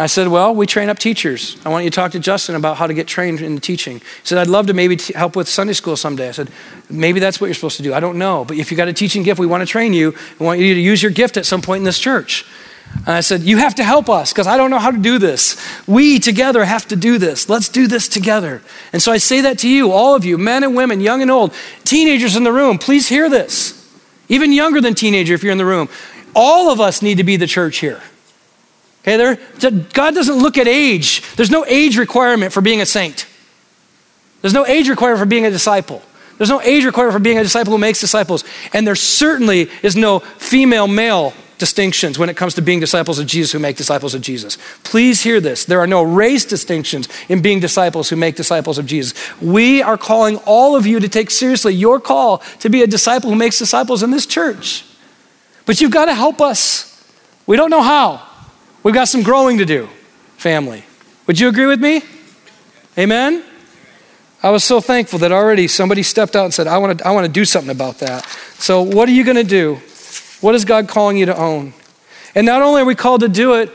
I 0.00 0.06
said, 0.06 0.28
Well, 0.28 0.54
we 0.54 0.66
train 0.66 0.88
up 0.88 0.98
teachers. 0.98 1.56
I 1.64 1.70
want 1.70 1.84
you 1.84 1.90
to 1.90 1.94
talk 1.94 2.12
to 2.12 2.20
Justin 2.20 2.54
about 2.54 2.76
how 2.76 2.86
to 2.86 2.94
get 2.94 3.08
trained 3.08 3.40
in 3.40 3.58
teaching. 3.58 3.98
He 3.98 4.04
said, 4.22 4.38
I'd 4.38 4.46
love 4.46 4.68
to 4.68 4.74
maybe 4.74 4.96
t- 4.96 5.12
help 5.12 5.34
with 5.34 5.48
Sunday 5.48 5.72
school 5.72 5.96
someday. 5.96 6.28
I 6.28 6.32
said, 6.32 6.50
Maybe 6.88 7.18
that's 7.18 7.40
what 7.40 7.48
you're 7.48 7.54
supposed 7.54 7.78
to 7.78 7.82
do. 7.82 7.92
I 7.92 7.98
don't 7.98 8.16
know. 8.16 8.44
But 8.44 8.58
if 8.58 8.70
you 8.70 8.76
got 8.76 8.86
a 8.86 8.92
teaching 8.92 9.24
gift, 9.24 9.40
we 9.40 9.46
want 9.46 9.62
to 9.62 9.66
train 9.66 9.92
you. 9.92 10.14
We 10.38 10.46
want 10.46 10.60
you 10.60 10.72
to 10.72 10.80
use 10.80 11.02
your 11.02 11.10
gift 11.10 11.36
at 11.36 11.46
some 11.46 11.60
point 11.60 11.80
in 11.80 11.84
this 11.84 11.98
church. 11.98 12.44
And 12.98 13.08
I 13.08 13.20
said, 13.20 13.42
You 13.42 13.58
have 13.58 13.74
to 13.74 13.84
help 13.84 14.08
us 14.08 14.32
because 14.32 14.46
I 14.46 14.56
don't 14.56 14.70
know 14.70 14.78
how 14.78 14.92
to 14.92 14.98
do 14.98 15.18
this. 15.18 15.60
We 15.88 16.20
together 16.20 16.64
have 16.64 16.86
to 16.88 16.96
do 16.96 17.18
this. 17.18 17.48
Let's 17.48 17.68
do 17.68 17.88
this 17.88 18.06
together. 18.06 18.62
And 18.92 19.02
so 19.02 19.10
I 19.10 19.18
say 19.18 19.40
that 19.40 19.58
to 19.58 19.68
you, 19.68 19.90
all 19.90 20.14
of 20.14 20.24
you, 20.24 20.38
men 20.38 20.62
and 20.62 20.76
women, 20.76 21.00
young 21.00 21.22
and 21.22 21.30
old, 21.30 21.52
teenagers 21.84 22.36
in 22.36 22.44
the 22.44 22.52
room, 22.52 22.78
please 22.78 23.08
hear 23.08 23.28
this. 23.28 23.74
Even 24.28 24.52
younger 24.52 24.80
than 24.80 24.94
teenager, 24.94 25.34
if 25.34 25.42
you're 25.42 25.52
in 25.52 25.58
the 25.58 25.64
room. 25.64 25.88
All 26.36 26.70
of 26.70 26.80
us 26.80 27.02
need 27.02 27.16
to 27.16 27.24
be 27.24 27.36
the 27.36 27.46
church 27.48 27.78
here. 27.78 28.00
Okay, 29.08 29.16
there, 29.16 29.80
God 29.94 30.14
doesn't 30.14 30.36
look 30.36 30.58
at 30.58 30.68
age. 30.68 31.22
There's 31.36 31.50
no 31.50 31.64
age 31.64 31.96
requirement 31.96 32.52
for 32.52 32.60
being 32.60 32.82
a 32.82 32.86
saint. 32.86 33.26
There's 34.42 34.52
no 34.52 34.66
age 34.66 34.90
requirement 34.90 35.18
for 35.18 35.24
being 35.24 35.46
a 35.46 35.50
disciple. 35.50 36.02
There's 36.36 36.50
no 36.50 36.60
age 36.60 36.84
requirement 36.84 37.14
for 37.14 37.18
being 37.18 37.38
a 37.38 37.42
disciple 37.42 37.72
who 37.72 37.78
makes 37.78 38.00
disciples. 38.00 38.44
And 38.74 38.86
there 38.86 38.94
certainly 38.94 39.70
is 39.82 39.96
no 39.96 40.18
female 40.18 40.86
male 40.86 41.32
distinctions 41.56 42.18
when 42.18 42.28
it 42.28 42.36
comes 42.36 42.52
to 42.56 42.62
being 42.62 42.80
disciples 42.80 43.18
of 43.18 43.26
Jesus 43.26 43.50
who 43.50 43.58
make 43.58 43.76
disciples 43.76 44.14
of 44.14 44.20
Jesus. 44.20 44.58
Please 44.84 45.22
hear 45.22 45.40
this. 45.40 45.64
There 45.64 45.80
are 45.80 45.86
no 45.86 46.02
race 46.02 46.44
distinctions 46.44 47.08
in 47.30 47.40
being 47.40 47.60
disciples 47.60 48.10
who 48.10 48.16
make 48.16 48.36
disciples 48.36 48.76
of 48.76 48.84
Jesus. 48.84 49.14
We 49.40 49.80
are 49.82 49.96
calling 49.96 50.36
all 50.44 50.76
of 50.76 50.86
you 50.86 51.00
to 51.00 51.08
take 51.08 51.30
seriously 51.30 51.72
your 51.72 51.98
call 51.98 52.42
to 52.60 52.68
be 52.68 52.82
a 52.82 52.86
disciple 52.86 53.30
who 53.30 53.36
makes 53.36 53.58
disciples 53.58 54.02
in 54.02 54.10
this 54.10 54.26
church. 54.26 54.84
But 55.64 55.80
you've 55.80 55.92
got 55.92 56.04
to 56.04 56.14
help 56.14 56.42
us. 56.42 56.84
We 57.46 57.56
don't 57.56 57.70
know 57.70 57.82
how. 57.82 58.27
We've 58.82 58.94
got 58.94 59.08
some 59.08 59.22
growing 59.22 59.58
to 59.58 59.64
do, 59.64 59.88
family. 60.36 60.84
Would 61.26 61.40
you 61.40 61.48
agree 61.48 61.66
with 61.66 61.80
me? 61.80 62.02
Amen? 62.96 63.44
I 64.42 64.50
was 64.50 64.62
so 64.62 64.80
thankful 64.80 65.18
that 65.20 65.32
already 65.32 65.66
somebody 65.66 66.02
stepped 66.04 66.36
out 66.36 66.44
and 66.44 66.54
said, 66.54 66.68
I 66.68 66.78
want 66.78 66.98
to, 66.98 67.06
I 67.06 67.10
want 67.10 67.26
to 67.26 67.32
do 67.32 67.44
something 67.44 67.70
about 67.70 67.98
that. 67.98 68.24
So, 68.58 68.82
what 68.82 69.08
are 69.08 69.12
you 69.12 69.24
going 69.24 69.36
to 69.36 69.44
do? 69.44 69.80
What 70.40 70.54
is 70.54 70.64
God 70.64 70.88
calling 70.88 71.16
you 71.16 71.26
to 71.26 71.36
own? 71.36 71.74
And 72.34 72.46
not 72.46 72.62
only 72.62 72.82
are 72.82 72.84
we 72.84 72.94
called 72.94 73.22
to 73.22 73.28
do 73.28 73.54
it 73.54 73.72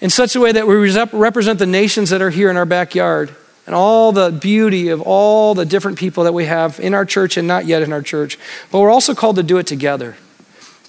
in 0.00 0.08
such 0.08 0.34
a 0.34 0.40
way 0.40 0.52
that 0.52 0.66
we 0.66 0.76
represent 1.12 1.58
the 1.58 1.66
nations 1.66 2.10
that 2.10 2.22
are 2.22 2.30
here 2.30 2.48
in 2.48 2.56
our 2.56 2.64
backyard 2.64 3.34
and 3.66 3.74
all 3.74 4.12
the 4.12 4.30
beauty 4.30 4.88
of 4.88 5.02
all 5.02 5.54
the 5.54 5.66
different 5.66 5.98
people 5.98 6.24
that 6.24 6.32
we 6.32 6.46
have 6.46 6.80
in 6.80 6.94
our 6.94 7.04
church 7.04 7.36
and 7.36 7.46
not 7.46 7.66
yet 7.66 7.82
in 7.82 7.92
our 7.92 8.02
church, 8.02 8.38
but 8.70 8.80
we're 8.80 8.90
also 8.90 9.14
called 9.14 9.36
to 9.36 9.42
do 9.42 9.58
it 9.58 9.66
together. 9.66 10.16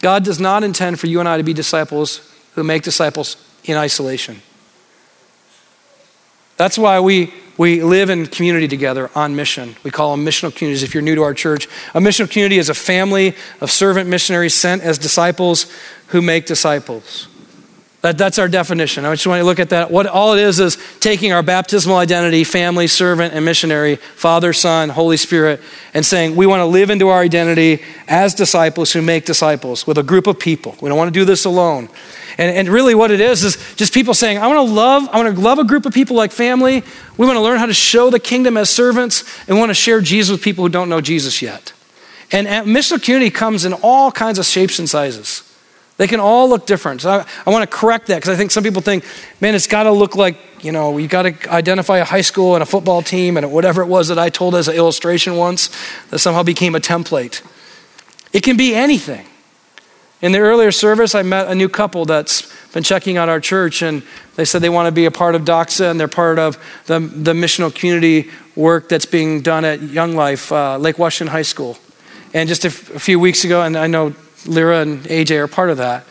God 0.02 0.24
does 0.24 0.40
not 0.40 0.64
intend 0.64 1.00
for 1.00 1.08
you 1.08 1.20
and 1.20 1.28
I 1.28 1.38
to 1.38 1.44
be 1.44 1.54
disciples 1.54 2.22
who 2.56 2.64
make 2.64 2.84
disciples 2.84 3.38
in 3.66 3.78
isolation. 3.78 4.42
That's 6.58 6.78
why 6.78 7.00
we, 7.02 7.34
we 7.58 7.84
live 7.84 8.10
in 8.10 8.28
community 8.28 8.68
together 8.68 9.12
on 9.14 9.36
mission. 9.36 9.76
We 9.84 9.92
call 9.92 10.16
them 10.16 10.26
missional 10.26 10.56
communities 10.56 10.84
if 10.84 10.94
you're 10.94 11.04
new 11.04 11.16
to 11.16 11.24
our 11.24 11.34
church. 11.34 11.68
A 11.94 12.00
missional 12.00 12.30
community 12.30 12.58
is 12.58 12.70
a 12.70 12.74
family 12.74 13.36
of 13.60 13.72
servant 13.72 14.10
missionaries 14.10 14.54
sent 14.54 14.82
as 14.82 14.98
disciples 14.98 15.72
who 16.08 16.22
make 16.22 16.46
disciples. 16.46 17.28
That, 18.06 18.20
that's 18.20 18.38
our 18.38 18.48
definition. 18.48 19.04
I 19.04 19.12
just 19.14 19.26
want 19.26 19.40
to 19.40 19.44
look 19.44 19.60
at 19.60 19.70
that. 19.70 19.90
What 19.90 20.06
all 20.06 20.36
it 20.36 20.40
is 20.40 20.60
is 20.60 20.78
taking 21.00 21.34
our 21.34 21.42
baptismal 21.42 21.98
identity, 21.98 22.44
family, 22.44 22.86
servant, 22.86 23.34
and 23.34 23.44
missionary, 23.44 23.96
Father, 23.96 24.54
Son, 24.54 24.90
Holy 24.90 25.18
Spirit, 25.18 25.60
and 25.92 26.06
saying 26.06 26.36
we 26.36 26.46
want 26.46 26.60
to 26.60 26.66
live 26.66 26.92
into 26.92 27.08
our 27.08 27.22
identity 27.22 27.82
as 28.08 28.36
disciples 28.36 28.94
who 28.94 29.02
make 29.02 29.26
disciples 29.26 29.88
with 29.88 29.98
a 29.98 30.04
group 30.04 30.28
of 30.28 30.38
people. 30.38 30.76
We 30.82 30.90
don't 30.90 31.00
want 31.00 31.12
to 31.12 31.20
do 31.20 31.26
this 31.26 31.46
alone. 31.46 31.90
And, 32.38 32.56
and 32.56 32.70
really, 32.70 32.94
what 32.94 33.10
it 33.10 33.22
is 33.22 33.44
is 33.44 33.58
just 33.76 33.92
people 33.92 34.14
saying, 34.14 34.38
I 34.38 34.46
want 34.46 34.70
to 34.70 34.72
love, 34.72 35.10
I 35.12 35.24
want 35.24 35.36
to 35.36 35.42
love 35.42 35.58
a 35.58 35.64
group 35.64 35.88
of 35.88 35.92
people 35.92 36.16
like 36.16 36.32
family. 36.32 36.84
We 37.18 37.26
want 37.26 37.38
to 37.38 37.42
learn 37.42 37.58
how 37.58 37.66
to 37.66 37.74
show 37.74 38.12
the 38.12 38.20
kingdom 38.20 38.56
as 38.56 38.70
servants, 38.70 39.24
and 39.48 39.58
we 39.58 39.60
want 39.60 39.72
to 39.72 39.74
share 39.74 40.00
Jesus 40.00 40.32
with 40.32 40.44
people 40.44 40.64
who 40.64 40.70
don't 40.70 40.90
know 40.90 41.02
Jesus 41.02 41.42
yet. 41.42 41.74
And 42.32 42.46
missional 42.68 43.04
community 43.04 43.32
comes 43.32 43.66
in 43.66 43.74
all 43.74 44.12
kinds 44.12 44.38
of 44.38 44.46
shapes 44.46 44.78
and 44.78 44.88
sizes. 44.88 45.45
They 45.98 46.08
can 46.08 46.20
all 46.20 46.50
look 46.50 46.66
different. 46.66 47.02
So 47.02 47.10
I, 47.10 47.26
I 47.46 47.50
want 47.50 47.70
to 47.70 47.78
correct 47.78 48.08
that 48.08 48.16
because 48.16 48.30
I 48.30 48.36
think 48.36 48.52
some 48.52 48.64
people 48.64 48.82
think, 48.82 49.06
man, 49.40 49.56
it's 49.56 49.68
got 49.68 49.84
to 49.84 49.92
look 49.92 50.16
like, 50.16 50.38
you 50.62 50.72
know, 50.72 50.98
you 50.98 51.08
got 51.08 51.22
to 51.22 51.52
identify 51.52 52.00
a 52.00 52.04
high 52.04 52.22
school 52.22 52.56
and 52.56 52.62
a 52.62 52.66
football 52.66 53.02
team 53.02 53.38
and 53.38 53.52
whatever 53.52 53.82
it 53.82 53.88
was 53.88 54.10
that 54.10 54.20
I 54.20 54.30
told 54.30 54.56
as 54.56 54.68
an 54.68 54.76
illustration 54.76 55.38
once 55.38 55.70
that 56.10 56.20
somehow 56.20 56.44
became 56.44 56.76
a 56.76 56.80
template. 56.80 57.42
It 58.34 58.44
can 58.44 58.58
be 58.58 58.76
anything. 58.76 59.26
In 60.22 60.32
the 60.32 60.40
earlier 60.40 60.72
service, 60.72 61.14
I 61.14 61.22
met 61.22 61.48
a 61.48 61.56
new 61.56 61.70
couple 61.70 62.06
that's 62.06 62.52
been 62.74 62.84
checking 62.84 63.16
out 63.16 63.30
our 63.30 63.40
church, 63.40 63.82
and 63.82 64.02
they 64.36 64.44
said 64.44 64.62
they 64.62 64.70
want 64.70 64.88
to 64.88 64.92
be 64.92 65.06
a 65.06 65.12
part 65.12 65.36
of 65.36 65.44
Doxa 65.44 65.92
and 65.92 66.00
they're 66.00 66.08
part 66.08 66.40
of 66.40 66.58
the, 66.88 67.00
the 67.00 67.34
missional 67.34 67.74
community 67.74 68.32
work 68.56 68.90
that's 68.90 69.06
being 69.06 69.42
done 69.42 69.64
at 69.64 69.82
Young 69.82 70.16
Life, 70.16 70.52
uh, 70.52 70.78
Lake 70.78 70.98
Washington 70.98 71.32
High 71.32 71.44
School. 71.44 71.78
And 72.34 72.50
just 72.50 72.66
a, 72.66 72.70
f- 72.70 72.96
a 72.96 73.00
few 73.00 73.20
weeks 73.20 73.46
ago, 73.46 73.62
and 73.62 73.78
I 73.78 73.88
know 73.88 74.14
Lyra 74.46 74.82
and 74.82 75.04
AJ 75.04 75.40
are 75.40 75.48
part 75.48 75.70
of 75.70 75.78
that. 75.78 76.06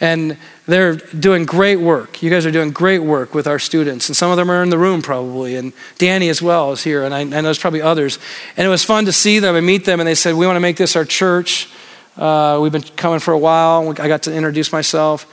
And 0.00 0.36
they're 0.66 0.96
doing 0.96 1.46
great 1.46 1.76
work. 1.76 2.22
You 2.22 2.28
guys 2.28 2.44
are 2.44 2.50
doing 2.50 2.70
great 2.70 2.98
work 2.98 3.34
with 3.34 3.46
our 3.46 3.58
students. 3.58 4.08
And 4.08 4.16
some 4.16 4.30
of 4.30 4.36
them 4.36 4.50
are 4.50 4.62
in 4.62 4.68
the 4.68 4.78
room 4.78 5.00
probably. 5.00 5.56
And 5.56 5.72
Danny 5.96 6.28
as 6.28 6.42
well 6.42 6.72
is 6.72 6.82
here. 6.82 7.04
And 7.04 7.14
I, 7.14 7.24
know 7.24 7.42
there's 7.42 7.58
probably 7.58 7.82
others. 7.82 8.18
And 8.56 8.66
it 8.66 8.70
was 8.70 8.84
fun 8.84 9.06
to 9.06 9.12
see 9.12 9.38
them 9.38 9.54
and 9.54 9.66
meet 9.66 9.84
them. 9.84 10.00
And 10.00 10.06
they 10.06 10.14
said, 10.14 10.34
We 10.34 10.46
want 10.46 10.56
to 10.56 10.60
make 10.60 10.76
this 10.76 10.96
our 10.96 11.04
church. 11.04 11.68
Uh, 12.16 12.58
we've 12.60 12.72
been 12.72 12.82
coming 12.82 13.20
for 13.20 13.32
a 13.32 13.38
while. 13.38 13.88
I 14.00 14.08
got 14.08 14.22
to 14.24 14.34
introduce 14.34 14.72
myself. 14.72 15.26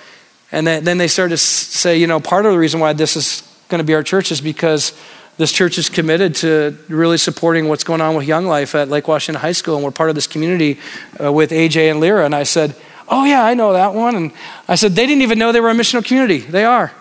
And 0.51 0.67
then, 0.67 0.83
then 0.83 0.97
they 0.97 1.07
started 1.07 1.31
to 1.31 1.37
say, 1.37 1.97
You 1.97 2.07
know, 2.07 2.19
part 2.19 2.45
of 2.45 2.51
the 2.51 2.59
reason 2.59 2.79
why 2.79 2.93
this 2.93 3.17
is 3.17 3.41
going 3.69 3.79
to 3.79 3.85
be 3.85 3.95
our 3.95 4.03
church 4.03 4.31
is 4.31 4.39
because 4.39 4.93
this 5.37 5.51
church 5.51 5.77
is 5.77 5.89
committed 5.89 6.35
to 6.35 6.77
really 6.89 7.17
supporting 7.17 7.67
what's 7.67 7.83
going 7.83 8.01
on 8.01 8.15
with 8.15 8.27
Young 8.27 8.45
Life 8.45 8.75
at 8.75 8.89
Lake 8.89 9.07
Washington 9.07 9.41
High 9.41 9.51
School. 9.51 9.75
And 9.75 9.83
we're 9.83 9.91
part 9.91 10.09
of 10.09 10.15
this 10.15 10.27
community 10.27 10.79
uh, 11.21 11.31
with 11.31 11.51
AJ 11.51 11.89
and 11.89 11.99
Lyra. 11.99 12.25
And 12.25 12.35
I 12.35 12.43
said, 12.43 12.75
Oh, 13.09 13.25
yeah, 13.25 13.43
I 13.43 13.53
know 13.53 13.73
that 13.73 13.93
one. 13.93 14.15
And 14.15 14.31
I 14.67 14.75
said, 14.75 14.93
They 14.93 15.05
didn't 15.05 15.23
even 15.23 15.39
know 15.39 15.51
they 15.51 15.59
were 15.59 15.69
a 15.69 15.75
missional 15.75 16.05
community. 16.05 16.39
They 16.39 16.65
are. 16.65 16.93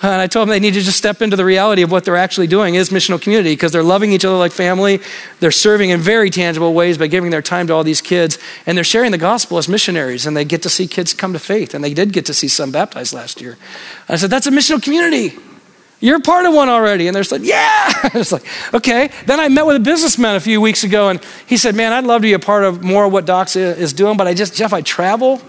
And 0.00 0.12
I 0.12 0.28
told 0.28 0.46
them 0.46 0.52
they 0.52 0.60
need 0.60 0.74
to 0.74 0.80
just 0.80 0.96
step 0.96 1.22
into 1.22 1.34
the 1.34 1.44
reality 1.44 1.82
of 1.82 1.90
what 1.90 2.04
they're 2.04 2.16
actually 2.16 2.46
doing 2.46 2.76
is 2.76 2.90
missional 2.90 3.20
community 3.20 3.52
because 3.52 3.72
they're 3.72 3.82
loving 3.82 4.12
each 4.12 4.24
other 4.24 4.36
like 4.36 4.52
family. 4.52 5.00
They're 5.40 5.50
serving 5.50 5.90
in 5.90 6.00
very 6.00 6.30
tangible 6.30 6.72
ways 6.72 6.96
by 6.96 7.08
giving 7.08 7.32
their 7.32 7.42
time 7.42 7.66
to 7.66 7.74
all 7.74 7.82
these 7.82 8.00
kids. 8.00 8.38
And 8.64 8.76
they're 8.76 8.84
sharing 8.84 9.10
the 9.10 9.18
gospel 9.18 9.58
as 9.58 9.68
missionaries. 9.68 10.24
And 10.24 10.36
they 10.36 10.44
get 10.44 10.62
to 10.62 10.70
see 10.70 10.86
kids 10.86 11.14
come 11.14 11.32
to 11.32 11.40
faith. 11.40 11.74
And 11.74 11.82
they 11.82 11.94
did 11.94 12.12
get 12.12 12.26
to 12.26 12.34
see 12.34 12.46
some 12.46 12.70
baptized 12.70 13.12
last 13.12 13.40
year. 13.40 13.58
I 14.08 14.16
said, 14.16 14.30
That's 14.30 14.46
a 14.46 14.52
missional 14.52 14.80
community. 14.80 15.36
You're 16.00 16.20
part 16.20 16.46
of 16.46 16.54
one 16.54 16.68
already. 16.68 17.08
And 17.08 17.14
they're 17.14 17.24
like, 17.30 17.42
yeah. 17.42 17.92
it's 18.14 18.32
like, 18.32 18.44
okay. 18.72 19.10
Then 19.26 19.40
I 19.40 19.48
met 19.48 19.66
with 19.66 19.76
a 19.76 19.80
businessman 19.80 20.36
a 20.36 20.40
few 20.40 20.60
weeks 20.60 20.84
ago, 20.84 21.08
and 21.08 21.20
he 21.46 21.56
said, 21.56 21.74
man, 21.74 21.92
I'd 21.92 22.04
love 22.04 22.20
to 22.20 22.26
be 22.26 22.34
a 22.34 22.38
part 22.38 22.64
of 22.64 22.84
more 22.84 23.06
of 23.06 23.12
what 23.12 23.26
Doxa 23.26 23.76
is 23.76 23.92
doing, 23.92 24.16
but 24.16 24.26
I 24.26 24.34
just, 24.34 24.54
Jeff, 24.54 24.72
I 24.72 24.80
travel. 24.80 25.40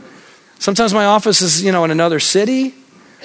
Sometimes 0.57 0.93
my 0.93 1.05
office 1.05 1.41
is, 1.41 1.63
you 1.63 1.71
know, 1.71 1.83
in 1.85 1.91
another 1.91 2.19
city. 2.19 2.73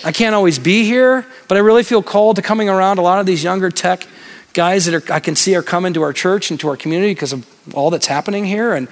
I 0.05 0.13
can't 0.13 0.35
always 0.35 0.59
be 0.59 0.85
here, 0.85 1.27
but 1.49 1.57
I 1.57 1.61
really 1.61 1.83
feel 1.83 2.03
called 2.03 2.37
to 2.37 2.43
coming 2.43 2.69
around 2.69 2.99
a 2.99 3.03
lot 3.03 3.21
of 3.21 3.27
these 3.27 3.45
younger 3.45 3.71
tech 3.71 4.07
guys 4.53 4.87
that 4.87 4.95
are, 4.95 5.13
I 5.13 5.21
can 5.21 5.37
see 5.37 5.55
are 5.55 5.63
coming 5.63 5.95
to 5.95 6.03
our 6.03 6.13
church 6.13 6.51
and 6.51 6.59
to 6.61 6.69
our 6.69 6.77
community 6.77 7.13
because 7.13 7.33
of 7.33 7.47
all 7.75 7.91
that's 7.91 8.07
happening 8.07 8.45
here. 8.45 8.75
And 8.75 8.89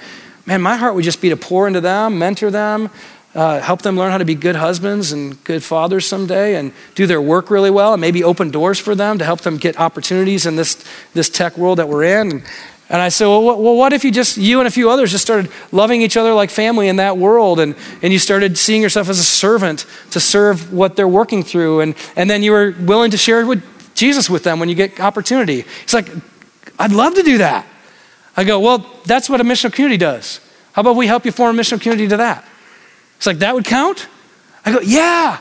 man, 0.46 0.62
my 0.62 0.76
heart 0.76 0.94
would 0.94 1.04
just 1.04 1.20
be 1.20 1.28
to 1.28 1.36
pour 1.36 1.66
into 1.66 1.80
them, 1.80 2.18
mentor 2.18 2.50
them, 2.50 2.90
uh, 3.34 3.60
help 3.60 3.82
them 3.82 3.96
learn 3.96 4.10
how 4.10 4.18
to 4.18 4.24
be 4.24 4.34
good 4.34 4.56
husbands 4.56 5.12
and 5.12 5.42
good 5.44 5.62
fathers 5.62 6.06
someday 6.06 6.56
and 6.56 6.72
do 6.94 7.06
their 7.06 7.20
work 7.20 7.50
really 7.50 7.70
well 7.70 7.94
and 7.94 8.00
maybe 8.00 8.22
open 8.22 8.50
doors 8.50 8.78
for 8.78 8.94
them 8.94 9.18
to 9.18 9.24
help 9.24 9.40
them 9.40 9.56
get 9.56 9.78
opportunities 9.80 10.44
in 10.44 10.56
this, 10.56 10.84
this 11.14 11.30
tech 11.30 11.56
world 11.56 11.78
that 11.78 11.88
we're 11.88 12.04
in. 12.04 12.30
And, 12.30 12.44
and 12.90 13.00
I 13.00 13.08
said, 13.08 13.26
well 13.26 13.42
what, 13.42 13.58
well, 13.58 13.74
what 13.74 13.94
if 13.94 14.04
you 14.04 14.10
just, 14.10 14.36
you 14.36 14.58
and 14.58 14.68
a 14.68 14.70
few 14.70 14.90
others 14.90 15.12
just 15.12 15.24
started 15.24 15.50
loving 15.70 16.02
each 16.02 16.18
other 16.18 16.34
like 16.34 16.50
family 16.50 16.88
in 16.88 16.96
that 16.96 17.16
world 17.16 17.58
and, 17.58 17.74
and 18.02 18.12
you 18.12 18.18
started 18.18 18.58
seeing 18.58 18.82
yourself 18.82 19.08
as 19.08 19.18
a 19.18 19.24
servant 19.24 19.86
to 20.10 20.20
serve 20.20 20.72
what 20.72 20.94
they're 20.94 21.08
working 21.08 21.42
through 21.42 21.80
and, 21.80 21.94
and 22.16 22.28
then 22.28 22.42
you 22.42 22.52
were 22.52 22.74
willing 22.80 23.10
to 23.12 23.16
share 23.16 23.46
with 23.46 23.64
Jesus 23.94 24.28
with 24.28 24.44
them 24.44 24.60
when 24.60 24.68
you 24.68 24.74
get 24.74 25.00
opportunity. 25.00 25.64
He's 25.82 25.94
like, 25.94 26.08
I'd 26.78 26.92
love 26.92 27.14
to 27.14 27.22
do 27.22 27.38
that. 27.38 27.66
I 28.36 28.44
go, 28.44 28.60
well, 28.60 28.86
that's 29.06 29.30
what 29.30 29.40
a 29.40 29.44
missional 29.44 29.72
community 29.72 29.98
does. 29.98 30.40
How 30.72 30.80
about 30.80 30.96
we 30.96 31.06
help 31.06 31.24
you 31.24 31.32
form 31.32 31.58
a 31.58 31.62
missional 31.62 31.80
community 31.80 32.08
to 32.08 32.16
that? 32.18 32.46
It's 33.22 33.26
like, 33.28 33.38
that 33.38 33.54
would 33.54 33.64
count? 33.64 34.08
I 34.64 34.72
go, 34.72 34.80
yeah. 34.80 35.38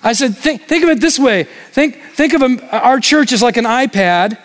I 0.00 0.12
said, 0.12 0.36
think, 0.36 0.68
think 0.68 0.84
of 0.84 0.90
it 0.90 1.00
this 1.00 1.18
way. 1.18 1.48
Think, 1.72 2.00
think 2.14 2.34
of 2.34 2.42
a, 2.42 2.78
our 2.84 3.00
church 3.00 3.32
as 3.32 3.42
like 3.42 3.56
an 3.56 3.64
iPad, 3.64 4.38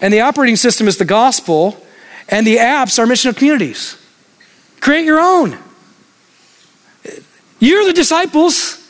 and 0.00 0.10
the 0.10 0.22
operating 0.22 0.56
system 0.56 0.88
is 0.88 0.96
the 0.96 1.04
gospel, 1.04 1.76
and 2.30 2.46
the 2.46 2.56
apps 2.56 2.98
are 2.98 3.04
missional 3.04 3.36
communities. 3.36 4.02
Create 4.80 5.04
your 5.04 5.20
own. 5.20 5.58
You're 7.58 7.84
the 7.84 7.92
disciples 7.92 8.82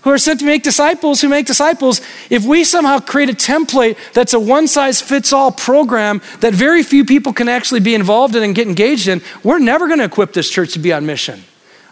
who 0.00 0.08
are 0.08 0.16
sent 0.16 0.40
to 0.40 0.46
make 0.46 0.62
disciples 0.62 1.20
who 1.20 1.28
make 1.28 1.44
disciples. 1.44 2.00
If 2.30 2.46
we 2.46 2.64
somehow 2.64 2.98
create 2.98 3.28
a 3.28 3.34
template 3.34 3.98
that's 4.14 4.32
a 4.32 4.40
one 4.40 4.68
size 4.68 5.02
fits 5.02 5.34
all 5.34 5.52
program 5.52 6.22
that 6.40 6.54
very 6.54 6.82
few 6.82 7.04
people 7.04 7.34
can 7.34 7.46
actually 7.46 7.80
be 7.80 7.94
involved 7.94 8.34
in 8.36 8.42
and 8.42 8.54
get 8.54 8.66
engaged 8.68 9.06
in, 9.06 9.20
we're 9.44 9.58
never 9.58 9.86
going 9.86 9.98
to 9.98 10.06
equip 10.06 10.32
this 10.32 10.48
church 10.48 10.72
to 10.72 10.78
be 10.78 10.94
on 10.94 11.04
mission. 11.04 11.44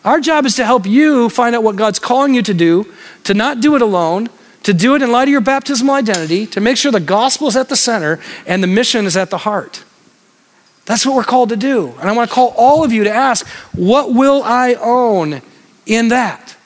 Our 0.07 0.20
job 0.20 0.46
is 0.46 0.54
to 0.54 0.64
help 0.64 0.86
you 0.86 1.28
find 1.28 1.57
out 1.57 1.64
what 1.64 1.74
God's 1.74 1.98
calling 1.98 2.32
you 2.32 2.42
to 2.42 2.54
do, 2.54 2.86
to 3.24 3.34
not 3.34 3.61
do 3.61 3.74
it 3.74 3.82
alone, 3.82 4.28
to 4.62 4.72
do 4.72 4.94
it 4.94 5.02
in 5.02 5.11
light 5.11 5.24
of 5.24 5.32
your 5.32 5.40
baptismal 5.40 5.96
identity, 5.96 6.46
to 6.46 6.61
make 6.61 6.76
sure 6.76 6.92
the 6.92 7.00
gospel 7.00 7.48
is 7.48 7.57
at 7.57 7.68
the 7.68 7.76
center 7.76 8.20
and 8.46 8.62
the 8.62 8.68
mission 8.68 9.04
is 9.04 9.16
at 9.16 9.30
the 9.30 9.38
heart. 9.38 9.84
That's 10.84 11.04
what 11.04 11.16
we're 11.16 11.24
called 11.24 11.48
to 11.48 11.57
do. 11.57 11.88
And 11.98 12.09
I 12.09 12.12
want 12.12 12.30
to 12.30 12.34
call 12.34 12.54
all 12.57 12.84
of 12.84 12.92
you 12.92 13.02
to 13.02 13.11
ask, 13.11 13.44
what 13.74 14.14
will 14.14 14.44
I 14.44 14.74
own 14.74 15.42
in 15.86 16.09
that? 16.09 16.57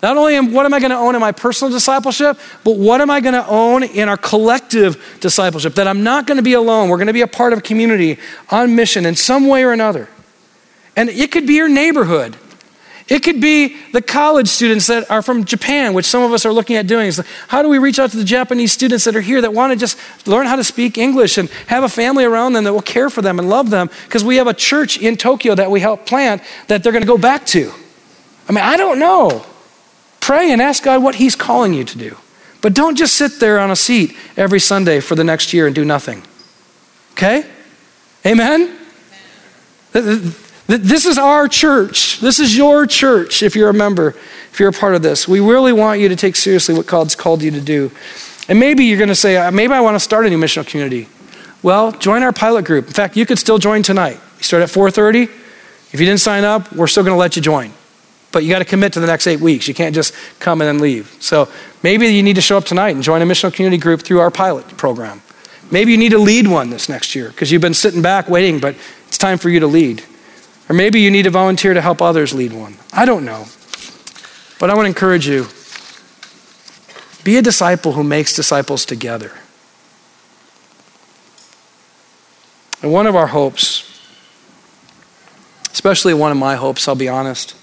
Not 0.00 0.16
only 0.16 0.36
am, 0.36 0.52
what 0.52 0.64
am 0.64 0.72
I 0.72 0.78
going 0.78 0.90
to 0.90 0.96
own 0.96 1.16
in 1.16 1.20
my 1.20 1.32
personal 1.32 1.72
discipleship, 1.72 2.38
but 2.62 2.76
what 2.76 3.00
am 3.00 3.10
I 3.10 3.20
going 3.20 3.34
to 3.34 3.46
own 3.48 3.82
in 3.82 4.08
our 4.08 4.16
collective 4.16 5.18
discipleship? 5.18 5.74
That 5.74 5.88
I'm 5.88 6.04
not 6.04 6.28
going 6.28 6.36
to 6.36 6.42
be 6.42 6.52
alone. 6.52 6.88
We're 6.88 6.98
going 6.98 7.08
to 7.08 7.12
be 7.12 7.22
a 7.22 7.26
part 7.26 7.52
of 7.52 7.58
a 7.58 7.62
community 7.62 8.18
on 8.50 8.76
mission 8.76 9.04
in 9.04 9.16
some 9.16 9.48
way 9.48 9.64
or 9.64 9.72
another. 9.72 10.08
And 10.94 11.08
it 11.08 11.32
could 11.32 11.48
be 11.48 11.54
your 11.54 11.68
neighborhood. 11.68 12.36
It 13.08 13.22
could 13.22 13.40
be 13.40 13.76
the 13.92 14.02
college 14.02 14.48
students 14.48 14.88
that 14.88 15.08
are 15.10 15.22
from 15.22 15.44
Japan, 15.44 15.94
which 15.94 16.06
some 16.06 16.24
of 16.24 16.32
us 16.32 16.44
are 16.44 16.52
looking 16.52 16.74
at 16.74 16.88
doing. 16.88 17.12
Like, 17.16 17.26
how 17.46 17.62
do 17.62 17.68
we 17.68 17.78
reach 17.78 18.00
out 18.00 18.10
to 18.10 18.16
the 18.16 18.24
Japanese 18.24 18.72
students 18.72 19.04
that 19.04 19.14
are 19.14 19.20
here 19.20 19.40
that 19.40 19.54
want 19.54 19.72
to 19.72 19.78
just 19.78 19.96
learn 20.26 20.46
how 20.46 20.56
to 20.56 20.64
speak 20.64 20.98
English 20.98 21.38
and 21.38 21.48
have 21.68 21.84
a 21.84 21.88
family 21.88 22.24
around 22.24 22.54
them 22.54 22.64
that 22.64 22.72
will 22.72 22.82
care 22.82 23.08
for 23.08 23.22
them 23.22 23.38
and 23.38 23.48
love 23.48 23.70
them? 23.70 23.90
Because 24.04 24.24
we 24.24 24.36
have 24.36 24.48
a 24.48 24.54
church 24.54 24.98
in 24.98 25.16
Tokyo 25.16 25.54
that 25.54 25.70
we 25.70 25.78
help 25.78 26.04
plant 26.04 26.42
that 26.66 26.82
they're 26.82 26.92
going 26.92 27.04
to 27.04 27.06
go 27.06 27.18
back 27.18 27.46
to. 27.46 27.72
I 28.48 28.52
mean, 28.52 28.64
I 28.64 28.76
don't 28.76 28.98
know. 28.98 29.46
Pray 30.18 30.50
and 30.50 30.60
ask 30.60 30.82
God 30.82 31.00
what 31.00 31.14
He's 31.14 31.36
calling 31.36 31.74
you 31.74 31.84
to 31.84 31.98
do. 31.98 32.16
But 32.60 32.74
don't 32.74 32.96
just 32.96 33.14
sit 33.14 33.38
there 33.38 33.60
on 33.60 33.70
a 33.70 33.76
seat 33.76 34.16
every 34.36 34.58
Sunday 34.58 34.98
for 34.98 35.14
the 35.14 35.22
next 35.22 35.52
year 35.52 35.66
and 35.66 35.74
do 35.74 35.84
nothing. 35.84 36.24
Okay? 37.12 37.48
Amen? 38.26 38.76
This 40.66 41.06
is 41.06 41.16
our 41.16 41.46
church. 41.46 42.18
This 42.18 42.40
is 42.40 42.56
your 42.56 42.86
church 42.86 43.42
if 43.42 43.54
you're 43.54 43.68
a 43.68 43.74
member, 43.74 44.08
if 44.50 44.58
you're 44.58 44.70
a 44.70 44.72
part 44.72 44.96
of 44.96 45.02
this. 45.02 45.28
We 45.28 45.38
really 45.38 45.72
want 45.72 46.00
you 46.00 46.08
to 46.08 46.16
take 46.16 46.34
seriously 46.34 46.74
what 46.74 46.86
God's 46.86 47.14
called 47.14 47.42
you 47.42 47.52
to 47.52 47.60
do. 47.60 47.92
And 48.48 48.58
maybe 48.58 48.84
you're 48.84 48.98
going 48.98 49.08
to 49.08 49.14
say, 49.14 49.36
uh, 49.36 49.50
maybe 49.50 49.72
I 49.72 49.80
want 49.80 49.94
to 49.94 50.00
start 50.00 50.26
a 50.26 50.30
new 50.30 50.38
missional 50.38 50.66
community. 50.66 51.08
Well, 51.62 51.92
join 51.92 52.22
our 52.22 52.32
pilot 52.32 52.64
group. 52.64 52.86
In 52.86 52.92
fact, 52.92 53.16
you 53.16 53.26
could 53.26 53.38
still 53.38 53.58
join 53.58 53.82
tonight. 53.82 54.20
We 54.38 54.42
start 54.42 54.62
at 54.62 54.68
4:30. 54.68 55.24
If 55.92 56.00
you 56.00 56.06
didn't 56.06 56.20
sign 56.20 56.44
up, 56.44 56.72
we're 56.72 56.88
still 56.88 57.04
going 57.04 57.14
to 57.14 57.18
let 57.18 57.36
you 57.36 57.42
join. 57.42 57.72
But 58.32 58.44
you 58.44 58.50
got 58.50 58.58
to 58.58 58.64
commit 58.64 58.92
to 58.94 59.00
the 59.00 59.06
next 59.06 59.26
eight 59.26 59.40
weeks. 59.40 59.66
You 59.66 59.74
can't 59.74 59.94
just 59.94 60.12
come 60.40 60.60
and 60.60 60.68
then 60.68 60.78
leave. 60.78 61.16
So 61.20 61.48
maybe 61.82 62.06
you 62.08 62.22
need 62.22 62.36
to 62.36 62.42
show 62.42 62.58
up 62.58 62.64
tonight 62.64 62.94
and 62.94 63.02
join 63.02 63.22
a 63.22 63.24
missional 63.24 63.52
community 63.52 63.80
group 63.80 64.02
through 64.02 64.20
our 64.20 64.30
pilot 64.30 64.76
program. 64.76 65.22
Maybe 65.70 65.92
you 65.92 65.98
need 65.98 66.10
to 66.10 66.18
lead 66.18 66.46
one 66.46 66.70
this 66.70 66.88
next 66.88 67.14
year 67.14 67.28
because 67.28 67.50
you've 67.50 67.62
been 67.62 67.74
sitting 67.74 68.02
back 68.02 68.28
waiting, 68.28 68.60
but 68.60 68.76
it's 69.08 69.18
time 69.18 69.38
for 69.38 69.48
you 69.48 69.60
to 69.60 69.66
lead. 69.66 70.04
Or 70.68 70.74
maybe 70.74 71.00
you 71.00 71.10
need 71.10 71.22
to 71.22 71.30
volunteer 71.30 71.74
to 71.74 71.80
help 71.80 72.02
others 72.02 72.34
lead 72.34 72.52
one. 72.52 72.76
I 72.92 73.04
don't 73.04 73.24
know. 73.24 73.46
But 74.58 74.70
I 74.70 74.74
want 74.74 74.86
to 74.86 74.88
encourage 74.88 75.28
you 75.28 75.46
be 77.22 77.36
a 77.36 77.42
disciple 77.42 77.92
who 77.92 78.04
makes 78.04 78.34
disciples 78.34 78.86
together. 78.86 79.32
And 82.82 82.92
one 82.92 83.06
of 83.06 83.16
our 83.16 83.26
hopes, 83.26 84.00
especially 85.72 86.14
one 86.14 86.30
of 86.30 86.38
my 86.38 86.54
hopes, 86.54 86.86
I'll 86.86 86.94
be 86.94 87.08
honest, 87.08 87.56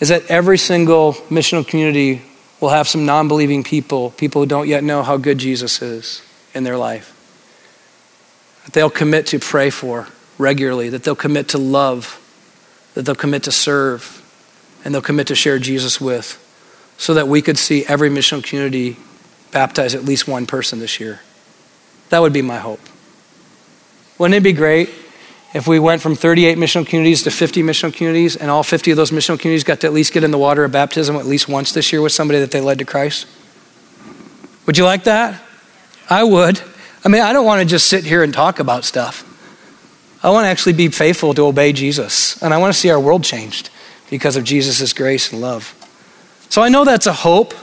is 0.00 0.08
that 0.08 0.24
every 0.26 0.58
single 0.58 1.14
missional 1.28 1.66
community 1.66 2.22
will 2.60 2.70
have 2.70 2.88
some 2.88 3.04
non 3.04 3.28
believing 3.28 3.62
people, 3.62 4.10
people 4.12 4.42
who 4.42 4.46
don't 4.46 4.68
yet 4.68 4.82
know 4.82 5.02
how 5.02 5.16
good 5.16 5.38
Jesus 5.38 5.82
is 5.82 6.22
in 6.54 6.64
their 6.64 6.76
life. 6.76 7.14
That 8.64 8.72
they'll 8.72 8.90
commit 8.90 9.26
to 9.26 9.38
pray 9.38 9.70
for 9.70 10.08
regularly, 10.38 10.88
that 10.88 11.02
they'll 11.02 11.16
commit 11.16 11.48
to 11.48 11.58
love, 11.58 12.20
that 12.94 13.02
they'll 13.02 13.14
commit 13.14 13.42
to 13.44 13.52
serve, 13.52 14.22
and 14.84 14.94
they'll 14.94 15.02
commit 15.02 15.26
to 15.26 15.34
share 15.34 15.58
Jesus 15.58 16.00
with, 16.00 16.44
so 16.96 17.14
that 17.14 17.28
we 17.28 17.42
could 17.42 17.58
see 17.58 17.84
every 17.86 18.08
missional 18.08 18.42
community 18.42 18.96
baptize 19.50 19.94
at 19.94 20.04
least 20.04 20.26
one 20.28 20.46
person 20.46 20.78
this 20.78 21.00
year. 21.00 21.20
That 22.10 22.20
would 22.20 22.32
be 22.32 22.42
my 22.42 22.58
hope. 22.58 22.80
Wouldn't 24.18 24.36
it 24.36 24.42
be 24.42 24.52
great 24.52 24.90
if 25.54 25.66
we 25.66 25.78
went 25.78 26.02
from 26.02 26.14
38 26.14 26.58
missional 26.58 26.86
communities 26.86 27.22
to 27.22 27.30
50 27.30 27.62
missional 27.62 27.94
communities, 27.94 28.36
and 28.36 28.50
all 28.50 28.62
50 28.62 28.90
of 28.92 28.96
those 28.96 29.10
missional 29.10 29.38
communities 29.38 29.64
got 29.64 29.80
to 29.80 29.86
at 29.86 29.92
least 29.92 30.12
get 30.12 30.24
in 30.24 30.30
the 30.30 30.38
water 30.38 30.64
of 30.64 30.72
baptism 30.72 31.16
at 31.16 31.26
least 31.26 31.48
once 31.48 31.72
this 31.72 31.92
year 31.92 32.02
with 32.02 32.12
somebody 32.12 32.40
that 32.40 32.50
they 32.50 32.60
led 32.60 32.78
to 32.78 32.84
Christ? 32.84 33.26
Would 34.66 34.76
you 34.76 34.84
like 34.84 35.04
that? 35.04 35.40
I 36.10 36.24
would. 36.24 36.60
I 37.04 37.08
mean, 37.08 37.22
I 37.22 37.32
don't 37.32 37.46
want 37.46 37.62
to 37.62 37.66
just 37.66 37.88
sit 37.88 38.04
here 38.04 38.22
and 38.22 38.32
talk 38.34 38.60
about 38.60 38.84
stuff. 38.84 39.24
I 40.22 40.30
want 40.30 40.44
to 40.44 40.48
actually 40.48 40.72
be 40.72 40.88
faithful 40.88 41.32
to 41.34 41.46
obey 41.46 41.72
Jesus. 41.72 42.40
And 42.42 42.52
I 42.52 42.58
want 42.58 42.72
to 42.72 42.78
see 42.78 42.90
our 42.90 42.98
world 42.98 43.22
changed 43.22 43.70
because 44.10 44.36
of 44.36 44.44
Jesus' 44.44 44.92
grace 44.92 45.32
and 45.32 45.40
love. 45.40 45.74
So 46.48 46.62
I 46.62 46.68
know 46.68 46.84
that's 46.84 47.06
a 47.06 47.12
hope. 47.12 47.54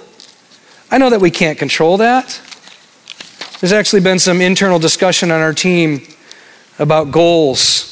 I 0.89 0.97
know 0.97 1.10
that 1.10 1.20
we 1.20 1.32
can't 1.32 1.58
control 1.58 1.97
that. 1.97 2.41
There's 3.60 3.74
actually 3.74 4.01
been 4.01 4.20
some 4.20 4.41
internal 4.41 4.80
discussion 4.80 5.32
on 5.32 5.41
our 5.41 5.53
team 5.53 6.01
about 6.80 7.12
goals 7.12 7.91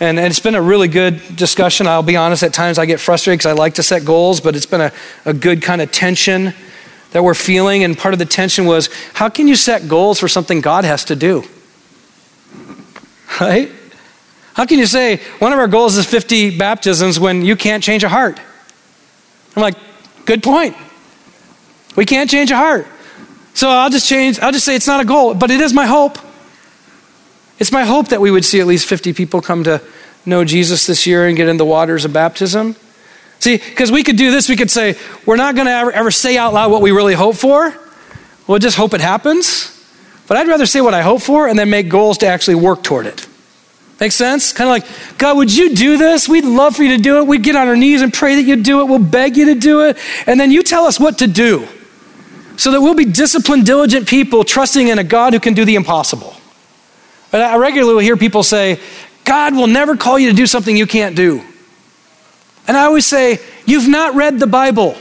And, 0.00 0.18
it's 0.18 0.40
been 0.40 0.56
a 0.56 0.62
really 0.62 0.88
good 0.88 1.36
discussion. 1.36 1.86
I'll 1.86 2.02
be 2.02 2.16
honest, 2.16 2.42
at 2.42 2.52
times 2.52 2.78
I 2.78 2.86
get 2.86 2.98
frustrated 2.98 3.38
because 3.38 3.50
I 3.50 3.52
like 3.52 3.74
to 3.74 3.82
set 3.82 4.04
goals, 4.04 4.40
but 4.40 4.56
it's 4.56 4.66
been 4.66 4.80
a, 4.80 4.92
a 5.24 5.32
good 5.32 5.62
kind 5.62 5.80
of 5.80 5.92
tension 5.92 6.54
that 7.12 7.22
we're 7.22 7.34
feeling. 7.34 7.84
And 7.84 7.96
part 7.96 8.12
of 8.12 8.18
the 8.18 8.26
tension 8.26 8.64
was 8.64 8.90
how 9.14 9.28
can 9.28 9.46
you 9.46 9.54
set 9.54 9.88
goals 9.88 10.18
for 10.18 10.26
something 10.26 10.60
God 10.60 10.84
has 10.84 11.04
to 11.04 11.14
do? 11.14 11.44
Right? 13.40 13.70
How 14.54 14.66
can 14.66 14.78
you 14.78 14.86
say 14.86 15.16
one 15.38 15.52
of 15.52 15.58
our 15.58 15.68
goals 15.68 15.96
is 15.96 16.06
50 16.06 16.58
baptisms 16.58 17.18
when 17.18 17.42
you 17.42 17.56
can't 17.56 17.82
change 17.82 18.04
a 18.04 18.08
heart? 18.08 18.38
I'm 19.56 19.62
like, 19.62 19.76
good 20.24 20.42
point. 20.42 20.76
We 21.96 22.04
can't 22.04 22.30
change 22.30 22.50
a 22.50 22.56
heart. 22.56 22.86
So 23.54 23.68
I'll 23.68 23.90
just 23.90 24.08
change, 24.08 24.38
I'll 24.40 24.52
just 24.52 24.64
say 24.64 24.74
it's 24.74 24.86
not 24.86 25.00
a 25.00 25.04
goal, 25.04 25.34
but 25.34 25.50
it 25.50 25.60
is 25.60 25.72
my 25.72 25.86
hope. 25.86 26.18
It's 27.58 27.72
my 27.72 27.84
hope 27.84 28.08
that 28.08 28.20
we 28.20 28.30
would 28.30 28.44
see 28.44 28.60
at 28.60 28.66
least 28.66 28.88
50 28.88 29.12
people 29.12 29.40
come 29.40 29.64
to 29.64 29.82
know 30.24 30.44
Jesus 30.44 30.86
this 30.86 31.06
year 31.06 31.26
and 31.26 31.36
get 31.36 31.48
in 31.48 31.56
the 31.56 31.64
waters 31.64 32.04
of 32.04 32.12
baptism. 32.12 32.76
See, 33.40 33.56
because 33.56 33.90
we 33.90 34.02
could 34.02 34.16
do 34.16 34.30
this, 34.30 34.48
we 34.48 34.56
could 34.56 34.70
say, 34.70 34.96
we're 35.26 35.36
not 35.36 35.54
going 35.54 35.66
to 35.66 35.72
ever, 35.72 35.92
ever 35.92 36.10
say 36.10 36.36
out 36.36 36.54
loud 36.54 36.70
what 36.70 36.80
we 36.80 36.92
really 36.92 37.14
hope 37.14 37.36
for. 37.36 37.74
We'll 38.46 38.58
just 38.58 38.76
hope 38.76 38.94
it 38.94 39.00
happens. 39.00 39.81
But 40.32 40.38
I'd 40.38 40.48
rather 40.48 40.64
say 40.64 40.80
what 40.80 40.94
I 40.94 41.02
hope 41.02 41.20
for 41.20 41.46
and 41.46 41.58
then 41.58 41.68
make 41.68 41.90
goals 41.90 42.16
to 42.16 42.26
actually 42.26 42.54
work 42.54 42.82
toward 42.82 43.04
it. 43.04 43.28
Make 44.00 44.12
sense? 44.12 44.50
Kind 44.54 44.66
of 44.66 44.72
like, 44.72 45.18
God, 45.18 45.36
would 45.36 45.54
you 45.54 45.74
do 45.74 45.98
this? 45.98 46.26
We'd 46.26 46.46
love 46.46 46.74
for 46.74 46.82
you 46.82 46.96
to 46.96 47.02
do 47.02 47.18
it. 47.18 47.26
We'd 47.26 47.42
get 47.42 47.54
on 47.54 47.68
our 47.68 47.76
knees 47.76 48.00
and 48.00 48.10
pray 48.10 48.36
that 48.36 48.42
you'd 48.44 48.62
do 48.62 48.80
it. 48.80 48.86
We'll 48.86 48.98
beg 48.98 49.36
you 49.36 49.44
to 49.52 49.54
do 49.54 49.82
it. 49.82 49.98
And 50.26 50.40
then 50.40 50.50
you 50.50 50.62
tell 50.62 50.86
us 50.86 50.98
what 50.98 51.18
to 51.18 51.26
do 51.26 51.68
so 52.56 52.70
that 52.70 52.80
we'll 52.80 52.94
be 52.94 53.04
disciplined, 53.04 53.66
diligent 53.66 54.08
people 54.08 54.42
trusting 54.42 54.88
in 54.88 54.98
a 54.98 55.04
God 55.04 55.34
who 55.34 55.38
can 55.38 55.52
do 55.52 55.66
the 55.66 55.74
impossible. 55.74 56.34
But 57.30 57.42
I 57.42 57.58
regularly 57.58 58.02
hear 58.02 58.16
people 58.16 58.42
say, 58.42 58.80
God 59.26 59.54
will 59.54 59.66
never 59.66 59.98
call 59.98 60.18
you 60.18 60.30
to 60.30 60.34
do 60.34 60.46
something 60.46 60.74
you 60.74 60.86
can't 60.86 61.14
do. 61.14 61.42
And 62.66 62.74
I 62.74 62.84
always 62.86 63.04
say, 63.04 63.38
You've 63.66 63.86
not 63.86 64.14
read 64.14 64.38
the 64.38 64.46
Bible. 64.46 64.96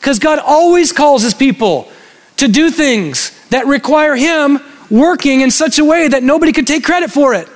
Because 0.00 0.18
God 0.18 0.38
always 0.38 0.90
calls 0.90 1.20
his 1.20 1.34
people 1.34 1.92
to 2.38 2.48
do 2.48 2.70
things 2.70 3.30
that 3.54 3.68
require 3.68 4.16
him 4.16 4.58
working 4.90 5.40
in 5.40 5.48
such 5.48 5.78
a 5.78 5.84
way 5.84 6.08
that 6.08 6.24
nobody 6.24 6.50
could 6.52 6.66
take 6.66 6.82
credit 6.82 7.08
for 7.08 7.34
it. 7.34 7.48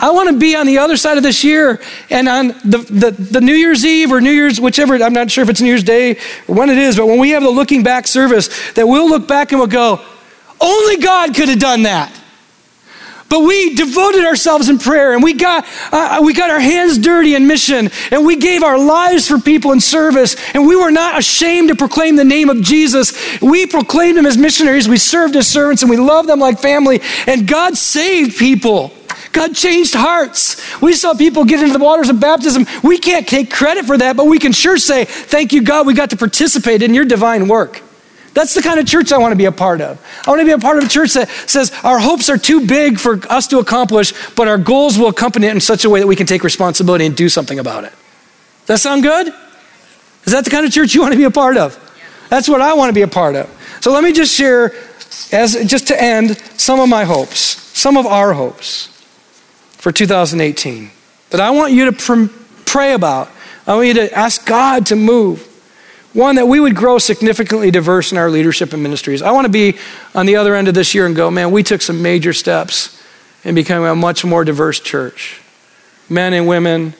I 0.00 0.12
want 0.12 0.30
to 0.30 0.38
be 0.38 0.56
on 0.56 0.64
the 0.64 0.78
other 0.78 0.96
side 0.96 1.18
of 1.18 1.22
this 1.22 1.44
year 1.44 1.78
and 2.08 2.26
on 2.26 2.48
the, 2.48 2.78
the, 2.90 3.10
the, 3.10 3.40
New 3.42 3.52
Year's 3.52 3.84
Eve 3.84 4.12
or 4.12 4.22
New 4.22 4.30
Year's, 4.30 4.58
whichever, 4.58 4.94
I'm 4.94 5.12
not 5.12 5.30
sure 5.30 5.44
if 5.44 5.50
it's 5.50 5.60
New 5.60 5.66
Year's 5.66 5.84
Day 5.84 6.12
or 6.48 6.54
when 6.54 6.70
it 6.70 6.78
is, 6.78 6.96
but 6.96 7.04
when 7.06 7.18
we 7.18 7.30
have 7.30 7.42
the 7.42 7.50
looking 7.50 7.82
back 7.82 8.06
service, 8.06 8.48
that 8.72 8.88
we'll 8.88 9.10
look 9.10 9.28
back 9.28 9.52
and 9.52 9.58
we'll 9.58 9.68
go, 9.68 10.02
only 10.58 10.96
God 10.96 11.34
could 11.34 11.50
have 11.50 11.58
done 11.58 11.82
that. 11.82 12.10
But 13.30 13.44
we 13.44 13.76
devoted 13.76 14.24
ourselves 14.24 14.68
in 14.68 14.78
prayer 14.78 15.12
and 15.12 15.22
we 15.22 15.34
got, 15.34 15.64
uh, 15.92 16.20
we 16.22 16.34
got 16.34 16.50
our 16.50 16.58
hands 16.58 16.98
dirty 16.98 17.36
in 17.36 17.46
mission 17.46 17.88
and 18.10 18.26
we 18.26 18.36
gave 18.36 18.64
our 18.64 18.76
lives 18.76 19.28
for 19.28 19.38
people 19.38 19.70
in 19.70 19.78
service 19.78 20.34
and 20.52 20.66
we 20.66 20.74
were 20.74 20.90
not 20.90 21.16
ashamed 21.16 21.68
to 21.68 21.76
proclaim 21.76 22.16
the 22.16 22.24
name 22.24 22.50
of 22.50 22.60
Jesus. 22.60 23.40
We 23.40 23.66
proclaimed 23.66 24.18
him 24.18 24.26
as 24.26 24.36
missionaries. 24.36 24.88
We 24.88 24.98
served 24.98 25.36
as 25.36 25.46
servants 25.46 25.82
and 25.82 25.90
we 25.90 25.96
loved 25.96 26.28
them 26.28 26.40
like 26.40 26.58
family 26.58 27.00
and 27.28 27.46
God 27.46 27.78
saved 27.78 28.36
people. 28.36 28.92
God 29.30 29.54
changed 29.54 29.94
hearts. 29.94 30.80
We 30.82 30.92
saw 30.92 31.14
people 31.14 31.44
get 31.44 31.60
into 31.60 31.78
the 31.78 31.84
waters 31.84 32.08
of 32.08 32.18
baptism. 32.18 32.66
We 32.82 32.98
can't 32.98 33.28
take 33.28 33.52
credit 33.52 33.84
for 33.84 33.96
that, 33.96 34.16
but 34.16 34.26
we 34.26 34.40
can 34.40 34.50
sure 34.50 34.76
say, 34.76 35.04
Thank 35.04 35.52
you, 35.52 35.62
God, 35.62 35.86
we 35.86 35.94
got 35.94 36.10
to 36.10 36.16
participate 36.16 36.82
in 36.82 36.94
your 36.94 37.04
divine 37.04 37.46
work. 37.46 37.80
That's 38.32 38.54
the 38.54 38.62
kind 38.62 38.78
of 38.78 38.86
church 38.86 39.12
I 39.12 39.18
want 39.18 39.32
to 39.32 39.36
be 39.36 39.46
a 39.46 39.52
part 39.52 39.80
of. 39.80 40.00
I 40.26 40.30
want 40.30 40.40
to 40.40 40.46
be 40.46 40.52
a 40.52 40.58
part 40.58 40.78
of 40.78 40.84
a 40.84 40.88
church 40.88 41.14
that 41.14 41.28
says 41.46 41.72
our 41.82 41.98
hopes 41.98 42.30
are 42.30 42.38
too 42.38 42.66
big 42.66 42.98
for 42.98 43.20
us 43.28 43.48
to 43.48 43.58
accomplish, 43.58 44.12
but 44.34 44.46
our 44.46 44.58
goals 44.58 44.98
will 44.98 45.08
accompany 45.08 45.48
it 45.48 45.50
in 45.50 45.60
such 45.60 45.84
a 45.84 45.90
way 45.90 46.00
that 46.00 46.06
we 46.06 46.16
can 46.16 46.26
take 46.26 46.44
responsibility 46.44 47.06
and 47.06 47.16
do 47.16 47.28
something 47.28 47.58
about 47.58 47.84
it. 47.84 47.92
Does 48.60 48.66
that 48.66 48.78
sound 48.78 49.02
good? 49.02 49.28
Is 50.24 50.32
that 50.32 50.44
the 50.44 50.50
kind 50.50 50.64
of 50.64 50.72
church 50.72 50.94
you 50.94 51.00
want 51.00 51.12
to 51.12 51.18
be 51.18 51.24
a 51.24 51.30
part 51.30 51.56
of? 51.56 51.78
That's 52.28 52.48
what 52.48 52.60
I 52.60 52.74
want 52.74 52.90
to 52.90 52.94
be 52.94 53.02
a 53.02 53.08
part 53.08 53.34
of. 53.34 53.50
So 53.80 53.92
let 53.92 54.04
me 54.04 54.12
just 54.12 54.34
share, 54.34 54.74
as 55.32 55.56
just 55.66 55.88
to 55.88 56.00
end, 56.00 56.38
some 56.56 56.78
of 56.78 56.88
my 56.88 57.04
hopes, 57.04 57.38
some 57.38 57.96
of 57.96 58.06
our 58.06 58.32
hopes 58.32 58.88
for 59.72 59.90
2018 59.90 60.90
that 61.30 61.40
I 61.40 61.50
want 61.50 61.72
you 61.72 61.86
to 61.86 61.92
pr- 61.92 62.32
pray 62.64 62.92
about. 62.92 63.28
I 63.66 63.74
want 63.74 63.88
you 63.88 63.94
to 63.94 64.12
ask 64.12 64.46
God 64.46 64.86
to 64.86 64.96
move. 64.96 65.46
One, 66.12 66.34
that 66.36 66.46
we 66.46 66.58
would 66.58 66.74
grow 66.74 66.98
significantly 66.98 67.70
diverse 67.70 68.10
in 68.10 68.18
our 68.18 68.30
leadership 68.30 68.72
and 68.72 68.82
ministries. 68.82 69.22
I 69.22 69.30
want 69.30 69.44
to 69.44 69.50
be 69.50 69.78
on 70.14 70.26
the 70.26 70.36
other 70.36 70.56
end 70.56 70.66
of 70.66 70.74
this 70.74 70.94
year 70.94 71.06
and 71.06 71.14
go, 71.14 71.30
man, 71.30 71.52
we 71.52 71.62
took 71.62 71.82
some 71.82 72.02
major 72.02 72.32
steps 72.32 73.00
in 73.44 73.54
becoming 73.54 73.88
a 73.88 73.94
much 73.94 74.24
more 74.24 74.44
diverse 74.44 74.80
church. 74.80 75.40
Men 76.08 76.32
and 76.32 76.48
women, 76.48 76.94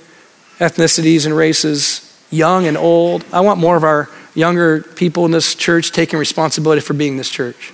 ethnicities 0.59 1.27
and 1.27 1.37
races, 1.37 2.07
young 2.31 2.67
and 2.67 2.77
old. 2.77 3.25
I 3.33 3.41
want 3.41 3.59
more 3.59 3.77
of 3.77 3.83
our 3.83 4.09
younger 4.35 4.83
people 4.83 5.25
in 5.25 5.33
this 5.33 5.57
church 5.57 5.91
taking 5.91 6.19
responsibility 6.19 6.81
for 6.81 6.95
being 6.95 7.17
this 7.17 7.29
church. 7.29 7.73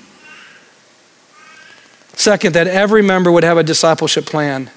Second, 2.15 2.55
that 2.55 2.67
every 2.67 3.03
member 3.03 3.31
would 3.31 3.45
have 3.45 3.59
a 3.59 3.63
discipleship 3.63 4.25
plan 4.25 4.71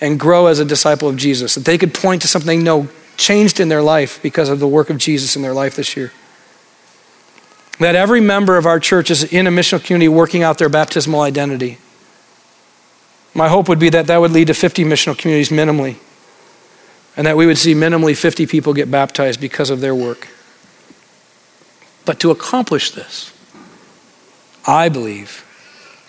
and 0.00 0.20
grow 0.20 0.46
as 0.46 0.60
a 0.60 0.64
disciple 0.64 1.08
of 1.08 1.16
Jesus, 1.16 1.56
that 1.56 1.64
they 1.64 1.76
could 1.76 1.92
point 1.92 2.22
to 2.22 2.28
something 2.28 2.46
they 2.46 2.62
know 2.62 2.88
changed 3.16 3.60
in 3.60 3.68
their 3.68 3.82
life 3.82 4.20
because 4.22 4.48
of 4.48 4.60
the 4.60 4.68
work 4.68 4.90
of 4.90 4.98
Jesus 4.98 5.36
in 5.36 5.42
their 5.42 5.54
life 5.54 5.76
this 5.76 5.96
year. 5.96 6.12
That 7.78 7.94
every 7.94 8.20
member 8.20 8.56
of 8.56 8.66
our 8.66 8.80
church 8.80 9.10
is 9.10 9.24
in 9.24 9.46
a 9.46 9.50
missional 9.50 9.84
community 9.84 10.08
working 10.08 10.42
out 10.42 10.58
their 10.58 10.68
baptismal 10.68 11.20
identity. 11.20 11.78
My 13.34 13.48
hope 13.48 13.68
would 13.68 13.78
be 13.78 13.90
that 13.90 14.06
that 14.06 14.20
would 14.20 14.30
lead 14.30 14.46
to 14.46 14.54
50 14.54 14.84
missional 14.84 15.16
communities 15.16 15.50
minimally, 15.50 15.96
and 17.16 17.26
that 17.26 17.36
we 17.36 17.46
would 17.46 17.58
see 17.58 17.74
minimally 17.74 18.16
50 18.16 18.46
people 18.46 18.72
get 18.72 18.90
baptized 18.90 19.40
because 19.40 19.68
of 19.68 19.80
their 19.80 19.94
work. 19.94 20.28
But 22.06 22.18
to 22.20 22.30
accomplish 22.30 22.92
this, 22.92 23.32
I 24.66 24.88
believe 24.88 25.44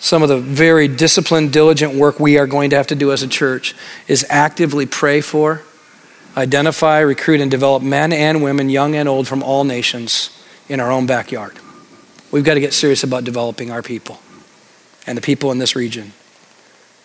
some 0.00 0.22
of 0.22 0.28
the 0.28 0.38
very 0.38 0.88
disciplined, 0.88 1.52
diligent 1.52 1.94
work 1.94 2.20
we 2.20 2.38
are 2.38 2.46
going 2.46 2.70
to 2.70 2.76
have 2.76 2.86
to 2.86 2.94
do 2.94 3.12
as 3.12 3.22
a 3.22 3.28
church 3.28 3.74
is 4.06 4.24
actively 4.30 4.86
pray 4.86 5.20
for 5.20 5.62
identify, 6.38 7.00
recruit, 7.00 7.40
and 7.40 7.50
develop 7.50 7.82
men 7.82 8.12
and 8.12 8.42
women, 8.42 8.70
young 8.70 8.94
and 8.94 9.08
old, 9.08 9.26
from 9.26 9.42
all 9.42 9.64
nations 9.64 10.30
in 10.68 10.80
our 10.80 10.90
own 10.90 11.06
backyard. 11.06 11.58
We've 12.30 12.44
got 12.44 12.54
to 12.54 12.60
get 12.60 12.72
serious 12.72 13.02
about 13.02 13.24
developing 13.24 13.70
our 13.70 13.82
people 13.82 14.20
and 15.06 15.18
the 15.18 15.22
people 15.22 15.50
in 15.50 15.58
this 15.58 15.74
region. 15.74 16.12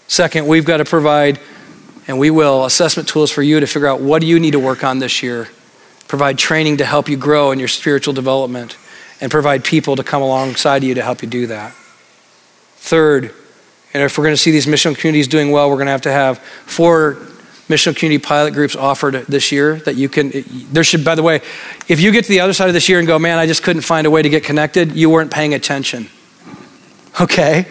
Second, 0.08 0.48
we've 0.48 0.66
got 0.66 0.78
to 0.78 0.86
provide, 0.86 1.40
and 2.08 2.20
we 2.20 2.30
will, 2.30 2.66
assessment 2.66 3.08
tools 3.08 3.32
for 3.32 3.42
you 3.42 3.60
to 3.60 3.68
figure 3.68 3.88
out 3.88 4.02
what 4.02 4.22
do 4.22 4.28
you 4.28 4.40
need 4.40 4.52
to 4.52 4.60
work 4.60 4.84
on 4.84 5.00
this 5.00 5.24
year. 5.24 5.48
Provide 6.08 6.38
training 6.38 6.78
to 6.78 6.86
help 6.86 7.10
you 7.10 7.18
grow 7.18 7.52
in 7.52 7.60
your 7.60 7.70
spiritual 7.70 8.14
development, 8.14 8.78
and 9.22 9.32
provide 9.32 9.64
people 9.64 9.96
to 9.96 10.04
come 10.04 10.22
alongside 10.22 10.84
you 10.84 10.94
to 10.96 11.02
help 11.02 11.22
you 11.22 11.30
do 11.30 11.48
that. 11.48 11.74
Third, 12.76 13.34
and 13.94 14.04
if 14.04 14.18
we're 14.18 14.26
going 14.26 14.36
to 14.36 14.42
see 14.42 14.52
these 14.52 14.68
mission 14.68 14.94
communities 14.94 15.30
doing 15.30 15.52
well, 15.52 15.70
we're 15.70 15.78
going 15.78 15.86
to 15.86 15.92
have 15.92 16.02
to 16.02 16.12
have 16.12 16.40
four 16.40 17.18
missional 17.70 17.96
community 17.96 18.22
pilot 18.22 18.54
groups 18.54 18.76
offered 18.76 19.14
this 19.28 19.52
year 19.52 19.78
that 19.82 19.96
you 19.96 20.10
can 20.10 20.32
there 20.72 20.84
should 20.84 21.06
by 21.06 21.16
the 21.16 21.24
way 21.24 21.40
if 21.88 22.02
you 22.02 22.12
get 22.12 22.26
to 22.26 22.30
the 22.30 22.42
other 22.42 22.52
side 22.52 22.68
of 22.68 22.74
this 22.74 22.90
year 22.90 23.00
and 23.00 23.08
go 23.08 23.18
man 23.18 23.38
i 23.38 23.48
just 23.48 23.64
couldn't 23.64 23.82
find 23.82 24.06
a 24.06 24.12
way 24.12 24.22
to 24.22 24.30
get 24.30 24.44
connected 24.44 24.94
you 24.96 25.10
weren't 25.10 25.32
paying 25.32 25.54
attention. 25.54 26.10
Okay? 27.22 27.68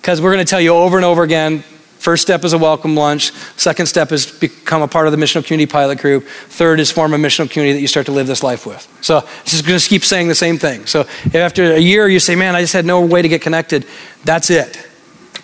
Because 0.00 0.20
we're 0.20 0.32
going 0.32 0.44
to 0.44 0.50
tell 0.50 0.60
you 0.60 0.74
over 0.74 0.96
and 0.96 1.04
over 1.04 1.22
again 1.22 1.64
first 1.98 2.22
step 2.22 2.44
is 2.44 2.52
a 2.52 2.58
welcome 2.58 2.96
lunch 2.96 3.30
second 3.56 3.86
step 3.86 4.10
is 4.10 4.26
become 4.26 4.82
a 4.82 4.88
part 4.88 5.06
of 5.06 5.12
the 5.12 5.16
missional 5.16 5.44
community 5.44 5.70
pilot 5.70 5.98
group 5.98 6.24
third 6.24 6.80
is 6.80 6.90
form 6.90 7.14
a 7.14 7.16
missional 7.16 7.48
community 7.48 7.72
that 7.74 7.80
you 7.80 7.86
start 7.86 8.06
to 8.06 8.12
live 8.12 8.26
this 8.26 8.42
life 8.42 8.66
with. 8.66 8.86
So 9.00 9.20
just 9.44 9.66
going 9.66 9.78
to 9.78 9.88
keep 9.88 10.04
saying 10.04 10.28
the 10.28 10.34
same 10.34 10.58
thing. 10.58 10.86
So 10.86 11.06
after 11.34 11.74
a 11.74 11.78
year 11.78 12.08
you 12.08 12.20
say 12.20 12.36
man 12.36 12.54
i 12.54 12.60
just 12.60 12.72
had 12.72 12.84
no 12.84 13.04
way 13.04 13.22
to 13.22 13.28
get 13.28 13.42
connected 13.42 13.86
that's 14.24 14.50
it. 14.50 14.88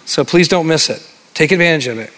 So 0.04 0.24
please 0.24 0.48
don't 0.48 0.66
miss 0.66 0.88
it. 0.88 1.04
Take 1.34 1.52
advantage 1.52 1.88
of 1.88 1.98
it 1.98 2.12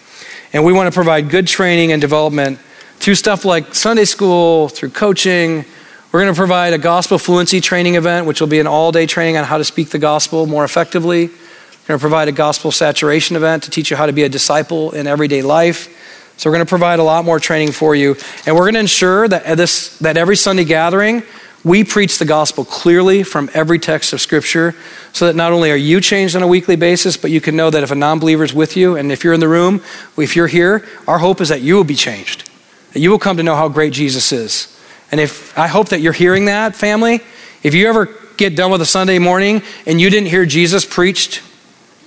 and 0.52 0.64
we 0.64 0.72
want 0.72 0.92
to 0.92 0.94
provide 0.94 1.30
good 1.30 1.46
training 1.46 1.92
and 1.92 2.00
development 2.00 2.58
through 2.96 3.14
stuff 3.14 3.44
like 3.44 3.74
Sunday 3.74 4.04
school, 4.04 4.68
through 4.68 4.90
coaching. 4.90 5.64
We're 6.12 6.22
going 6.22 6.34
to 6.34 6.38
provide 6.38 6.72
a 6.72 6.78
gospel 6.78 7.18
fluency 7.18 7.60
training 7.60 7.94
event, 7.94 8.26
which 8.26 8.40
will 8.40 8.48
be 8.48 8.58
an 8.58 8.66
all 8.66 8.90
day 8.90 9.06
training 9.06 9.36
on 9.36 9.44
how 9.44 9.58
to 9.58 9.64
speak 9.64 9.90
the 9.90 9.98
gospel 9.98 10.46
more 10.46 10.64
effectively. 10.64 11.26
We're 11.26 11.86
going 11.86 11.98
to 11.98 12.02
provide 12.02 12.28
a 12.28 12.32
gospel 12.32 12.72
saturation 12.72 13.36
event 13.36 13.62
to 13.64 13.70
teach 13.70 13.90
you 13.90 13.96
how 13.96 14.06
to 14.06 14.12
be 14.12 14.24
a 14.24 14.28
disciple 14.28 14.90
in 14.90 15.06
everyday 15.06 15.42
life. 15.42 15.88
So 16.36 16.50
we're 16.50 16.56
going 16.56 16.66
to 16.66 16.68
provide 16.68 16.98
a 16.98 17.04
lot 17.04 17.24
more 17.24 17.38
training 17.38 17.72
for 17.72 17.94
you. 17.94 18.16
And 18.46 18.56
we're 18.56 18.62
going 18.62 18.74
to 18.74 18.80
ensure 18.80 19.28
that, 19.28 19.56
this, 19.56 19.96
that 19.98 20.16
every 20.16 20.36
Sunday 20.36 20.64
gathering, 20.64 21.22
we 21.62 21.84
preach 21.84 22.18
the 22.18 22.24
gospel 22.24 22.64
clearly 22.64 23.22
from 23.22 23.50
every 23.52 23.78
text 23.78 24.12
of 24.12 24.20
Scripture 24.20 24.74
so 25.12 25.26
that 25.26 25.36
not 25.36 25.52
only 25.52 25.70
are 25.70 25.76
you 25.76 26.00
changed 26.00 26.34
on 26.34 26.42
a 26.42 26.46
weekly 26.46 26.76
basis, 26.76 27.16
but 27.16 27.30
you 27.30 27.40
can 27.40 27.54
know 27.54 27.68
that 27.68 27.82
if 27.82 27.90
a 27.90 27.94
non 27.94 28.18
believer 28.18 28.44
is 28.44 28.54
with 28.54 28.76
you, 28.76 28.96
and 28.96 29.12
if 29.12 29.24
you're 29.24 29.34
in 29.34 29.40
the 29.40 29.48
room, 29.48 29.82
if 30.16 30.36
you're 30.36 30.46
here, 30.46 30.86
our 31.06 31.18
hope 31.18 31.40
is 31.40 31.50
that 31.50 31.60
you 31.60 31.74
will 31.74 31.84
be 31.84 31.94
changed, 31.94 32.48
that 32.92 33.00
you 33.00 33.10
will 33.10 33.18
come 33.18 33.36
to 33.36 33.42
know 33.42 33.56
how 33.56 33.68
great 33.68 33.92
Jesus 33.92 34.32
is. 34.32 34.78
And 35.12 35.20
if 35.20 35.56
I 35.58 35.66
hope 35.66 35.90
that 35.90 36.00
you're 36.00 36.12
hearing 36.12 36.46
that, 36.46 36.74
family, 36.74 37.20
if 37.62 37.74
you 37.74 37.88
ever 37.88 38.08
get 38.36 38.56
done 38.56 38.70
with 38.70 38.80
a 38.80 38.86
Sunday 38.86 39.18
morning 39.18 39.62
and 39.84 40.00
you 40.00 40.08
didn't 40.08 40.28
hear 40.28 40.46
Jesus 40.46 40.86
preached, 40.86 41.42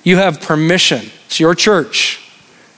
you 0.04 0.18
have 0.18 0.41
permission. 0.41 1.12
It's 1.28 1.39
your 1.39 1.54
church. 1.54 2.20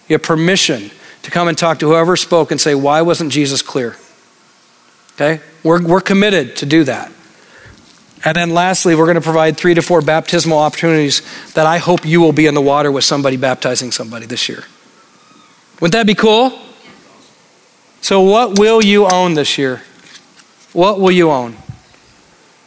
You 0.10 0.16
have 0.16 0.24
permission 0.24 0.92
to 1.24 1.32
come 1.32 1.48
and 1.48 1.58
talk 1.58 1.80
to 1.80 1.88
whoever 1.88 2.18
spoke 2.18 2.52
and 2.52 2.60
say, 2.60 2.76
Why 2.76 3.02
wasn't 3.02 3.32
Jesus 3.32 3.62
clear? 3.62 3.96
Okay? 5.16 5.42
We're, 5.64 5.82
we're 5.86 6.02
committed 6.02 6.58
to 6.58 6.66
do 6.66 6.84
that. 6.84 7.12
And 8.24 8.36
then 8.36 8.50
lastly, 8.50 8.96
we're 8.96 9.06
going 9.06 9.16
to 9.16 9.22
provide 9.22 9.56
three 9.56 9.74
to 9.76 9.82
four 9.82 10.02
baptismal 10.02 10.58
opportunities 10.58 11.22
that 11.54 11.68
I 11.68 11.78
hope 11.78 12.06
you 12.06 12.22
will 12.22 12.32
be 12.32 12.48
in 12.48 12.56
the 12.56 12.62
water 12.62 12.92
with 12.92 13.04
somebody 13.04 13.38
baptizing 13.38 13.92
somebody 13.92 14.26
this 14.26 14.50
year. 14.50 14.64
Wouldn't 15.80 15.94
that 15.94 16.08
be 16.08 16.16
cool? 16.16 16.60
So, 18.02 18.22
what 18.22 18.58
will 18.58 18.84
you 18.84 19.08
own 19.08 19.36
this 19.36 19.58
year? 19.58 19.82
What 20.74 21.00
will 21.00 21.12
you 21.12 21.32
own? 21.32 21.56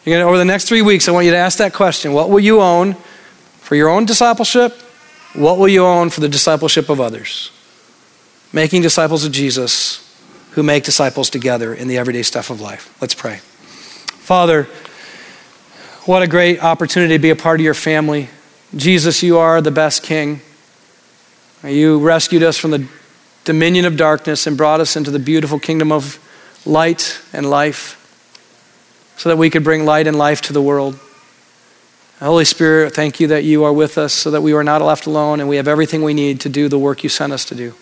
Gonna, 0.04 0.24
over 0.24 0.38
the 0.38 0.44
next 0.44 0.68
three 0.68 0.82
weeks, 0.82 1.08
I 1.08 1.12
want 1.12 1.26
you 1.26 1.32
to 1.32 1.36
ask 1.36 1.58
that 1.58 1.74
question 1.74 2.12
What 2.12 2.30
will 2.30 2.40
you 2.40 2.60
own 2.60 2.94
for 3.60 3.74
your 3.74 3.88
own 3.88 4.04
discipleship? 4.04 4.72
What 5.34 5.58
will 5.58 5.68
you 5.68 5.84
own 5.84 6.10
for 6.10 6.20
the 6.20 6.28
discipleship 6.28 6.88
of 6.88 7.00
others? 7.00 7.50
Making 8.52 8.82
disciples 8.82 9.24
of 9.24 9.32
Jesus 9.32 10.07
who 10.58 10.64
make 10.64 10.82
disciples 10.82 11.30
together 11.30 11.72
in 11.72 11.86
the 11.86 11.96
everyday 11.96 12.24
stuff 12.24 12.50
of 12.50 12.60
life. 12.60 12.92
Let's 13.00 13.14
pray. 13.14 13.36
Father, 13.36 14.64
what 16.04 16.20
a 16.20 16.26
great 16.26 16.60
opportunity 16.64 17.14
to 17.14 17.18
be 17.20 17.30
a 17.30 17.36
part 17.36 17.60
of 17.60 17.64
your 17.64 17.74
family. 17.74 18.28
Jesus, 18.74 19.22
you 19.22 19.38
are 19.38 19.60
the 19.60 19.70
best 19.70 20.02
king. 20.02 20.40
You 21.62 22.00
rescued 22.00 22.42
us 22.42 22.58
from 22.58 22.72
the 22.72 22.88
dominion 23.44 23.84
of 23.84 23.96
darkness 23.96 24.48
and 24.48 24.56
brought 24.56 24.80
us 24.80 24.96
into 24.96 25.12
the 25.12 25.20
beautiful 25.20 25.60
kingdom 25.60 25.92
of 25.92 26.18
light 26.66 27.20
and 27.32 27.48
life 27.48 27.94
so 29.16 29.28
that 29.28 29.36
we 29.36 29.50
could 29.50 29.62
bring 29.62 29.84
light 29.84 30.08
and 30.08 30.18
life 30.18 30.42
to 30.42 30.52
the 30.52 30.60
world. 30.60 30.98
Holy 32.18 32.44
Spirit, 32.44 32.96
thank 32.96 33.20
you 33.20 33.28
that 33.28 33.44
you 33.44 33.62
are 33.62 33.72
with 33.72 33.96
us 33.96 34.12
so 34.12 34.32
that 34.32 34.40
we 34.40 34.52
are 34.54 34.64
not 34.64 34.82
left 34.82 35.06
alone 35.06 35.38
and 35.38 35.48
we 35.48 35.54
have 35.54 35.68
everything 35.68 36.02
we 36.02 36.14
need 36.14 36.40
to 36.40 36.48
do 36.48 36.68
the 36.68 36.80
work 36.80 37.04
you 37.04 37.08
sent 37.08 37.32
us 37.32 37.44
to 37.44 37.54
do. 37.54 37.74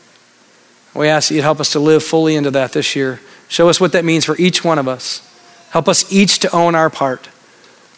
We 0.97 1.09
ask 1.09 1.29
that 1.29 1.35
you'd 1.35 1.43
help 1.43 1.61
us 1.61 1.73
to 1.73 1.81
live 1.81 2.03
fully 2.03 2.37
into 2.37 2.51
that 2.53 2.73
this 2.73 2.97
year. 2.97 3.21
Show 3.49 3.69
us 3.69 3.81
what 3.81 3.93
that 3.93 4.05
means 4.05 4.25
for 4.25 4.37
each 4.39 4.65
one 4.65 4.79
of 4.79 4.89
us. 4.89 5.23
Help 5.71 5.89
us 5.89 6.11
each 6.13 6.39
to 6.41 6.55
own 6.55 6.75
our 6.75 6.91
part 6.91 7.29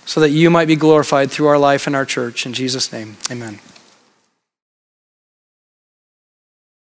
so 0.05 0.21
that 0.21 0.31
you 0.31 0.51
might 0.51 0.69
be 0.69 0.77
glorified 0.77 1.31
through 1.31 1.47
our 1.47 1.59
life 1.59 1.87
and 1.87 1.95
our 1.95 2.05
church. 2.05 2.47
In 2.47 2.53
Jesus' 2.53 2.93
name, 2.93 3.17
amen. 3.31 3.61